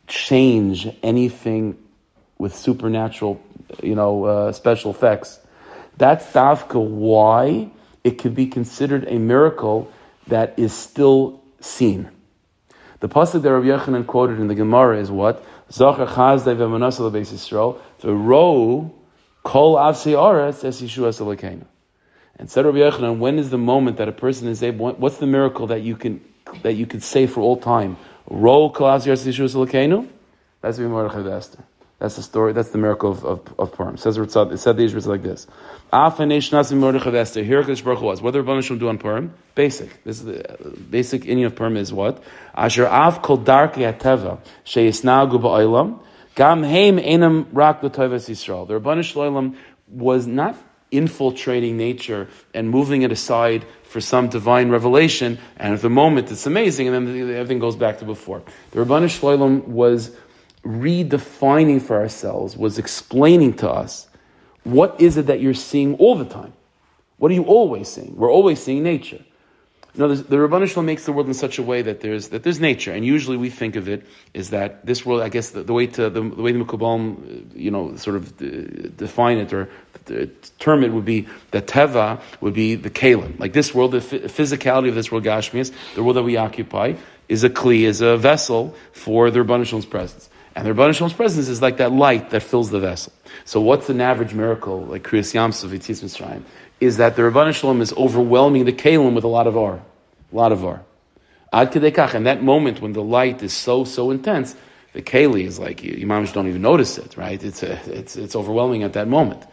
change 0.07 0.89
anything 1.03 1.77
with 2.39 2.55
supernatural, 2.55 3.41
you 3.83 3.95
know, 3.95 4.25
uh, 4.25 4.53
special 4.53 4.91
effects. 4.91 5.39
That's 5.99 6.25
davka 6.33 6.83
why 6.83 7.71
it 8.03 8.19
could 8.19 8.35
be 8.35 8.47
considered 8.47 9.07
a 9.07 9.19
miracle 9.19 9.93
that 10.29 10.59
is 10.59 10.73
still 10.73 11.43
seen. 11.61 12.09
The 13.01 13.09
pasuk 13.09 13.43
that 13.43 13.53
Rabbi 13.53 13.67
Yochanan 13.67 14.07
quoted 14.07 14.41
in 14.41 14.49
the 14.49 14.55
Gemara 14.55 14.99
is 14.99 15.11
what? 15.11 15.45
Zachar 15.71 16.07
chazdei 16.07 16.57
v'manasal 16.57 17.11
Yisrael, 17.13 17.79
the 18.01 18.13
row 18.13 18.93
kol 19.43 19.77
avsei 19.77 20.15
aretz 20.15 20.65
es 20.65 20.81
Yeshua. 20.81 21.65
And 22.39 22.51
said 22.51 22.65
Rabbi 22.65 22.79
Yochanan, 22.79 23.19
when 23.19 23.39
is 23.39 23.51
the 23.51 23.59
moment 23.59 23.97
that 23.97 24.09
a 24.09 24.13
person 24.13 24.49
is 24.49 24.63
able? 24.63 24.93
What's 24.93 25.19
the 25.19 25.27
miracle 25.27 25.67
that 25.69 25.83
you 25.83 25.97
can 25.97 26.21
that 26.63 26.75
you 26.75 26.87
can 26.87 27.01
say 27.01 27.27
for 27.27 27.41
all 27.41 27.57
time? 27.57 27.97
Roll 28.31 28.71
That's 28.71 29.05
the 30.77 31.33
Esther. 31.33 31.65
That's 31.99 32.15
the 32.15 32.23
story. 32.23 32.53
That's 32.53 32.71
the 32.71 32.79
miracle 32.79 33.11
of 33.11 33.25
of, 33.25 33.55
of 33.59 33.73
Purim. 33.73 33.95
It 33.95 34.01
says 34.01 34.17
it 34.17 34.31
said 34.31 34.77
the 34.77 34.85
Israelites 34.85 35.07
like 35.07 35.23
this. 35.23 35.47
Here 35.91 36.01
Hakadosh 36.01 37.85
Baruch 37.85 38.03
was. 38.03 38.23
What 38.23 38.35
did 38.35 38.65
Shalom 38.65 38.79
do 38.79 38.89
on 38.89 38.99
Purim? 38.99 39.35
Basic. 39.57 40.05
This 40.05 40.21
is 40.21 40.27
the 40.27 40.77
basic 40.91 41.23
inyan 41.23 41.47
of 41.47 41.57
Purim 41.57 41.77
is 41.77 41.93
what? 41.93 42.23
Asher 42.55 42.87
av 42.87 43.21
kol 43.23 43.39
darki 43.39 43.93
ateva 43.93 44.39
sheyisnagu 44.65 45.41
ba'olam 45.41 45.99
gam 46.37 46.63
heim 46.63 46.99
enam 46.99 47.49
rak 47.53 47.83
l'toivas 47.83 48.29
Yisrael. 48.29 48.69
The 48.69 48.79
Rabban 48.79 49.03
Shalom 49.03 49.57
was 49.89 50.29
not 50.29 50.55
infiltrating 50.91 51.77
nature 51.77 52.29
and 52.55 52.71
moving 52.71 53.03
it 53.03 53.13
aside 53.13 53.65
for 53.85 54.01
some 54.01 54.29
divine 54.29 54.69
revelation, 54.71 55.39
and 55.57 55.75
at 55.75 55.83
the 55.83 55.91
moment 55.91 56.31
it's 56.31 56.47
amazing, 56.47 56.89
and 56.89 57.07
then 57.07 57.31
everything 57.35 57.59
goes 57.59 57.77
back 57.77 57.99
to 57.99 58.05
before. 58.05 58.43
The 58.71 58.81
Rabbanu 58.81 59.07
Shloim 59.07 59.65
was 59.67 60.15
redefining 60.65 61.81
for 61.81 61.97
ourselves, 61.97 62.57
was 62.57 62.79
explaining 62.79 63.55
to 63.55 63.71
us 63.71 64.09
what 64.65 65.01
is 65.01 65.17
it 65.17 65.27
that 65.27 65.41
you're 65.41 65.55
seeing 65.55 65.95
all 65.95 66.15
the 66.17 66.27
time? 66.27 66.53
What 67.17 67.31
are 67.31 67.35
you 67.35 67.45
always 67.45 67.89
seeing? 67.89 68.15
We're 68.17 68.31
always 68.31 68.63
seeing 68.63 68.83
nature. 68.83 69.25
No, 69.99 70.15
the 70.15 70.37
Rabbanu 70.37 70.69
Shalom 70.69 70.87
makes 70.87 71.07
the 71.07 71.13
world 71.13 71.27
in 71.27 71.35
such 71.35 71.59
a 71.59 71.63
way 71.63 71.83
that 71.83 72.01
there's 72.01 72.29
that 72.29 72.45
there's 72.45 72.61
nature, 72.61 72.93
and 72.93 73.05
usually 73.05 73.37
we 73.37 73.51
think 73.51 73.75
of 73.75 73.89
it 73.89 74.07
is 74.33 74.51
that 74.51 74.87
this 74.87 75.05
world. 75.05 75.23
I 75.23 75.29
guess 75.29 75.51
the, 75.51 75.65
the 75.65 75.73
way 75.73 75.89
to 75.89 76.09
the, 76.09 76.21
the 76.21 76.41
way 76.41 76.53
the 76.53 76.65
Mekubalim, 76.65 77.51
you 77.57 77.73
know, 77.73 77.97
sort 77.97 78.15
of 78.15 78.29
uh, 78.41 78.91
define 78.97 79.39
it 79.39 79.53
or 79.53 79.69
term 80.61 80.85
it 80.85 80.93
would 80.93 81.05
be 81.05 81.27
that 81.51 81.67
teva 81.67 82.21
would 82.41 82.55
be 82.55 82.77
the 82.77 82.91
kalim. 82.91 83.39
Like 83.41 83.53
this 83.53 83.75
world, 83.75 83.91
the 83.91 83.99
physicality 83.99 84.89
of 84.89 84.95
this 84.95 85.11
world, 85.11 85.25
Gashmias, 85.25 85.73
the 85.97 86.03
world 86.05 86.17
that 86.17 86.23
we 86.23 86.37
occupy, 86.37 86.95
is 87.29 87.43
a 87.43 87.51
kli, 87.51 87.81
is 87.81 88.01
a 88.01 88.17
vessel 88.17 88.77
for 88.93 89.33
the 89.33 89.41
Rabbanu 89.41 89.67
Shalom's 89.67 89.85
presence. 89.85 90.31
And 90.55 90.67
the 90.67 90.71
Rabbanu 90.73 90.95
Shalom's 90.95 91.13
presence 91.13 91.49
is 91.49 91.61
like 91.61 91.79
that 91.79 91.93
light 91.93 92.31
that 92.31 92.43
fills 92.43 92.71
the 92.71 92.81
vessel. 92.81 93.13
So 93.45 93.61
what's 93.61 93.89
an 93.91 94.01
average 94.01 94.33
miracle, 94.33 94.81
like 94.87 95.03
Kriyas 95.03 95.35
Yamsov, 95.35 95.71
Yitzis 95.71 96.03
Mitzrayim? 96.03 96.43
Is 96.81 96.99
that 96.99 97.17
the 97.17 97.23
Rabban 97.23 97.55
Shalom 97.55 97.81
is 97.81 97.93
overwhelming 97.93 98.65
the 98.65 98.73
Kalim 98.73 99.15
with 99.15 99.25
a 99.25 99.29
lot 99.29 99.47
of 99.47 99.57
R. 99.57 99.81
A 100.33 100.37
lot 100.37 100.53
of 100.53 100.65
R. 100.65 100.83
Ad 101.53 101.73
Kedekach, 101.73 102.15
and 102.15 102.27
that 102.27 102.43
moment 102.43 102.81
when 102.81 102.93
the 102.93 103.03
light 103.03 103.43
is 103.43 103.53
so, 103.53 103.85
so 103.85 104.11
intense, 104.11 104.55
the 104.93 105.03
Kali 105.03 105.45
is 105.45 105.59
like, 105.59 105.83
imams 105.85 106.33
don't 106.33 106.47
even 106.47 106.63
notice 106.63 106.99
it, 106.99 107.17
right? 107.17 107.43
It's, 107.43 107.63
a, 107.63 107.73
it's, 107.93 108.17
it's 108.17 108.37
overwhelming 108.37 108.83
at 108.83 108.93
that 108.95 109.09
moment. 109.09 109.45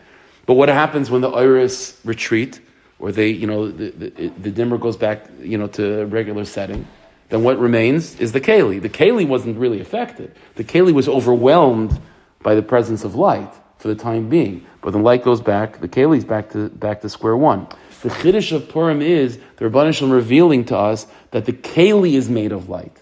But 0.45 0.55
what 0.55 0.69
happens 0.69 1.09
when 1.09 1.21
the 1.21 1.31
iris 1.31 1.99
retreat, 2.03 2.59
or 2.99 3.11
they, 3.11 3.29
you 3.29 3.47
know, 3.47 3.71
the, 3.71 3.89
the, 3.89 4.27
the 4.27 4.51
dimmer 4.51 4.77
goes 4.77 4.97
back, 4.97 5.25
you 5.41 5.57
know, 5.57 5.67
to 5.67 6.01
a 6.01 6.05
regular 6.05 6.45
setting, 6.45 6.87
then 7.29 7.43
what 7.43 7.59
remains 7.59 8.19
is 8.19 8.33
the 8.33 8.41
Kali. 8.41 8.79
The 8.79 8.89
Kali 8.89 9.25
wasn't 9.25 9.57
really 9.57 9.79
affected. 9.79 10.35
The 10.55 10.63
Kali 10.63 10.93
was 10.93 11.07
overwhelmed 11.07 11.99
by 12.43 12.55
the 12.55 12.61
presence 12.61 13.03
of 13.03 13.15
light 13.15 13.51
for 13.85 13.93
the 13.93 14.01
time 14.01 14.29
being. 14.29 14.65
But 14.81 14.93
the 14.93 14.97
light 14.97 15.23
goes 15.23 15.41
back, 15.41 15.79
the 15.79 15.87
Keli 15.87 16.17
is 16.17 16.25
back 16.25 16.49
to, 16.53 16.69
back 16.69 17.01
to 17.01 17.09
square 17.09 17.37
one. 17.37 17.67
The 18.01 18.09
Chiddush 18.09 18.51
of 18.51 18.67
Purim 18.67 18.99
is 18.99 19.37
the 19.57 19.65
Rabban 19.65 19.93
Shalom 19.93 20.11
revealing 20.11 20.65
to 20.65 20.77
us 20.77 21.05
that 21.29 21.45
the 21.45 21.53
Keli 21.53 22.13
is 22.13 22.27
made 22.27 22.51
of 22.51 22.67
light. 22.67 22.99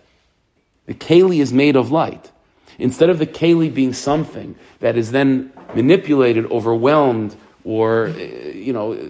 The 0.86 0.94
Keli 0.94 1.40
is 1.40 1.54
made 1.54 1.78
of 1.78 1.90
light. 1.90 2.30
Instead 2.78 3.10
of 3.10 3.18
the 3.18 3.26
Keli 3.26 3.74
being 3.74 3.94
something 3.94 4.58
that 4.82 4.98
is 4.98 5.12
then 5.12 5.54
manipulated, 5.74 6.52
overwhelmed, 6.52 7.34
or 7.64 8.08
eh, 8.08 8.52
you 8.52 8.74
know, 8.74 8.92
eh, 8.92 9.08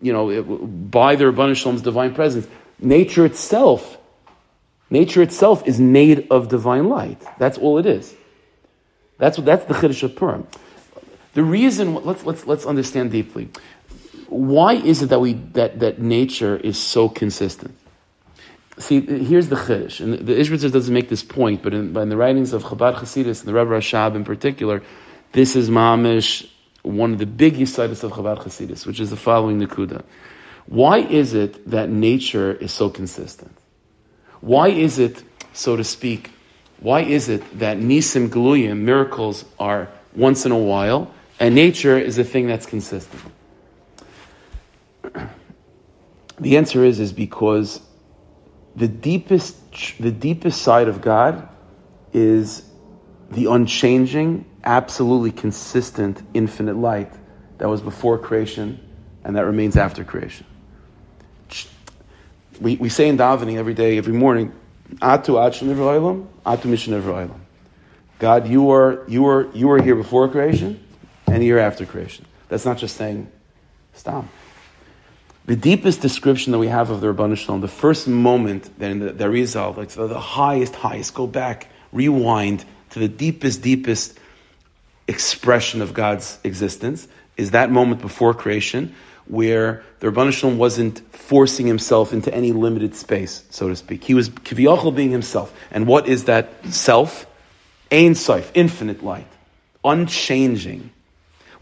you 0.00 0.12
know, 0.12 0.28
eh, 0.30 0.40
by 0.40 1.14
the 1.14 1.26
Rabban 1.26 1.54
Shalom's 1.54 1.82
divine 1.82 2.16
presence, 2.16 2.48
nature 2.80 3.24
itself, 3.24 3.96
nature 4.90 5.22
itself 5.22 5.68
is 5.68 5.78
made 5.78 6.26
of 6.32 6.48
divine 6.48 6.88
light. 6.88 7.22
That's 7.38 7.58
all 7.58 7.78
it 7.78 7.86
is. 7.86 8.12
That's 9.18 9.38
what 9.38 9.46
that's 9.46 9.64
the 9.66 9.74
Chiddush 9.74 10.02
of 10.02 10.16
Purim. 10.16 10.48
The 11.34 11.42
reason, 11.42 11.94
let's, 12.04 12.24
let's, 12.24 12.46
let's 12.46 12.66
understand 12.66 13.10
deeply. 13.10 13.48
Why 14.28 14.74
is 14.74 15.02
it 15.02 15.06
that, 15.06 15.20
we, 15.20 15.34
that, 15.54 15.80
that 15.80 15.98
nature 15.98 16.56
is 16.56 16.78
so 16.78 17.08
consistent? 17.08 17.74
See, 18.78 19.00
here's 19.00 19.48
the 19.48 19.56
chiddush, 19.56 20.00
and 20.00 20.26
the 20.26 20.32
Ishbitzer 20.32 20.72
doesn't 20.72 20.92
make 20.92 21.08
this 21.10 21.22
point, 21.22 21.62
but 21.62 21.74
in, 21.74 21.96
in 21.96 22.08
the 22.08 22.16
writings 22.16 22.52
of 22.52 22.64
Chabad 22.64 22.96
Hasidus 22.96 23.40
and 23.40 23.48
the 23.48 23.54
Rebbe 23.54 23.70
Rashab 23.70 24.14
in 24.14 24.24
particular, 24.24 24.82
this 25.32 25.56
is 25.56 25.68
mamish 25.68 26.48
one 26.82 27.12
of 27.12 27.18
the 27.18 27.26
big 27.26 27.54
yisaidus 27.54 28.02
of 28.02 28.12
Chabad 28.12 28.42
Hasidus, 28.42 28.86
which 28.86 28.98
is 28.98 29.10
the 29.10 29.16
following 29.16 29.60
Nakuda. 29.60 30.02
Why 30.66 30.98
is 30.98 31.34
it 31.34 31.70
that 31.70 31.90
nature 31.90 32.52
is 32.52 32.72
so 32.72 32.88
consistent? 32.88 33.56
Why 34.40 34.68
is 34.68 34.98
it, 34.98 35.22
so 35.52 35.76
to 35.76 35.84
speak, 35.84 36.30
why 36.80 37.02
is 37.02 37.28
it 37.28 37.58
that 37.58 37.78
nisim 37.78 38.28
galuyim, 38.28 38.78
miracles, 38.78 39.44
are 39.58 39.88
once 40.16 40.44
in 40.44 40.52
a 40.52 40.58
while, 40.58 41.12
and 41.42 41.56
nature 41.56 41.98
is 41.98 42.18
a 42.18 42.24
thing 42.24 42.46
that's 42.46 42.66
consistent. 42.66 43.20
The 46.38 46.56
answer 46.56 46.84
is 46.84 47.00
is 47.00 47.12
because 47.12 47.80
the 48.76 48.86
deepest 48.86 49.56
the 49.98 50.12
deepest 50.12 50.62
side 50.62 50.86
of 50.86 51.00
God 51.00 51.48
is 52.12 52.62
the 53.32 53.46
unchanging, 53.46 54.44
absolutely 54.62 55.32
consistent, 55.32 56.22
infinite 56.32 56.76
light 56.76 57.12
that 57.58 57.68
was 57.68 57.80
before 57.80 58.18
creation 58.18 58.78
and 59.24 59.34
that 59.34 59.44
remains 59.44 59.76
after 59.76 60.04
creation. 60.04 60.46
We, 62.60 62.76
we 62.76 62.88
say 62.88 63.08
in 63.08 63.18
davening 63.18 63.56
every 63.56 63.74
day, 63.74 63.98
every 63.98 64.12
morning, 64.12 64.52
Atu 65.00 65.34
Atu 65.34 66.24
Atu 66.46 67.34
God, 68.20 68.46
you 68.46 68.70
are 68.70 69.02
you 69.08 69.26
are 69.26 69.50
you 69.52 69.68
are 69.72 69.82
here 69.82 69.96
before 69.96 70.28
creation 70.28 70.78
and 71.32 71.44
you're 71.44 71.58
after 71.58 71.86
creation. 71.86 72.26
That's 72.48 72.64
not 72.64 72.78
just 72.78 72.96
saying 72.96 73.30
stop. 73.94 74.26
The 75.46 75.56
deepest 75.56 76.00
description 76.00 76.52
that 76.52 76.58
we 76.58 76.68
have 76.68 76.90
of 76.90 77.00
the 77.00 77.12
Rabban 77.12 77.36
Shalom, 77.36 77.60
the 77.60 77.68
first 77.68 78.06
moment 78.06 78.78
that 78.78 78.90
in 78.90 79.00
the, 79.00 79.12
the 79.12 79.74
like 79.76 79.88
the, 79.88 80.06
the 80.06 80.20
highest, 80.20 80.76
highest, 80.76 81.14
go 81.14 81.26
back, 81.26 81.68
rewind 81.92 82.64
to 82.90 83.00
the 83.00 83.08
deepest, 83.08 83.60
deepest 83.60 84.18
expression 85.08 85.82
of 85.82 85.94
God's 85.94 86.38
existence, 86.44 87.08
is 87.36 87.50
that 87.52 87.72
moment 87.72 88.00
before 88.00 88.34
creation 88.34 88.94
where 89.26 89.82
the 90.00 90.08
Rabban 90.08 90.32
Shalom 90.32 90.58
wasn't 90.58 91.00
forcing 91.12 91.66
himself 91.66 92.12
into 92.12 92.32
any 92.32 92.52
limited 92.52 92.94
space, 92.94 93.44
so 93.50 93.68
to 93.68 93.74
speak. 93.74 94.04
He 94.04 94.14
was 94.14 94.28
kiviyachol 94.28 94.94
being 94.94 95.10
himself. 95.10 95.52
And 95.70 95.86
what 95.86 96.06
is 96.06 96.24
that 96.24 96.52
self? 96.66 97.26
Ein 97.90 98.14
Sof, 98.14 98.50
infinite 98.54 99.02
light, 99.02 99.26
unchanging. 99.84 100.91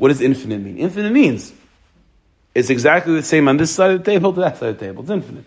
What 0.00 0.08
does 0.08 0.22
infinite 0.22 0.62
mean? 0.62 0.78
Infinite 0.78 1.12
means 1.12 1.52
it's 2.54 2.70
exactly 2.70 3.12
the 3.12 3.22
same 3.22 3.48
on 3.48 3.58
this 3.58 3.70
side 3.70 3.90
of 3.90 4.02
the 4.02 4.10
table 4.10 4.32
to 4.32 4.40
that 4.40 4.56
side 4.56 4.70
of 4.70 4.78
the 4.78 4.86
table. 4.86 5.02
It's 5.02 5.10
infinite. 5.10 5.44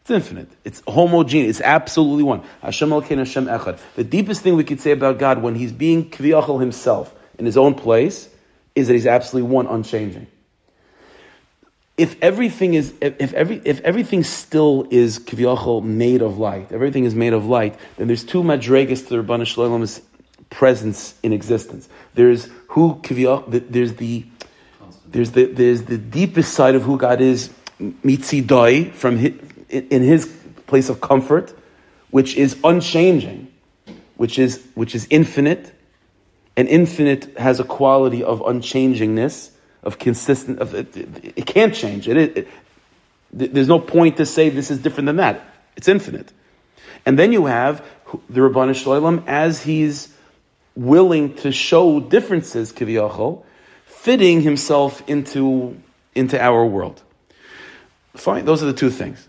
It's 0.00 0.10
infinite. 0.10 0.48
It's 0.64 0.82
homogeneous. 0.88 1.60
It's 1.60 1.64
absolutely 1.64 2.24
one. 2.24 2.42
Hashem 2.62 2.90
Elkein 2.90 3.18
Hashem 3.18 3.46
Echad. 3.46 3.78
The 3.94 4.02
deepest 4.02 4.42
thing 4.42 4.56
we 4.56 4.64
could 4.64 4.80
say 4.80 4.90
about 4.90 5.20
God 5.20 5.40
when 5.40 5.54
He's 5.54 5.70
being 5.70 6.10
Kviyachal 6.10 6.58
Himself 6.58 7.14
in 7.38 7.46
His 7.46 7.56
own 7.56 7.76
place 7.76 8.28
is 8.74 8.88
that 8.88 8.94
He's 8.94 9.06
absolutely 9.06 9.48
one, 9.52 9.68
unchanging. 9.68 10.26
If 11.96 12.20
everything 12.20 12.74
is, 12.74 12.92
if, 13.00 13.32
every, 13.32 13.62
if 13.64 13.82
everything 13.82 14.24
still 14.24 14.88
is 14.90 15.20
Kviyachal 15.20 15.84
made 15.84 16.22
of 16.22 16.38
light, 16.38 16.72
everything 16.72 17.04
is 17.04 17.14
made 17.14 17.34
of 17.34 17.46
light, 17.46 17.76
then 17.98 18.08
there's 18.08 18.24
two 18.24 18.42
madregas 18.42 19.06
to 19.06 19.10
the 19.10 19.22
Rabbanu 19.22 19.46
Shalom's 19.46 20.00
presence 20.52 21.14
in 21.22 21.32
existence. 21.32 21.88
There's 22.14 22.48
who 22.68 23.00
there's 23.48 23.94
the 23.94 24.24
there's 25.06 25.32
the 25.32 25.44
there's 25.46 25.82
the 25.82 25.98
deepest 25.98 26.52
side 26.54 26.74
of 26.74 26.82
who 26.82 26.98
God 26.98 27.20
is 27.20 27.50
mitzidoi 27.80 28.92
from 28.92 29.16
his, 29.16 29.32
in 29.68 30.02
his 30.02 30.26
place 30.66 30.88
of 30.88 31.00
comfort, 31.00 31.52
which 32.10 32.36
is 32.36 32.56
unchanging, 32.62 33.52
which 34.16 34.38
is 34.38 34.62
which 34.74 34.94
is 34.94 35.06
infinite, 35.10 35.74
and 36.56 36.68
infinite 36.68 37.36
has 37.38 37.58
a 37.58 37.64
quality 37.64 38.22
of 38.22 38.40
unchangingness, 38.40 39.50
of 39.82 39.98
consistent. 39.98 40.60
Of 40.60 40.74
it, 40.74 40.96
it 40.96 41.46
can't 41.46 41.74
change. 41.74 42.08
It, 42.08 42.36
it, 42.36 42.48
there's 43.32 43.68
no 43.68 43.78
point 43.78 44.18
to 44.18 44.26
say 44.26 44.50
this 44.50 44.70
is 44.70 44.78
different 44.78 45.06
than 45.06 45.16
that. 45.16 45.42
It's 45.76 45.88
infinite, 45.88 46.30
and 47.06 47.18
then 47.18 47.32
you 47.32 47.46
have 47.46 47.82
the 48.28 48.40
Rabbanu 48.40 48.74
Shalom 48.74 49.24
as 49.26 49.62
he's 49.62 50.12
willing 50.74 51.34
to 51.36 51.52
show 51.52 52.00
differences, 52.00 52.72
kiviyachol, 52.72 53.44
fitting 53.84 54.40
himself 54.40 55.02
into, 55.08 55.76
into 56.14 56.40
our 56.40 56.64
world. 56.64 57.02
Fine, 58.14 58.44
those 58.44 58.62
are 58.62 58.66
the 58.66 58.72
two 58.72 58.90
things. 58.90 59.28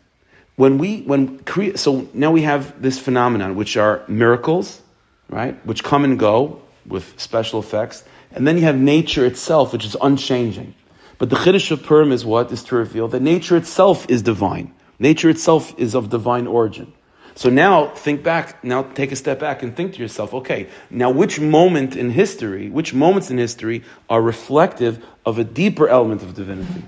When 0.56 0.78
we, 0.78 1.02
when 1.02 1.46
so 1.76 2.08
now 2.14 2.32
we 2.32 2.44
have 2.44 2.82
this 2.82 3.00
phenomenon, 3.00 3.56
which 3.56 3.76
are 3.78 4.04
miracles, 4.08 4.82
right, 5.30 5.56
which 5.66 5.84
come 5.84 6.04
and 6.04 6.20
go 6.20 6.62
with 6.86 7.20
special 7.20 7.60
effects, 7.60 8.04
and 8.32 8.48
then 8.48 8.58
you 8.58 8.64
have 8.64 8.78
nature 8.78 9.26
itself, 9.26 9.74
which 9.74 9.86
is 9.86 9.96
unchanging. 10.02 10.76
But 11.18 11.30
the 11.30 11.36
Chiddush 11.36 11.72
of 11.72 11.84
Purim 11.84 12.12
is 12.12 12.26
what? 12.26 12.52
Is 12.52 12.64
to 12.66 12.76
reveal 12.76 13.08
that 13.10 13.22
nature 13.22 13.56
itself 13.56 14.10
is 14.10 14.22
divine. 14.22 14.74
Nature 15.00 15.30
itself 15.30 15.74
is 15.78 15.96
of 15.96 16.10
divine 16.10 16.48
origin. 16.48 16.94
So 17.36 17.50
now 17.50 17.88
think 17.88 18.24
back, 18.24 18.64
now 18.64 18.84
take 18.84 19.12
a 19.12 19.16
step 19.16 19.40
back 19.40 19.64
and 19.64 19.76
think 19.76 19.94
to 19.94 20.00
yourself, 20.00 20.34
okay, 20.34 20.68
now 20.90 21.10
which 21.10 21.40
moment 21.40 21.96
in 21.96 22.12
history, 22.12 22.70
which 22.70 22.94
moments 22.94 23.32
in 23.32 23.38
history 23.38 23.84
are 24.10 24.22
reflective 24.22 25.04
of 25.26 25.40
a 25.40 25.44
deeper 25.44 25.88
element 25.88 26.22
of 26.22 26.36
divinity? 26.36 26.84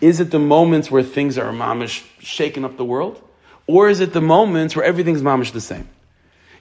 Is 0.00 0.20
it 0.20 0.30
the 0.30 0.38
moments 0.38 0.90
where 0.90 1.02
things 1.02 1.36
are 1.36 1.52
mamish 1.52 2.04
shaking 2.18 2.64
up 2.64 2.76
the 2.76 2.84
world? 2.84 3.22
Or 3.66 3.88
is 3.88 4.00
it 4.00 4.12
the 4.12 4.20
moments 4.20 4.74
where 4.74 4.84
everything's 4.84 5.22
mamish 5.22 5.52
the 5.52 5.60
same? 5.60 5.88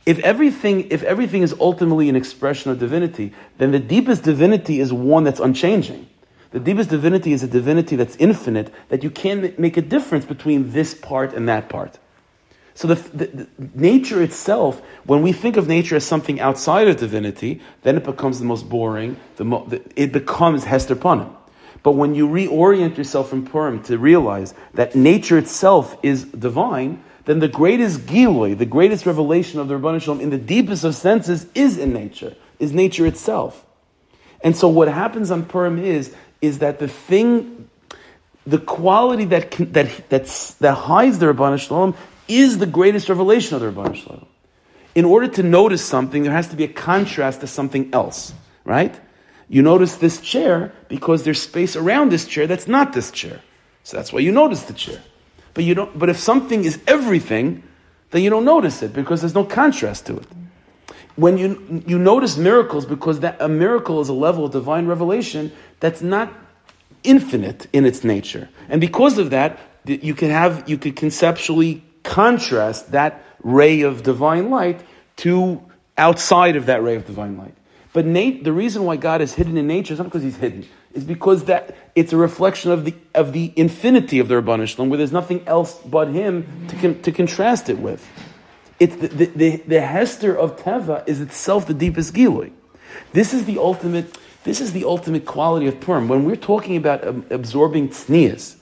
If 0.05 0.19
everything, 0.19 0.89
if 0.91 1.01
everything 1.03 1.43
is 1.43 1.55
ultimately 1.59 2.09
an 2.09 2.15
expression 2.15 2.71
of 2.71 2.79
divinity, 2.79 3.33
then 3.57 3.71
the 3.71 3.79
deepest 3.79 4.23
divinity 4.23 4.79
is 4.81 4.91
one 4.91 5.23
that's 5.23 5.39
unchanging. 5.39 6.09
The 6.51 6.59
deepest 6.59 6.89
divinity 6.89 7.31
is 7.31 7.41
a 7.41 7.47
divinity 7.47 7.95
that's 7.95 8.15
infinite, 8.17 8.71
that 8.89 9.01
you 9.01 9.09
can't 9.09 9.57
make 9.57 9.77
a 9.77 9.81
difference 9.81 10.25
between 10.25 10.71
this 10.71 10.93
part 10.93 11.33
and 11.33 11.47
that 11.47 11.69
part. 11.69 11.99
So 12.75 12.87
the, 12.87 12.95
the, 12.95 13.25
the, 13.27 13.47
nature 13.75 14.21
itself, 14.21 14.81
when 15.05 15.21
we 15.21 15.31
think 15.31 15.57
of 15.57 15.67
nature 15.67 15.95
as 15.95 16.05
something 16.05 16.39
outside 16.39 16.87
of 16.87 16.97
divinity, 16.97 17.61
then 17.83 17.97
it 17.97 18.03
becomes 18.03 18.39
the 18.39 18.45
most 18.45 18.67
boring. 18.67 19.17
The, 19.35 19.45
mo, 19.45 19.69
it 19.95 20.11
becomes 20.11 20.63
Hester 20.63 20.95
Panim. 20.95 21.31
But 21.83 21.91
when 21.91 22.15
you 22.15 22.27
reorient 22.27 22.97
yourself 22.97 23.29
from 23.29 23.45
Purim 23.45 23.83
to 23.83 23.97
realize 23.97 24.53
that 24.73 24.95
nature 24.95 25.37
itself 25.37 25.97
is 26.01 26.23
divine, 26.23 27.03
then 27.25 27.39
the 27.39 27.47
greatest 27.47 28.01
giloi, 28.01 28.57
the 28.57 28.65
greatest 28.65 29.05
revelation 29.05 29.59
of 29.59 29.67
the 29.67 29.75
Rabban 29.75 30.01
Shalom 30.01 30.19
in 30.19 30.29
the 30.29 30.37
deepest 30.37 30.83
of 30.83 30.95
senses 30.95 31.45
is 31.53 31.77
in 31.77 31.93
nature, 31.93 32.35
is 32.57 32.73
nature 32.73 33.05
itself. 33.05 33.65
And 34.43 34.55
so 34.57 34.67
what 34.67 34.87
happens 34.87 35.29
on 35.29 35.45
Purim 35.45 35.77
is, 35.77 36.13
is 36.41 36.59
that 36.59 36.79
the 36.79 36.87
thing, 36.87 37.69
the 38.45 38.57
quality 38.57 39.25
that, 39.25 39.51
that, 39.73 40.09
that's, 40.09 40.55
that 40.55 40.73
hides 40.73 41.19
the 41.19 41.27
Rabban 41.27 41.59
Shalom 41.59 41.95
is 42.27 42.57
the 42.57 42.65
greatest 42.65 43.09
revelation 43.09 43.55
of 43.55 43.61
the 43.61 43.71
Rabban 43.71 43.95
Shalom. 43.95 44.25
In 44.95 45.05
order 45.05 45.27
to 45.27 45.43
notice 45.43 45.83
something, 45.83 46.23
there 46.23 46.31
has 46.31 46.49
to 46.49 46.55
be 46.55 46.63
a 46.63 46.67
contrast 46.67 47.41
to 47.41 47.47
something 47.47 47.93
else, 47.93 48.33
right? 48.63 48.97
You 49.49 49.61
notice 49.61 49.95
this 49.95 50.21
chair 50.21 50.71
because 50.87 51.23
there's 51.23 51.41
space 51.41 51.75
around 51.75 52.11
this 52.11 52.25
chair 52.25 52.47
that's 52.47 52.67
not 52.67 52.93
this 52.93 53.11
chair. 53.11 53.41
So 53.83 53.97
that's 53.97 54.13
why 54.13 54.19
you 54.19 54.31
notice 54.31 54.63
the 54.63 54.73
chair. 54.73 55.01
But 55.53 55.63
you 55.63 55.75
don't 55.75 55.97
but 55.97 56.09
if 56.09 56.17
something 56.17 56.63
is 56.63 56.79
everything, 56.87 57.63
then 58.11 58.21
you 58.21 58.29
don't 58.29 58.45
notice 58.45 58.81
it 58.81 58.93
because 58.93 59.21
there's 59.21 59.35
no 59.35 59.43
contrast 59.43 60.05
to 60.07 60.17
it 60.17 60.27
when 61.15 61.37
you, 61.37 61.83
you 61.85 61.99
notice 61.99 62.37
miracles, 62.37 62.85
because 62.85 63.19
that, 63.19 63.39
a 63.39 63.47
miracle 63.47 64.01
is 64.01 64.09
a 64.09 64.13
level 64.13 64.45
of 64.45 64.51
divine 64.51 64.87
revelation 64.87 65.51
that's 65.79 66.01
not 66.01 66.33
infinite 67.03 67.67
in 67.73 67.85
its 67.85 68.03
nature. 68.03 68.49
And 68.69 68.81
because 68.81 69.17
of 69.17 69.29
that, 69.29 69.59
you 69.85 70.15
could 70.15 70.31
have, 70.31 70.67
you 70.67 70.77
could 70.77 70.95
conceptually 70.95 71.83
contrast 72.03 72.91
that 72.91 73.23
ray 73.41 73.81
of 73.81 74.03
divine 74.03 74.49
light 74.49 74.81
to 75.17 75.61
outside 75.97 76.55
of 76.55 76.65
that 76.67 76.83
ray 76.83 76.95
of 76.95 77.05
divine 77.05 77.37
light. 77.37 77.55
But 77.93 78.05
Nate, 78.05 78.43
the 78.43 78.51
reason 78.51 78.85
why 78.85 78.95
God 78.95 79.21
is 79.21 79.33
hidden 79.33 79.57
in 79.57 79.67
nature 79.67 79.93
is 79.93 79.99
not 79.99 80.05
because 80.05 80.23
he's 80.23 80.37
hidden, 80.37 80.67
It's 80.93 81.03
because 81.03 81.45
that 81.45 81.75
it's 81.95 82.11
a 82.11 82.17
reflection 82.17 82.71
of 82.71 82.85
the 82.85 82.95
of 83.13 83.33
the 83.33 83.53
infinity 83.55 84.19
of 84.19 84.27
the 84.27 84.35
Rabban 84.35 84.67
Shalom, 84.67 84.89
where 84.89 84.97
there's 84.97 85.11
nothing 85.11 85.47
else 85.47 85.79
but 85.85 86.07
him 86.07 86.67
to, 86.69 86.75
con, 86.75 87.01
to 87.01 87.11
contrast 87.11 87.69
it 87.69 87.77
with. 87.77 88.07
It's 88.79 88.95
the, 88.95 89.07
the, 89.07 89.25
the, 89.25 89.57
the 89.67 89.81
Hester 89.81 90.35
of 90.35 90.57
Teva 90.57 91.07
is 91.07 91.21
itself 91.21 91.67
the 91.67 91.73
deepest 91.73 92.13
Gilui. 92.13 92.51
This 93.13 93.33
is 93.33 93.45
the 93.45 93.59
ultimate, 93.59 94.17
this 94.43 94.59
is 94.59 94.73
the 94.73 94.85
ultimate 94.85 95.25
quality 95.25 95.67
of 95.67 95.79
Purim. 95.79 96.07
When 96.07 96.25
we're 96.25 96.35
talking 96.35 96.75
about 96.75 97.03
absorbing 97.31 97.89
tznias, 97.89 98.55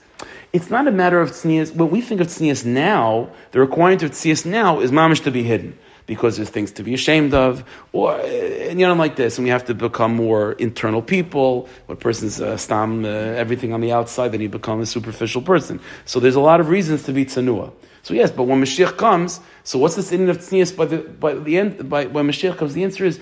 it's 0.52 0.68
not 0.68 0.86
a 0.86 0.92
matter 0.92 1.20
of 1.20 1.30
tznias. 1.30 1.74
When 1.74 1.90
we 1.90 2.00
think 2.00 2.20
of 2.20 2.26
tznias 2.26 2.64
now, 2.64 3.30
the 3.52 3.60
requirement 3.60 4.02
of 4.02 4.10
tznias 4.10 4.44
now 4.44 4.80
is 4.80 4.90
mamish 4.90 5.24
to 5.24 5.30
be 5.30 5.42
hidden 5.42 5.78
because 6.06 6.36
there's 6.36 6.50
things 6.50 6.72
to 6.72 6.82
be 6.82 6.94
ashamed 6.94 7.32
of, 7.32 7.64
or 7.92 8.18
and 8.20 8.78
you 8.78 8.86
know 8.86 8.94
like 8.94 9.16
this, 9.16 9.38
and 9.38 9.44
we 9.44 9.50
have 9.50 9.64
to 9.66 9.74
become 9.74 10.14
more 10.14 10.52
internal 10.52 11.00
people. 11.00 11.68
What 11.86 12.00
person's 12.00 12.40
uh, 12.40 12.56
stam 12.56 13.04
uh, 13.04 13.08
everything 13.08 13.72
on 13.72 13.80
the 13.80 13.92
outside, 13.92 14.32
then 14.32 14.40
you 14.40 14.48
become 14.48 14.80
a 14.80 14.86
superficial 14.86 15.42
person. 15.42 15.80
So 16.04 16.20
there's 16.20 16.34
a 16.34 16.40
lot 16.40 16.60
of 16.60 16.68
reasons 16.68 17.04
to 17.04 17.12
be 17.12 17.24
tzanua. 17.24 17.72
So 18.02 18.14
yes, 18.14 18.30
but 18.30 18.44
when 18.44 18.60
Mashiach 18.60 18.96
comes, 18.96 19.40
so 19.62 19.78
what's 19.78 19.94
this 19.94 20.10
in 20.10 20.28
of 20.28 20.38
tznius 20.38 20.76
by 20.76 20.86
the 20.86 20.98
by 20.98 21.34
the 21.34 21.56
end 21.56 21.88
by 21.88 22.06
when 22.06 22.26
Mashiach 22.26 22.58
comes? 22.58 22.74
The 22.74 22.84
answer 22.84 23.04
is 23.04 23.20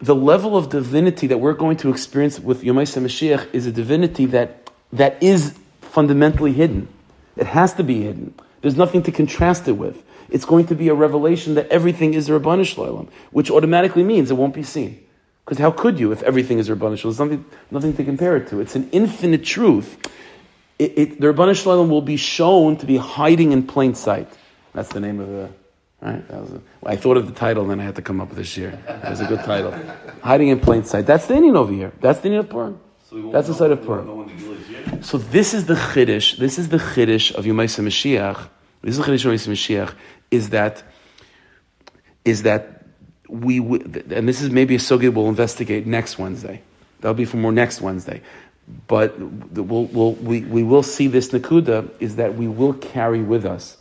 the 0.00 0.14
level 0.14 0.56
of 0.56 0.70
divinity 0.70 1.26
that 1.28 1.38
we're 1.38 1.52
going 1.52 1.76
to 1.78 1.90
experience 1.90 2.40
with 2.40 2.64
Yom 2.64 2.76
Mashiach 2.76 3.48
is 3.52 3.66
a 3.66 3.72
divinity 3.72 4.26
that 4.26 4.70
that 4.92 5.22
is 5.22 5.54
fundamentally 5.98 6.52
hidden. 6.52 6.88
It 7.36 7.46
has 7.46 7.74
to 7.74 7.84
be 7.84 8.02
hidden. 8.02 8.34
There's 8.62 8.76
nothing 8.76 9.02
to 9.04 9.12
contrast 9.12 9.68
it 9.68 9.76
with. 9.84 9.96
It's 10.30 10.44
going 10.44 10.66
to 10.66 10.74
be 10.74 10.88
a 10.88 10.94
revelation 10.94 11.54
that 11.54 11.68
everything 11.68 12.14
is 12.14 12.28
Rabbanu 12.28 12.64
Shalom, 12.64 13.08
which 13.30 13.50
automatically 13.50 14.04
means 14.04 14.30
it 14.30 14.38
won't 14.42 14.54
be 14.54 14.62
seen. 14.62 14.92
Because 15.44 15.58
how 15.58 15.70
could 15.70 15.98
you 15.98 16.12
if 16.12 16.22
everything 16.22 16.58
is 16.58 16.68
Rabbanu 16.68 16.98
Shalom? 16.98 17.16
There's 17.16 17.20
nothing, 17.20 17.44
nothing 17.70 17.94
to 17.96 18.04
compare 18.04 18.36
it 18.36 18.48
to. 18.48 18.60
It's 18.60 18.76
an 18.76 18.88
infinite 18.92 19.44
truth 19.44 19.96
it, 20.78 20.92
it, 20.96 21.20
the 21.20 21.26
Rabbanu 21.26 21.60
Shalom 21.60 21.90
will 21.90 22.02
be 22.02 22.16
shown 22.16 22.76
to 22.76 22.86
be 22.86 22.96
hiding 22.96 23.52
in 23.52 23.66
plain 23.66 23.94
sight. 23.94 24.28
That's 24.72 24.90
the 24.90 25.00
name 25.00 25.20
of 25.20 25.28
the. 25.28 25.48
Right? 26.00 26.24
A, 26.30 26.34
well, 26.36 26.62
I 26.86 26.94
thought 26.94 27.16
of 27.16 27.26
the 27.26 27.32
title, 27.32 27.62
and 27.62 27.72
then 27.72 27.80
I 27.80 27.84
had 27.84 27.96
to 27.96 28.02
come 28.02 28.20
up 28.20 28.28
with 28.28 28.38
this 28.38 28.56
year. 28.56 28.78
It 28.88 29.10
was 29.10 29.20
a 29.20 29.26
good 29.26 29.40
title. 29.40 29.74
hiding 30.22 30.48
in 30.48 30.60
plain 30.60 30.84
sight. 30.84 31.06
That's 31.06 31.26
the 31.26 31.34
inyan 31.34 31.56
over 31.56 31.72
here. 31.72 31.92
That's 32.00 32.20
the 32.20 32.28
inyan 32.28 32.40
of 32.40 32.50
Purim. 32.50 32.80
So 33.10 33.32
That's 33.32 33.48
the 33.48 33.54
side 33.54 33.72
of 33.72 33.84
Purim. 33.84 34.06
So 35.02 35.18
this 35.18 35.54
is 35.54 35.66
the 35.66 35.74
chiddush. 35.74 36.36
This 36.38 36.58
is 36.58 36.68
the 36.68 36.78
chiddush 36.78 37.34
of 37.34 37.44
Yomaisa 37.44 37.84
Mashiach. 37.84 38.48
This 38.82 38.98
is 38.98 38.98
the 38.98 39.04
chiddush 39.04 39.24
of 39.24 39.32
Yomaisa 39.32 39.48
Mashiach. 39.48 39.94
Is 40.30 40.50
that 40.50 40.82
is 42.24 42.42
that 42.42 42.84
we 43.28 43.58
and 43.58 44.28
this 44.28 44.40
is 44.40 44.50
maybe 44.50 44.74
a 44.74 44.78
sugya 44.78 45.12
we'll 45.12 45.28
investigate 45.28 45.86
next 45.86 46.18
Wednesday. 46.18 46.62
That'll 47.00 47.14
be 47.14 47.24
for 47.24 47.36
more 47.36 47.52
next 47.52 47.80
Wednesday 47.80 48.22
but 48.86 49.18
we'll, 49.18 49.84
we'll, 49.86 50.12
we, 50.14 50.42
we 50.42 50.62
will 50.62 50.82
see 50.82 51.06
this 51.06 51.30
nakuda 51.30 51.90
is 52.00 52.16
that 52.16 52.34
we 52.36 52.48
will 52.48 52.74
carry 52.74 53.22
with 53.22 53.44
us 53.46 53.76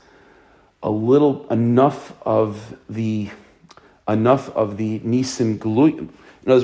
a 0.82 0.90
little 0.90 1.48
enough 1.50 2.14
of 2.22 2.78
the 2.90 3.30
enough 4.08 4.50
of 4.56 4.78
the 4.78 5.00
nisim 5.00 5.58
gluyim. 5.58 6.10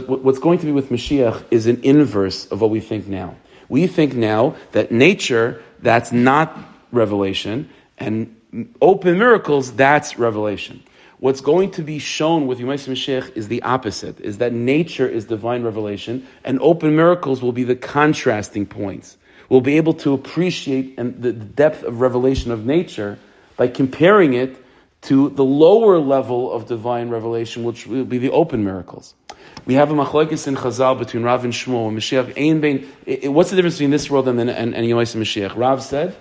What's 0.07 0.39
going 0.39 0.59
to 0.59 0.65
be 0.65 0.71
with 0.71 0.89
Mashiach 0.89 1.43
is 1.51 1.67
an 1.67 1.81
inverse 1.83 2.45
of 2.45 2.61
what 2.61 2.69
we 2.69 2.79
think 2.79 3.07
now. 3.07 3.35
We 3.69 3.87
think 3.87 4.13
now 4.13 4.55
that 4.71 4.91
nature 4.91 5.61
that's 5.79 6.11
not 6.11 6.57
revelation, 6.91 7.69
and 7.97 8.35
open 8.81 9.17
miracles 9.17 9.73
that's 9.73 10.17
revelation. 10.17 10.83
What's 11.19 11.41
going 11.41 11.71
to 11.71 11.83
be 11.83 11.99
shown 11.99 12.47
with 12.47 12.59
Yomais 12.59 12.87
Mashiach 12.87 13.37
is 13.37 13.47
the 13.47 13.61
opposite, 13.61 14.19
is 14.19 14.39
that 14.39 14.51
nature 14.51 15.07
is 15.07 15.25
divine 15.25 15.63
revelation, 15.63 16.27
and 16.43 16.59
open 16.59 16.95
miracles 16.95 17.41
will 17.41 17.53
be 17.53 17.63
the 17.63 17.77
contrasting 17.77 18.65
points. 18.65 19.17
We'll 19.47 19.61
be 19.61 19.77
able 19.77 19.93
to 19.95 20.13
appreciate 20.13 20.95
and 20.97 21.21
the 21.21 21.31
depth 21.31 21.83
of 21.83 22.01
revelation 22.01 22.51
of 22.51 22.65
nature 22.65 23.17
by 23.55 23.67
comparing 23.67 24.33
it 24.33 24.57
to 25.03 25.29
the 25.29 25.43
lower 25.43 25.99
level 25.99 26.51
of 26.51 26.67
divine 26.67 27.09
revelation, 27.09 27.63
which 27.63 27.87
will 27.87 28.05
be 28.05 28.17
the 28.17 28.31
open 28.31 28.63
miracles. 28.63 29.15
We 29.65 29.75
have 29.75 29.91
a 29.91 29.93
machlokes 29.93 30.47
in 30.47 30.55
Chazal 30.55 30.97
between 30.99 31.23
Rav 31.23 31.43
and 31.43 31.53
Shmuel 31.53 31.87
and 31.87 31.97
Mashiach. 31.97 32.37
Ein 32.37 32.61
bein, 32.61 33.33
what's 33.33 33.49
the 33.49 33.55
difference 33.55 33.75
between 33.75 33.91
this 33.91 34.09
world 34.09 34.27
and, 34.27 34.39
and, 34.39 34.49
and 34.49 34.75
Yomais 34.75 35.15
Mashiach? 35.15 35.55
Rav 35.55 35.81
said 35.81 36.15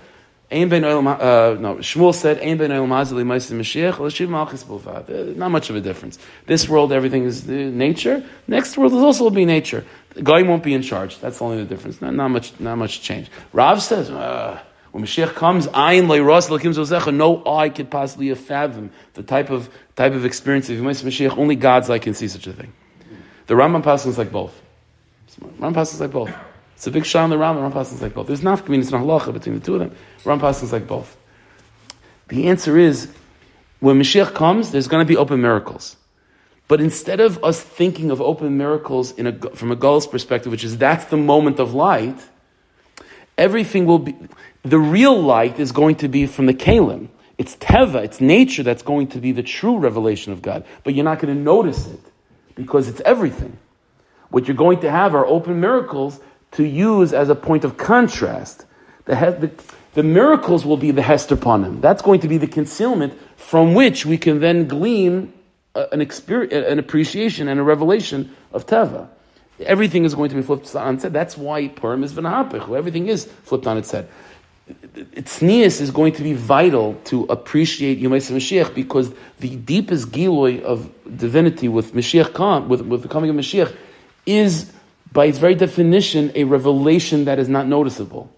Ein 0.53 0.69
ben 0.69 0.85
oil, 0.85 1.09
uh, 1.09 1.57
no, 1.59 1.77
Shmuel 1.77 2.15
said, 2.15 2.39
Ein 2.41 2.59
ben 2.59 2.71
oil 2.73 2.87
mazali 2.87 3.25
Mashiach, 3.25 3.97
bulvad. 3.97 5.09
Uh, 5.09 5.39
not 5.39 5.51
much 5.51 5.71
of 5.71 5.77
a 5.77 5.81
difference. 5.81 6.19
This 6.45 6.69
world, 6.69 6.93
everything 6.93 7.25
is 7.25 7.49
uh, 7.49 7.53
nature. 7.53 8.23
Next 8.47 8.77
world 8.77 8.93
will 8.93 9.05
also 9.07 9.31
be 9.31 9.47
nature. 9.47 9.83
The 10.11 10.23
guy 10.23 10.43
won't 10.43 10.63
be 10.63 10.75
in 10.75 10.83
charge. 10.83 11.19
That's 11.21 11.41
only 11.41 11.57
the 11.57 11.65
difference. 11.65 12.03
Not, 12.03 12.13
not 12.13 12.29
much, 12.29 12.61
not 12.61 12.77
much 12.77 13.01
change. 13.01 13.31
Rav 13.55 13.83
says, 13.83 14.11
uh, 14.11 14.61
when 14.91 15.05
Mashiach 15.05 15.35
comes, 15.35 15.69
ayin 15.69 16.07
leiras 16.07 16.51
lakim 16.51 16.75
zozecha, 16.75 17.15
no 17.15 17.43
eye 17.47 17.71
could 17.71 17.91
possibly 17.91 18.35
fathom 18.35 18.91
the 19.15 19.23
type 19.23 19.49
of 19.49 19.71
type 19.97 20.13
of 20.13 20.27
experience 20.27 20.69
of 20.69 20.77
Mashiach. 20.77 21.39
Only 21.39 21.57
God's 21.57 21.89
eye 21.89 21.99
can 21.99 22.13
see 22.13 22.29
such 22.29 22.47
a 22.47 22.53
thing. 22.53 22.75
The 23.47 23.55
Rambam 23.55 23.83
passes 23.83 24.19
like 24.19 24.31
both. 24.31 24.61
Rambam 25.41 25.75
passes 25.75 26.01
like 26.01 26.11
both. 26.11 26.33
It's 26.83 26.87
a 26.89 26.91
big 26.91 27.05
shah 27.05 27.23
on 27.23 27.31
the 27.31 27.39
Ram, 27.39 27.57
and 27.57 27.73
Ram 27.73 27.81
is 27.81 28.03
like 28.03 28.15
both. 28.15 28.27
There's 28.27 28.43
not 28.43 28.69
it's 28.69 28.91
not 28.91 29.03
halacha 29.03 29.33
between 29.33 29.59
the 29.59 29.65
two 29.65 29.75
of 29.75 29.81
them. 29.81 29.95
Ram 30.25 30.45
is 30.45 30.73
like 30.73 30.87
both. 30.89 31.17
The 32.27 32.49
answer 32.49 32.77
is, 32.77 33.09
when 33.79 34.01
Mashiach 34.01 34.35
comes, 34.35 34.73
there's 34.73 34.89
going 34.89 35.01
to 35.01 35.09
be 35.09 35.17
open 35.17 35.41
miracles. 35.41 35.97
But 36.67 36.81
instead 36.81 37.21
of 37.21 37.43
us 37.45 37.61
thinking 37.61 38.11
of 38.11 38.21
open 38.21 38.57
miracles 38.57 39.13
in 39.13 39.27
a, 39.27 39.33
from 39.55 39.71
a 39.71 39.77
Gull's 39.77 40.07
perspective, 40.07 40.51
which 40.51 40.65
is 40.65 40.79
that's 40.79 41.05
the 41.05 41.17
moment 41.17 41.61
of 41.61 41.75
light, 41.75 42.19
everything 43.39 43.87
will 43.87 43.99
be, 44.01 44.17
the 44.63 44.79
real 44.79 45.21
light 45.21 45.61
is 45.61 45.71
going 45.71 45.97
to 45.97 46.09
be 46.09 46.27
from 46.27 46.47
the 46.47 46.55
Kalim. 46.55 47.09
It's 47.39 47.57
Teva, 47.57 48.03
it's 48.03 48.21
nature 48.21 48.63
that's 48.63 48.83
going 48.83 49.09
to 49.09 49.19
be 49.19 49.33
the 49.33 49.43
true 49.43 49.79
revelation 49.79 50.33
of 50.33 50.43
God. 50.43 50.65
But 50.83 50.95
you're 50.95 51.05
not 51.05 51.21
going 51.21 51.33
to 51.33 51.41
notice 51.41 51.87
it 51.87 52.01
because 52.55 52.89
it's 52.89 53.01
everything. 53.03 53.59
What 54.31 54.49
you're 54.49 54.57
going 54.57 54.81
to 54.81 54.91
have 54.91 55.15
are 55.15 55.27
open 55.27 55.61
miracles 55.61 56.21
to 56.53 56.65
use 56.65 57.13
as 57.13 57.29
a 57.29 57.35
point 57.35 57.65
of 57.65 57.77
contrast. 57.77 58.67
The, 59.05 59.15
the, 59.15 59.51
the 59.95 60.03
miracles 60.03 60.65
will 60.65 60.77
be 60.77 60.91
the 60.91 61.03
Hester 61.03 61.37
him. 61.37 61.81
That's 61.81 62.03
going 62.03 62.21
to 62.21 62.29
be 62.29 62.39
the 62.39 62.47
concealment 62.47 63.19
from 63.37 63.75
which 63.75 64.07
we 64.07 64.17
can 64.17 64.41
then 64.41 64.69
glean 64.69 65.33
an, 65.75 66.01
experience, 66.01 66.53
an 66.53 66.79
appreciation 66.79 67.49
and 67.49 67.59
a 67.59 67.63
revelation 67.63 68.35
of 68.53 68.67
Teva. 68.67 69.09
Everything 69.61 70.05
is 70.05 70.15
going 70.15 70.31
to 70.31 70.37
be 70.37 70.43
flipped 70.43 70.75
on 70.75 70.95
its 70.95 71.03
head. 71.03 71.13
That's 71.13 71.37
why 71.37 71.69
Purim 71.69 72.03
is 72.05 72.13
V'nahapich. 72.15 72.77
Everything 72.77 73.09
is 73.09 73.27
flipped 73.27 73.67
on 73.67 73.79
its 73.79 73.91
head. 73.91 74.09
Tznius 74.69 75.81
is 75.81 75.91
going 75.91 76.13
to 76.15 76.23
be 76.23 76.35
vital 76.35 76.95
to 77.05 77.25
appreciate 77.25 77.99
Yom 77.99 78.13
Mashiach 78.13 78.75
because 78.75 79.13
the 79.41 79.57
deepest 79.57 80.13
giloy 80.13 80.63
of 80.63 80.91
divinity 81.17 81.69
with 81.69 81.95
Mashiach, 81.95 82.69
with, 82.69 82.83
with 82.83 83.03
the 83.03 83.09
coming 83.09 83.31
of 83.31 83.37
Mashiach, 83.37 83.75
is 84.25 84.73
by 85.13 85.27
its 85.27 85.39
very 85.39 85.55
definition, 85.55 86.31
a 86.35 86.45
revelation 86.45 87.25
that 87.25 87.39
is 87.39 87.49
not 87.49 87.67
noticeable. 87.67 88.31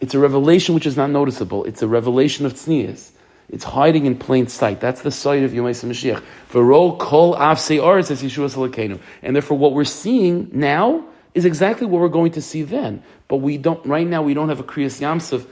It's 0.00 0.14
a 0.14 0.18
revelation 0.18 0.74
which 0.74 0.86
is 0.86 0.96
not 0.96 1.10
noticeable. 1.10 1.64
It's 1.64 1.82
a 1.82 1.88
revelation 1.88 2.46
of 2.46 2.54
tznius. 2.54 3.10
It's 3.48 3.64
hiding 3.64 4.06
in 4.06 4.16
plain 4.16 4.46
sight. 4.46 4.80
That's 4.80 5.02
the 5.02 5.10
sight 5.10 5.42
of 5.42 5.52
Yom 5.52 5.66
Mashiach. 5.66 6.22
V'ro 6.50 6.98
kol 6.98 7.34
avsei 7.34 7.78
Yeshua 7.78 8.50
Salakenu. 8.50 9.00
And 9.22 9.36
therefore, 9.36 9.58
what 9.58 9.74
we're 9.74 9.84
seeing 9.84 10.48
now 10.52 11.04
is 11.34 11.44
exactly 11.44 11.86
what 11.86 12.00
we're 12.00 12.08
going 12.08 12.32
to 12.32 12.42
see 12.42 12.62
then. 12.62 13.02
But 13.28 13.36
we 13.38 13.58
don't, 13.58 13.84
right 13.84 14.06
now, 14.06 14.22
we 14.22 14.34
don't 14.34 14.48
have 14.48 14.60
a 14.60 14.64
Kriyas 14.64 15.00
Yamsuf 15.00 15.46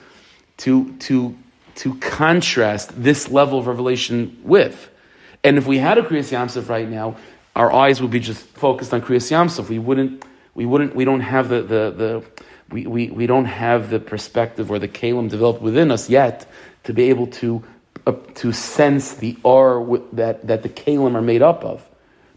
to, 0.61 0.93
to, 0.99 1.37
to 1.77 1.95
contrast 1.97 3.03
this 3.03 3.31
level 3.31 3.59
of 3.59 3.67
revelation 3.67 4.41
with. 4.43 4.91
And 5.43 5.57
if 5.57 5.67
we 5.67 5.79
had 5.79 5.99
a 5.99 6.03
Kriyas 6.03 6.33
Yamsuf 6.33 6.69
right 6.69 6.89
now, 6.89 7.17
our 7.57 7.73
eyes 7.73 8.01
would 8.03 8.11
be 8.11 8.21
just 8.21 8.43
focused 8.43 8.93
on 8.93 9.01
Kriyas 9.01 9.31
Yamsuf. 9.31 9.69
We 9.69 9.79
wouldn't, 9.79 10.25
we 10.55 10.67
wouldn't, 10.67 10.95
we 10.95 11.05
don't 11.05 11.21
have 11.21 11.49
the, 11.49 11.63
the, 11.63 11.91
the 11.91 12.25
we, 12.71 12.87
we, 12.87 13.11
we 13.11 13.27
don't 13.27 13.47
have 13.47 13.91
the 13.91 13.99
perspective 13.99 14.71
or 14.71 14.79
the 14.79 14.89
kalim 14.89 15.29
developed 15.29 15.63
within 15.63 15.91
us 15.91 16.09
yet 16.09 16.47
to 16.85 16.93
be 16.93 17.05
able 17.05 17.27
to, 17.27 17.65
uh, 18.07 18.13
to 18.35 18.53
sense 18.53 19.15
the 19.15 19.37
R 19.45 19.85
that, 20.13 20.47
that 20.47 20.63
the 20.63 20.69
kalim 20.69 21.15
are 21.15 21.23
made 21.23 21.43
up 21.43 21.65
of. 21.65 21.87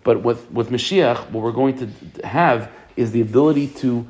But 0.04 0.24
with, 0.24 0.50
with 0.52 0.70
Mashiach, 0.70 1.30
what 1.30 1.44
we're 1.44 1.52
going 1.52 1.78
to 1.78 2.28
have 2.28 2.72
is 2.96 3.12
the 3.12 3.22
ability 3.22 3.68
to 3.68 4.08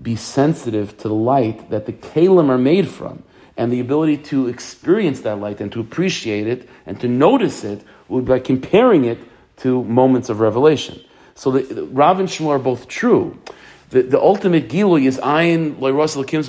be 0.00 0.16
sensitive 0.16 0.96
to 0.98 1.08
the 1.08 1.14
light 1.14 1.70
that 1.70 1.86
the 1.86 1.92
kalim 1.92 2.48
are 2.48 2.58
made 2.58 2.88
from, 2.88 3.22
and 3.56 3.72
the 3.72 3.80
ability 3.80 4.16
to 4.16 4.48
experience 4.48 5.20
that 5.22 5.38
light 5.38 5.60
and 5.60 5.70
to 5.72 5.80
appreciate 5.80 6.46
it 6.46 6.68
and 6.86 7.00
to 7.00 7.08
notice 7.08 7.64
it 7.64 7.82
would 8.08 8.24
by 8.24 8.38
comparing 8.38 9.04
it 9.04 9.18
to 9.58 9.84
moments 9.84 10.28
of 10.28 10.40
revelation. 10.40 11.00
So 11.34 11.50
the, 11.50 11.62
the 11.62 11.84
Rav 11.84 12.20
and 12.20 12.28
Shmuel 12.28 12.48
are 12.48 12.58
both 12.58 12.88
true. 12.88 13.38
The, 13.90 14.02
the 14.02 14.20
ultimate 14.20 14.70
gilui 14.70 15.06
is 15.06 15.18
ayin 15.18 15.76
loyrosel 15.76 16.26
kim 16.26 16.40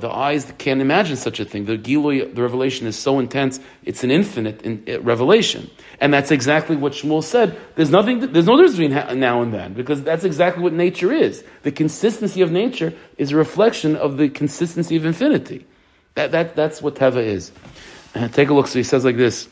The 0.00 0.10
eyes 0.10 0.52
can't 0.58 0.80
imagine 0.80 1.16
such 1.16 1.38
a 1.38 1.44
thing. 1.44 1.64
The 1.64 1.78
gilui, 1.78 2.34
the 2.34 2.42
revelation 2.42 2.88
is 2.88 2.96
so 2.96 3.20
intense; 3.20 3.60
it's 3.84 4.02
an 4.02 4.10
infinite 4.10 4.62
in, 4.62 4.82
in, 4.86 5.04
revelation, 5.04 5.70
and 6.00 6.12
that's 6.12 6.32
exactly 6.32 6.74
what 6.74 6.92
Shmuel 6.92 7.22
said. 7.22 7.56
There's 7.76 7.90
nothing. 7.90 8.32
There's 8.32 8.46
no 8.46 8.56
difference 8.56 8.78
between 8.78 9.20
now 9.20 9.42
and 9.42 9.54
then 9.54 9.74
because 9.74 10.02
that's 10.02 10.24
exactly 10.24 10.60
what 10.60 10.72
nature 10.72 11.12
is. 11.12 11.44
The 11.62 11.70
consistency 11.70 12.42
of 12.42 12.50
nature 12.50 12.92
is 13.16 13.30
a 13.30 13.36
reflection 13.36 13.94
of 13.94 14.16
the 14.16 14.28
consistency 14.28 14.96
of 14.96 15.04
infinity. 15.04 15.64
That, 16.14 16.32
that 16.32 16.56
that's 16.56 16.82
what 16.82 16.94
teva 16.94 17.22
is. 17.22 17.52
And 18.14 18.32
take 18.32 18.48
a 18.50 18.54
look. 18.54 18.66
So 18.66 18.78
he 18.78 18.82
says 18.82 19.04
like 19.04 19.16
this. 19.16 19.48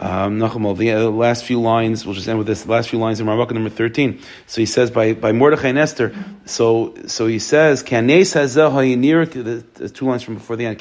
Um, 0.00 0.38
the 0.40 0.92
uh, 0.92 1.10
last 1.10 1.44
few 1.44 1.60
lines, 1.60 2.04
we'll 2.04 2.16
just 2.16 2.26
end 2.26 2.38
with 2.38 2.48
this. 2.48 2.62
The 2.64 2.72
last 2.72 2.88
few 2.88 2.98
lines 2.98 3.20
in 3.20 3.26
Ramaka 3.26 3.52
number 3.52 3.70
13. 3.70 4.20
So 4.48 4.60
he 4.60 4.66
says 4.66 4.90
by, 4.90 5.12
by 5.12 5.30
Mordechai 5.30 5.68
and 5.68 5.78
Esther, 5.78 6.12
so, 6.44 6.96
so 7.06 7.28
he 7.28 7.38
says, 7.38 7.84
the, 7.84 9.64
the 9.74 9.88
two 9.88 10.06
lines 10.06 10.24
from 10.24 10.34
before 10.34 10.56
the 10.56 10.66
end, 10.66 10.80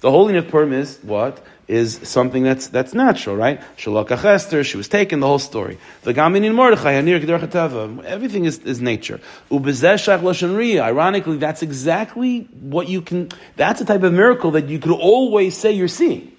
the 0.00 0.10
holiness 0.12 0.44
of 0.44 0.50
Purim 0.50 0.72
is 0.72 0.98
what? 1.02 1.44
Is 1.68 2.00
something 2.02 2.44
that's, 2.44 2.68
that's 2.68 2.94
natural, 2.94 3.36
right? 3.36 3.60
Esther, 3.86 4.64
she 4.64 4.78
was 4.78 4.88
taken, 4.88 5.20
the 5.20 5.26
whole 5.26 5.38
story. 5.38 5.78
The 6.02 6.14
Gamin 6.14 6.42
in 6.42 6.54
Mordechai, 6.54 6.94
everything 6.94 8.46
is, 8.46 8.58
is 8.60 8.80
nature. 8.80 9.20
Ironically, 9.50 11.36
that's 11.36 11.62
exactly 11.62 12.40
what 12.60 12.88
you 12.88 13.02
can, 13.02 13.28
that's 13.56 13.82
a 13.82 13.84
type 13.84 14.02
of 14.02 14.14
miracle 14.14 14.52
that 14.52 14.68
you 14.68 14.78
could 14.78 14.92
always 14.92 15.58
say 15.58 15.72
you're 15.72 15.88
seeing 15.88 16.32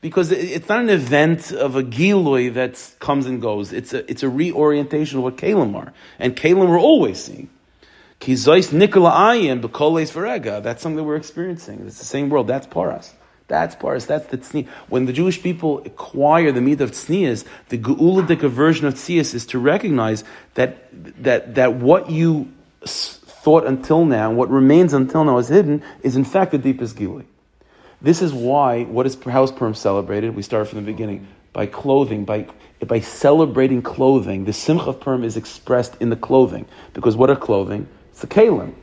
because 0.00 0.30
it's 0.30 0.68
not 0.68 0.80
an 0.80 0.90
event 0.90 1.50
of 1.52 1.76
a 1.76 1.82
gilui 1.82 2.54
that 2.54 2.94
comes 3.00 3.26
and 3.26 3.42
goes. 3.42 3.72
It's 3.72 3.92
a, 3.92 4.08
it's 4.08 4.22
a 4.22 4.28
reorientation 4.28 5.18
of 5.18 5.24
what 5.24 5.36
Kalim 5.36 5.74
are. 5.74 5.92
And 6.18 6.36
Kalim 6.36 6.68
we're 6.68 6.78
always 6.78 7.22
seeing. 7.24 7.50
Kizois 8.20 8.72
Nikola 8.72 9.10
Ayin, 9.10 9.60
Bekoles. 9.60 10.62
That's 10.62 10.82
something 10.82 10.96
that 10.96 11.04
we're 11.04 11.16
experiencing. 11.16 11.84
It's 11.86 11.98
the 11.98 12.04
same 12.04 12.30
world. 12.30 12.46
That's 12.46 12.66
Paras. 12.66 13.12
That's 13.48 13.74
Paras. 13.74 14.06
That's 14.06 14.26
the 14.26 14.38
Tzni. 14.38 14.68
When 14.88 15.06
the 15.06 15.12
Jewish 15.12 15.42
people 15.42 15.78
acquire 15.84 16.52
the 16.52 16.60
meat 16.60 16.80
of 16.82 16.92
Tznias, 16.92 17.44
the 17.70 17.78
Geuladik 17.78 18.48
version 18.48 18.86
of 18.86 18.94
Tznias 18.94 19.34
is 19.34 19.46
to 19.46 19.58
recognize 19.58 20.22
that, 20.54 20.86
that, 21.22 21.54
that 21.54 21.74
what 21.74 22.10
you 22.10 22.52
thought 22.82 23.66
until 23.66 24.04
now, 24.04 24.30
what 24.30 24.50
remains 24.50 24.92
until 24.92 25.24
now 25.24 25.38
is 25.38 25.48
hidden, 25.48 25.82
is 26.02 26.14
in 26.14 26.24
fact 26.24 26.52
the 26.52 26.58
deepest 26.58 26.96
Gilui. 26.96 27.24
This 28.02 28.20
is 28.20 28.32
why, 28.32 28.84
what 28.84 29.06
is, 29.06 29.16
how 29.24 29.42
is 29.42 29.50
Purim 29.50 29.74
celebrated? 29.74 30.36
We 30.36 30.42
start 30.42 30.68
from 30.68 30.84
the 30.84 30.84
beginning. 30.84 31.26
By 31.54 31.66
clothing, 31.66 32.26
by, 32.26 32.46
by 32.86 33.00
celebrating 33.00 33.80
clothing. 33.80 34.44
The 34.44 34.52
Simcha 34.52 34.90
of 34.90 35.00
Purim 35.00 35.24
is 35.24 35.36
expressed 35.38 35.96
in 36.00 36.10
the 36.10 36.16
clothing. 36.16 36.66
Because 36.92 37.16
what 37.16 37.30
are 37.30 37.36
clothing? 37.36 37.88
It's 38.10 38.20
the 38.20 38.26
Kalim. 38.26 38.74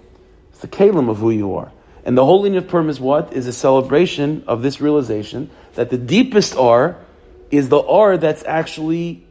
It's 0.49 0.59
the 0.59 0.68
Kalim 0.68 1.09
of 1.09 1.18
who 1.18 1.30
you 1.30 1.55
are. 1.55 1.72
And 2.06 2.16
the 2.16 2.24
holiness 2.24 2.64
of 2.64 2.70
Purim 2.70 2.89
is 2.89 2.99
what? 2.99 3.34
Is 3.34 3.47
a 3.47 3.53
celebration 3.53 4.43
of 4.47 4.62
this 4.62 4.80
realization 4.80 5.49
that 5.74 5.89
the 5.89 5.97
deepest 5.97 6.56
R 6.56 6.97
is 7.51 7.70
the 7.70 7.82
R 7.82 8.18
that's 8.18 8.43
actually 8.45 9.26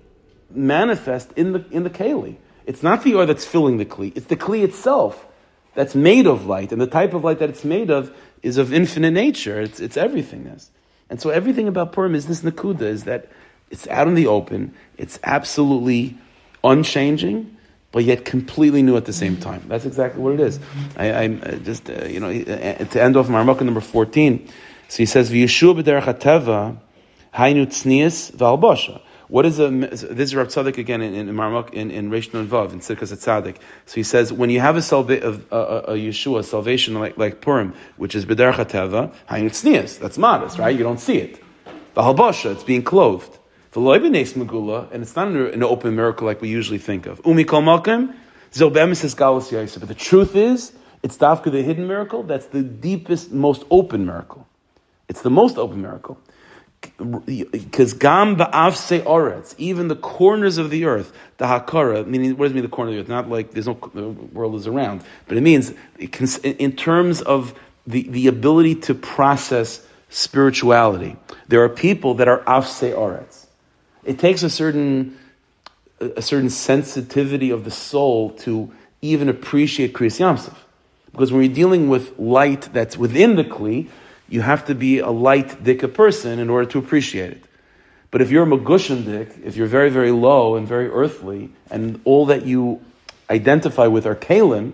manifest 0.51 1.33
in 1.37 1.53
the, 1.53 1.65
in 1.71 1.85
the 1.85 1.91
Kali. 1.91 2.39
It's 2.67 2.83
not 2.83 3.05
the 3.05 3.15
R 3.15 3.27
that's 3.27 3.45
filling 3.45 3.77
the 3.77 3.85
Kli, 3.85 4.17
it's 4.17 4.27
the 4.27 4.37
Kli 4.37 4.65
itself 4.65 5.27
that's 5.75 5.95
made 5.95 6.27
of 6.27 6.47
light. 6.47 6.73
And 6.73 6.81
the 6.81 6.87
type 6.87 7.15
of 7.15 7.25
light 7.25 7.39
that 7.41 7.51
it's 7.51 7.65
made 7.65 7.91
of 7.91 8.15
is 8.43 8.59
of 8.59 8.73
infinite 8.73 9.11
nature. 9.13 9.61
It's, 9.61 9.81
it's 9.81 9.97
everythingness. 9.97 10.69
And 11.11 11.21
so 11.21 11.31
everything 11.31 11.69
about 11.69 11.93
Purim 11.93 12.15
is 12.15 12.27
this 12.27 12.43
Nakuda, 12.43 12.83
is 12.83 13.05
that 13.05 13.29
it's 13.71 13.87
out 13.89 14.09
in 14.09 14.15
the 14.15 14.27
open, 14.27 14.75
it's 14.97 15.19
absolutely 15.25 16.17
unchanging, 16.63 17.57
but 17.95 18.03
yet 18.03 18.25
completely 18.25 18.83
new 18.83 18.97
at 18.97 19.05
the 19.05 19.13
same 19.13 19.37
time. 19.37 19.63
That's 19.69 19.87
exactly 19.87 20.21
what 20.21 20.35
it 20.35 20.41
is. 20.41 20.59
I, 20.97 21.07
am 21.07 21.41
uh, 21.47 21.53
just, 21.53 21.89
uh, 21.89 22.07
you 22.07 22.19
know, 22.19 22.29
uh, 22.29 22.85
to 22.87 23.01
end 23.01 23.17
off 23.17 23.29
Marmukah 23.29 23.63
number 23.63 23.81
14, 23.81 24.49
so 24.89 24.97
he 24.97 25.07
says, 25.07 25.31
b'derech 25.31 26.03
ha-teva. 26.03 26.77
What 29.29 29.47
is 29.47 29.61
a, 29.61 29.71
this 29.71 30.03
is 30.03 30.35
Rav 30.35 30.49
Tzadok 30.49 30.77
again 30.77 31.03
in, 31.03 31.15
in 31.15 31.29
Marmuk, 31.37 31.73
in, 31.73 31.93
in 31.93 32.11
Reish 32.11 32.31
Vav, 32.31 32.73
in 32.73 32.81
Tzidkas 32.81 33.13
Tzaddik. 33.13 33.59
So 33.87 33.95
he 33.95 34.03
says, 34.03 34.33
when 34.33 34.51
you 34.51 34.59
have 34.59 34.77
a, 34.77 34.83
salva, 34.83 35.41
a, 35.53 35.57
a, 35.57 35.79
a 35.79 35.95
Yeshua, 35.95 36.45
salvation 36.45 36.95
like, 36.95 37.17
like 37.17 37.41
Purim, 37.41 37.75
which 37.97 38.17
is 38.17 38.27
B'der 38.27 38.53
Chateva, 38.53 39.15
Hayin 39.31 39.99
that's 40.01 40.19
modest, 40.19 40.59
right? 40.59 40.77
You 40.77 40.83
don't 40.83 40.99
see 40.99 41.19
it. 41.19 41.41
The 41.95 42.03
it's 42.51 42.65
being 42.65 42.83
clothed. 42.83 43.39
Megula, 43.75 44.91
and 44.93 45.03
it's 45.03 45.17
not 45.17 45.29
an, 45.29 45.63
open 45.63 45.95
miracle 45.97 46.27
like 46.27 46.41
we 46.41 46.49
usually 46.49 46.79
think 46.79 47.07
of. 47.07 47.21
Umi 47.25 47.45
Kol 47.45 47.63
Malkim, 47.63 48.15
Zobem 48.53 48.91
is 48.91 49.15
Galus 49.15 49.51
Yosef. 49.51 49.81
But 49.81 49.89
the 49.89 49.95
truth 49.95 50.37
is, 50.37 50.73
it's 51.03 51.19
Dafka, 51.19 51.51
the 51.51 51.63
hidden 51.63 51.87
miracle, 51.87 52.23
that's 52.23 52.47
the 52.47 52.63
deepest, 52.63 53.33
most 53.33 53.65
open 53.71 54.07
miracle. 54.07 54.47
It's 55.09 55.23
the 55.23 55.31
most 55.31 55.59
open 55.59 55.83
miracle 55.83 56.19
because 56.99 57.95
gam 57.95 58.37
ba'avse 58.37 59.03
oretz, 59.03 59.55
even 59.59 59.89
the 59.89 59.97
corners 59.97 60.59
of 60.59 60.71
the 60.71 60.85
earth, 60.85 61.13
the 61.39 61.47
hakara, 61.47 62.07
meaning 62.07 62.37
what 62.37 62.47
does 62.47 62.53
it 62.53 62.55
mean 62.55 62.63
the 62.63 62.69
corner 62.69 62.91
of 62.91 62.95
the 62.95 63.01
earth? 63.01 63.09
Not 63.09 63.29
like 63.29 63.53
there's 63.53 63.67
no 63.67 63.79
the 63.95 64.09
world 64.09 64.55
is 64.57 64.67
around, 64.67 65.03
but 65.27 65.37
it 65.37 65.41
means 65.41 65.73
it 65.99 66.13
can, 66.13 66.27
in 66.43 66.73
terms 66.73 67.23
of 67.23 67.59
the, 67.87 68.09
the 68.09 68.29
ability 68.29 68.77
to 68.77 68.95
process 68.95 69.85
spirituality. 70.09 71.17
There 71.49 71.65
are 71.65 71.69
people 71.69 72.15
that 72.15 72.29
are 72.29 72.41
avse 72.41 72.95
oretz. 72.95 73.44
It 74.05 74.19
takes 74.19 74.43
a 74.43 74.51
certain 74.51 75.19
a 76.01 76.23
certain 76.23 76.51
sensitivity 76.51 77.51
of 77.51 77.65
the 77.65 77.71
soul 77.71 78.31
to 78.31 78.73
even 79.01 79.29
appreciate 79.29 79.93
Kriyas 79.93 80.19
Yamsuf. 80.21 80.57
Because 81.13 81.33
when 81.33 81.45
you're 81.45 81.55
dealing 81.55 81.89
with 81.89 82.19
light 82.19 82.73
that's 82.73 82.97
within 82.97 83.37
the 83.37 83.45
Kli, 83.45 83.89
you 84.29 84.41
have 84.41 84.67
to 84.67 84.75
be 84.75 84.99
a 84.99 85.11
light 85.11 85.63
dika 85.63 85.93
person 85.93 86.39
in 86.39 86.51
order 86.51 86.69
to 86.71 86.79
appreciate 86.79 87.33
it. 87.33 87.45
But 88.11 88.23
if 88.23 88.31
you're 88.31 88.45
a 88.45 88.47
magushan 88.47 89.05
dik, 89.05 89.45
if 89.45 89.57
you're 89.57 89.67
very, 89.67 89.91
very 89.91 90.11
low 90.11 90.57
and 90.57 90.67
very 90.67 90.89
earthly, 90.89 91.51
and 91.71 92.01
all 92.05 92.27
that 92.27 92.47
you 92.47 92.81
identify 93.29 93.87
with 93.87 94.07
are 94.07 94.15
kalim, 94.15 94.73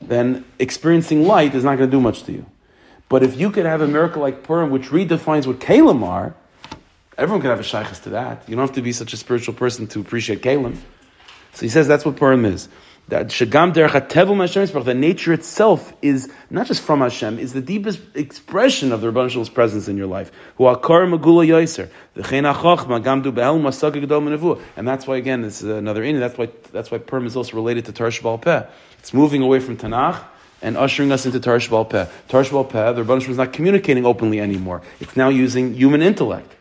then 0.00 0.44
experiencing 0.58 1.26
light 1.26 1.54
is 1.54 1.64
not 1.64 1.76
going 1.76 1.90
to 1.90 1.96
do 1.96 2.00
much 2.00 2.24
to 2.24 2.32
you. 2.32 2.46
But 3.08 3.22
if 3.22 3.38
you 3.38 3.50
could 3.50 3.66
have 3.66 3.80
a 3.80 3.88
miracle 3.88 4.22
like 4.22 4.42
Purim, 4.42 4.70
which 4.70 4.88
redefines 4.88 5.46
what 5.46 5.60
kalim 5.60 6.04
are, 6.04 6.34
everyone 7.20 7.40
can 7.40 7.50
have 7.50 7.60
a 7.60 7.62
shaykhs 7.62 8.00
to 8.00 8.10
that. 8.10 8.48
You 8.48 8.56
don't 8.56 8.66
have 8.66 8.74
to 8.74 8.82
be 8.82 8.92
such 8.92 9.12
a 9.12 9.16
spiritual 9.16 9.54
person 9.54 9.86
to 9.88 10.00
appreciate 10.00 10.42
kalim. 10.42 10.76
So 11.52 11.60
he 11.60 11.68
says 11.68 11.86
that's 11.86 12.04
what 12.04 12.16
Purim 12.16 12.44
is 12.44 12.68
that 13.10 13.26
Shagam 13.26 13.74
Derech 13.74 14.84
the 14.84 14.94
nature 14.94 15.32
itself 15.32 15.92
is 16.00 16.30
not 16.48 16.66
just 16.66 16.80
from 16.80 17.00
Hashem, 17.00 17.38
is 17.40 17.52
the 17.52 17.60
deepest 17.60 18.00
expression 18.14 18.92
of 18.92 19.00
the 19.00 19.08
Rebbe 19.08 19.28
Shalom's 19.28 19.48
presence 19.48 19.88
in 19.88 19.96
your 19.96 20.06
life. 20.06 20.30
Akar 20.58 21.08
magula 21.10 21.90
masag 22.16 24.04
gedol 24.04 24.62
and 24.76 24.88
that's 24.88 25.06
why 25.06 25.16
again 25.16 25.42
this 25.42 25.60
is 25.62 25.68
another 25.68 26.04
in. 26.04 26.20
That's 26.20 26.38
why 26.38 26.48
that's 26.72 26.90
why 26.90 26.98
Purim 26.98 27.26
is 27.26 27.36
also 27.36 27.56
related 27.56 27.86
to 27.86 27.92
Tarsh 27.92 28.42
Peh. 28.42 28.66
It's 28.98 29.12
moving 29.12 29.42
away 29.42 29.58
from 29.58 29.76
Tanakh 29.76 30.22
and 30.62 30.76
ushering 30.76 31.10
us 31.10 31.26
into 31.26 31.40
Tarsh 31.40 31.68
Peh. 31.90 32.06
Tarsh 32.28 32.70
Peh, 32.70 32.92
the 32.92 33.02
Rebbe 33.02 33.20
Shalom 33.20 33.32
is 33.32 33.38
not 33.38 33.52
communicating 33.52 34.06
openly 34.06 34.40
anymore. 34.40 34.82
It's 35.00 35.16
now 35.16 35.30
using 35.30 35.74
human 35.74 36.00
intellect. 36.00 36.54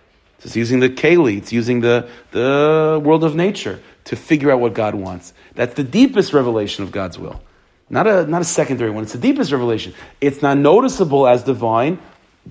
It's 0.44 0.56
using 0.56 0.80
the 0.80 0.90
Kali, 0.90 1.38
it's 1.38 1.52
using 1.52 1.82
the, 1.82 2.10
the 2.32 3.02
world 3.04 3.24
of 3.24 3.36
nature 3.36 3.80
to 4.06 4.16
figure 4.16 4.52
out 4.52 4.60
what 4.60 4.74
God 4.74 4.96
wants. 4.96 5.34
That's 5.56 5.74
the 5.74 5.84
deepest 5.84 6.34
revelation 6.34 6.84
of 6.84 6.92
God's 6.92 7.20
will. 7.20 7.42
Not 7.90 8.08
a, 8.08 8.26
not 8.26 8.42
a 8.42 8.46
secondary 8.46 8.92
one, 8.92 9.04
it's 9.04 9.14
the 9.14 9.20
deepest 9.20 9.52
revelation. 9.52 9.94
It's 10.22 10.42
not 10.42 10.58
noticeable 10.58 11.28
as 11.28 11.44
divine 11.44 12.00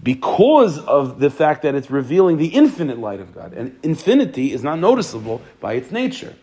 because 0.01 0.79
of 0.79 1.19
the 1.19 1.31
fact 1.31 1.63
that 1.63 1.75
it's 1.75 1.91
revealing 1.91 2.37
the 2.37 2.49
infinite 2.49 2.99
light 2.99 3.21
of 3.21 3.35
God. 3.35 3.53
And 3.55 3.79
infinity 3.83 4.53
is 4.53 4.63
not 4.63 4.79
noticeable 4.79 5.41
by 5.61 5.75
its 5.75 5.91
nature. 5.91 6.35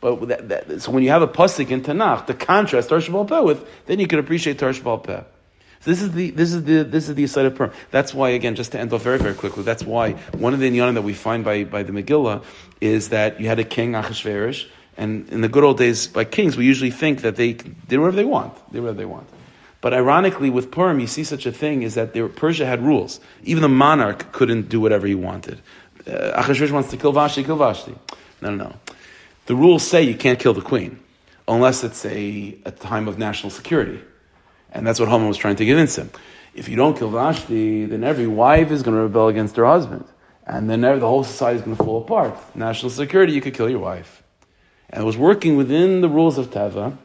But 0.00 0.28
that, 0.28 0.48
that, 0.48 0.82
so 0.82 0.90
when 0.90 1.02
you 1.02 1.10
have 1.10 1.22
a 1.22 1.28
pasuk 1.28 1.70
in 1.70 1.82
Tanakh, 1.82 2.26
the 2.26 2.34
contrast 2.34 2.90
Shabbal 2.90 3.28
Peh 3.28 3.40
with, 3.40 3.66
then 3.86 4.00
you 4.00 4.06
can 4.06 4.18
appreciate 4.18 4.58
Shabbal 4.58 5.02
Peh. 5.02 5.22
So 5.82 5.90
this 5.90 6.00
is 6.00 6.12
the 6.12 6.30
this 6.30 6.52
is 6.52 6.62
the 6.62 6.84
this 6.84 7.08
is 7.08 7.16
the 7.16 7.26
side 7.26 7.44
of 7.44 7.56
Purim. 7.56 7.72
That's 7.90 8.14
why 8.14 8.30
again, 8.30 8.54
just 8.54 8.70
to 8.72 8.78
end 8.78 8.92
off 8.92 9.02
very 9.02 9.18
very 9.18 9.34
quickly. 9.34 9.64
That's 9.64 9.82
why 9.82 10.12
one 10.32 10.54
of 10.54 10.60
the 10.60 10.70
inyanim 10.70 10.94
that 10.94 11.02
we 11.02 11.12
find 11.12 11.44
by 11.44 11.64
by 11.64 11.82
the 11.82 11.92
Megillah 11.92 12.44
is 12.80 13.08
that 13.08 13.40
you 13.40 13.48
had 13.48 13.58
a 13.58 13.64
king 13.64 13.92
Achashverosh, 13.92 14.68
and 14.96 15.28
in 15.30 15.40
the 15.40 15.48
good 15.48 15.64
old 15.64 15.78
days 15.78 16.06
by 16.06 16.24
kings, 16.24 16.56
we 16.56 16.66
usually 16.66 16.92
think 16.92 17.22
that 17.22 17.34
they 17.34 17.54
did 17.54 17.98
whatever 17.98 18.16
they 18.16 18.24
want, 18.24 18.54
did 18.72 18.80
whatever 18.80 18.98
they 18.98 19.04
want. 19.04 19.28
But 19.80 19.92
ironically, 19.92 20.50
with 20.50 20.70
Purim, 20.70 21.00
you 21.00 21.08
see 21.08 21.24
such 21.24 21.46
a 21.46 21.50
thing 21.50 21.82
is 21.82 21.94
that 21.96 22.14
there, 22.14 22.28
Persia 22.28 22.64
had 22.64 22.80
rules. 22.82 23.18
Even 23.42 23.62
the 23.62 23.68
monarch 23.68 24.30
couldn't 24.30 24.68
do 24.68 24.80
whatever 24.80 25.08
he 25.08 25.16
wanted. 25.16 25.60
Uh, 26.06 26.40
Achashverosh 26.40 26.70
wants 26.70 26.90
to 26.90 26.96
kill 26.96 27.10
Vashti, 27.10 27.42
kill 27.42 27.56
Vashti. 27.56 27.96
No, 28.40 28.54
no, 28.54 28.64
no. 28.68 28.76
The 29.46 29.56
rules 29.56 29.82
say 29.84 30.04
you 30.04 30.14
can't 30.14 30.38
kill 30.38 30.54
the 30.54 30.62
queen 30.62 31.00
unless 31.48 31.82
it's 31.82 32.04
a, 32.04 32.56
a 32.64 32.70
time 32.70 33.08
of 33.08 33.18
national 33.18 33.50
security. 33.50 34.00
And 34.72 34.86
that's 34.86 34.98
what 34.98 35.08
Haman 35.08 35.28
was 35.28 35.36
trying 35.36 35.56
to 35.56 35.66
convince 35.66 35.96
him. 35.96 36.10
If 36.54 36.68
you 36.68 36.76
don't 36.76 36.96
kill 36.98 37.10
Vashti, 37.10 37.86
then 37.86 38.04
every 38.04 38.26
wife 38.26 38.70
is 38.70 38.82
going 38.82 38.96
to 38.96 39.02
rebel 39.02 39.28
against 39.28 39.56
her 39.56 39.64
husband. 39.64 40.04
And 40.46 40.68
then 40.68 40.80
the 40.80 41.00
whole 41.00 41.24
society 41.24 41.58
is 41.58 41.64
going 41.64 41.76
to 41.76 41.84
fall 41.84 42.02
apart. 42.02 42.36
National 42.56 42.90
security, 42.90 43.32
you 43.32 43.40
could 43.40 43.54
kill 43.54 43.70
your 43.70 43.78
wife. 43.78 44.22
And 44.90 45.02
it 45.02 45.06
was 45.06 45.16
working 45.16 45.56
within 45.56 46.00
the 46.00 46.08
rules 46.08 46.36
of 46.36 46.50
Teva, 46.50 46.96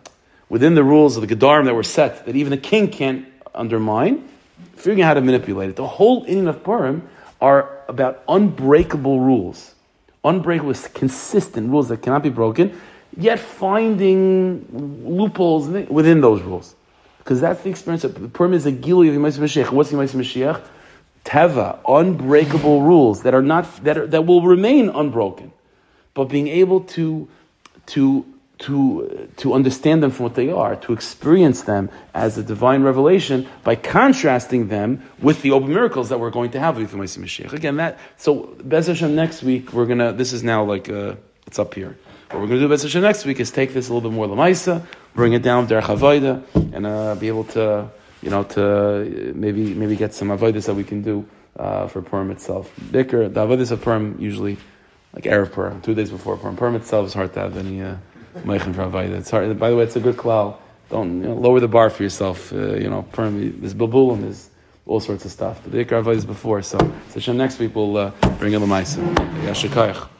within 0.49 0.75
the 0.75 0.83
rules 0.83 1.17
of 1.17 1.27
the 1.27 1.33
Gedarim 1.33 1.65
that 1.65 1.75
were 1.75 1.83
set, 1.83 2.25
that 2.25 2.35
even 2.35 2.51
the 2.51 2.57
king 2.57 2.89
can't 2.89 3.25
undermine, 3.53 4.27
figuring 4.75 5.01
out 5.01 5.07
how 5.07 5.13
to 5.13 5.21
manipulate 5.21 5.69
it. 5.69 5.75
The 5.75 5.87
whole 5.87 6.25
inyan 6.25 6.49
of 6.49 6.63
Purim 6.63 7.07
are 7.39 7.69
about 7.87 8.23
unbreakable 8.27 9.19
rules. 9.19 9.75
Unbreakable, 10.23 10.73
consistent 10.93 11.69
rules 11.69 11.89
that 11.89 12.01
cannot 12.01 12.23
be 12.23 12.29
broken, 12.29 12.79
yet 13.15 13.39
finding 13.39 14.65
loopholes 15.05 15.67
within 15.89 16.21
those 16.21 16.41
rules. 16.41 16.75
Because 17.27 17.41
that's 17.41 17.61
the 17.61 17.69
experience 17.69 18.05
of 18.05 18.13
the 18.17 18.29
Purim 18.29 18.53
is 18.53 18.65
a 18.65 18.71
gili 18.71 19.09
of 19.09 19.15
Yemais 19.15 19.37
Mashiach. 19.37 19.69
What's 19.69 19.91
Yemais 19.91 20.15
Mashiach? 20.15 20.63
Teva, 21.25 21.77
unbreakable 21.85 22.83
rules 22.83 23.23
that 23.23 23.33
are 23.33 23.41
not 23.41 23.83
that 23.83 23.97
are, 23.97 24.07
that 24.07 24.25
will 24.25 24.43
remain 24.43 24.87
unbroken, 24.87 25.51
but 26.13 26.29
being 26.29 26.47
able 26.47 26.79
to 26.95 27.27
to 27.87 28.25
to 28.59 29.29
to 29.35 29.53
understand 29.53 30.01
them 30.01 30.11
from 30.11 30.23
what 30.23 30.35
they 30.35 30.49
are, 30.49 30.77
to 30.77 30.93
experience 30.93 31.63
them 31.63 31.89
as 32.13 32.37
a 32.37 32.43
divine 32.43 32.83
revelation 32.83 33.45
by 33.65 33.75
contrasting 33.75 34.69
them 34.69 35.03
with 35.19 35.41
the 35.41 35.51
open 35.51 35.73
miracles 35.73 36.07
that 36.07 36.21
we're 36.21 36.29
going 36.29 36.51
to 36.51 36.61
have 36.61 36.77
with 36.77 36.91
the 36.91 36.97
Mashiach. 36.97 37.51
Again, 37.51 37.75
that 37.75 37.99
so 38.15 38.55
Bez 38.63 38.87
Hashem 38.87 39.13
next 39.17 39.43
week 39.43 39.73
we're 39.73 39.85
gonna. 39.85 40.13
This 40.13 40.31
is 40.31 40.43
now 40.43 40.63
like 40.63 40.87
uh, 40.87 41.15
it's 41.45 41.59
up 41.59 41.73
here. 41.73 41.97
What 42.31 42.41
we're 42.41 42.47
to 42.47 42.59
do 42.59 42.67
Bez 42.67 42.95
next 42.95 43.25
week 43.25 43.39
is 43.39 43.51
take 43.51 43.73
this 43.73 43.89
a 43.89 43.93
little 43.93 44.09
bit 44.09 44.15
more 44.15 44.27
lamaisa, 44.27 44.85
bring 45.17 45.33
it 45.33 45.41
down 45.41 45.65
der 45.65 45.81
chavoida, 45.81 46.43
and 46.73 46.85
uh, 46.85 47.15
be 47.15 47.27
able 47.27 47.43
to, 47.43 47.89
you 48.21 48.29
know, 48.29 48.43
to 48.43 49.33
maybe 49.35 49.73
maybe 49.73 49.95
get 49.97 50.13
some 50.13 50.29
avodas 50.29 50.67
that 50.67 50.75
we 50.75 50.85
can 50.85 51.01
do 51.01 51.25
uh, 51.57 51.87
for 51.87 52.01
Purim 52.01 52.29
itself. 52.31 52.71
Bicker, 52.91 53.27
the 53.27 53.41
avodas 53.45 53.71
of 53.71 53.81
Purim 53.81 54.15
usually 54.19 54.57
like 55.13 55.25
erev 55.25 55.51
Purim, 55.51 55.81
two 55.81 55.95
days 55.95 56.11
before 56.11 56.37
Purim. 56.37 56.55
Purim 56.55 56.75
itself 56.75 57.07
is 57.07 57.13
hard 57.13 57.33
to 57.33 57.39
have 57.39 57.57
any 57.57 57.81
uh, 57.81 57.95
for 58.33 58.45
avodah. 58.45 59.17
It's 59.17 59.31
hard. 59.31 59.59
By 59.59 59.71
the 59.71 59.75
way, 59.75 59.83
it's 59.83 59.97
a 59.97 59.99
good 59.99 60.15
klal. 60.15 60.57
Don't 60.89 61.21
you 61.21 61.29
know, 61.29 61.33
lower 61.33 61.59
the 61.59 61.67
bar 61.67 61.89
for 61.89 62.03
yourself. 62.03 62.53
Uh, 62.53 62.75
you 62.75 62.89
know, 62.89 63.01
Purim. 63.11 63.59
There's 63.59 63.73
bilbulim. 63.73 64.21
There's 64.21 64.51
all 64.85 64.99
sorts 64.99 65.25
of 65.25 65.31
stuff. 65.31 65.59
But 65.63 65.71
the 65.73 65.83
Ikar 65.83 66.07
is 66.15 66.25
before. 66.25 66.61
So, 66.61 66.77
so 67.09 67.33
next 67.33 67.59
week 67.59 67.75
we'll 67.75 67.97
uh, 67.97 68.11
bring 68.37 68.53
in 68.53 68.61
the. 68.61 68.67
Yashikayach. 68.67 70.16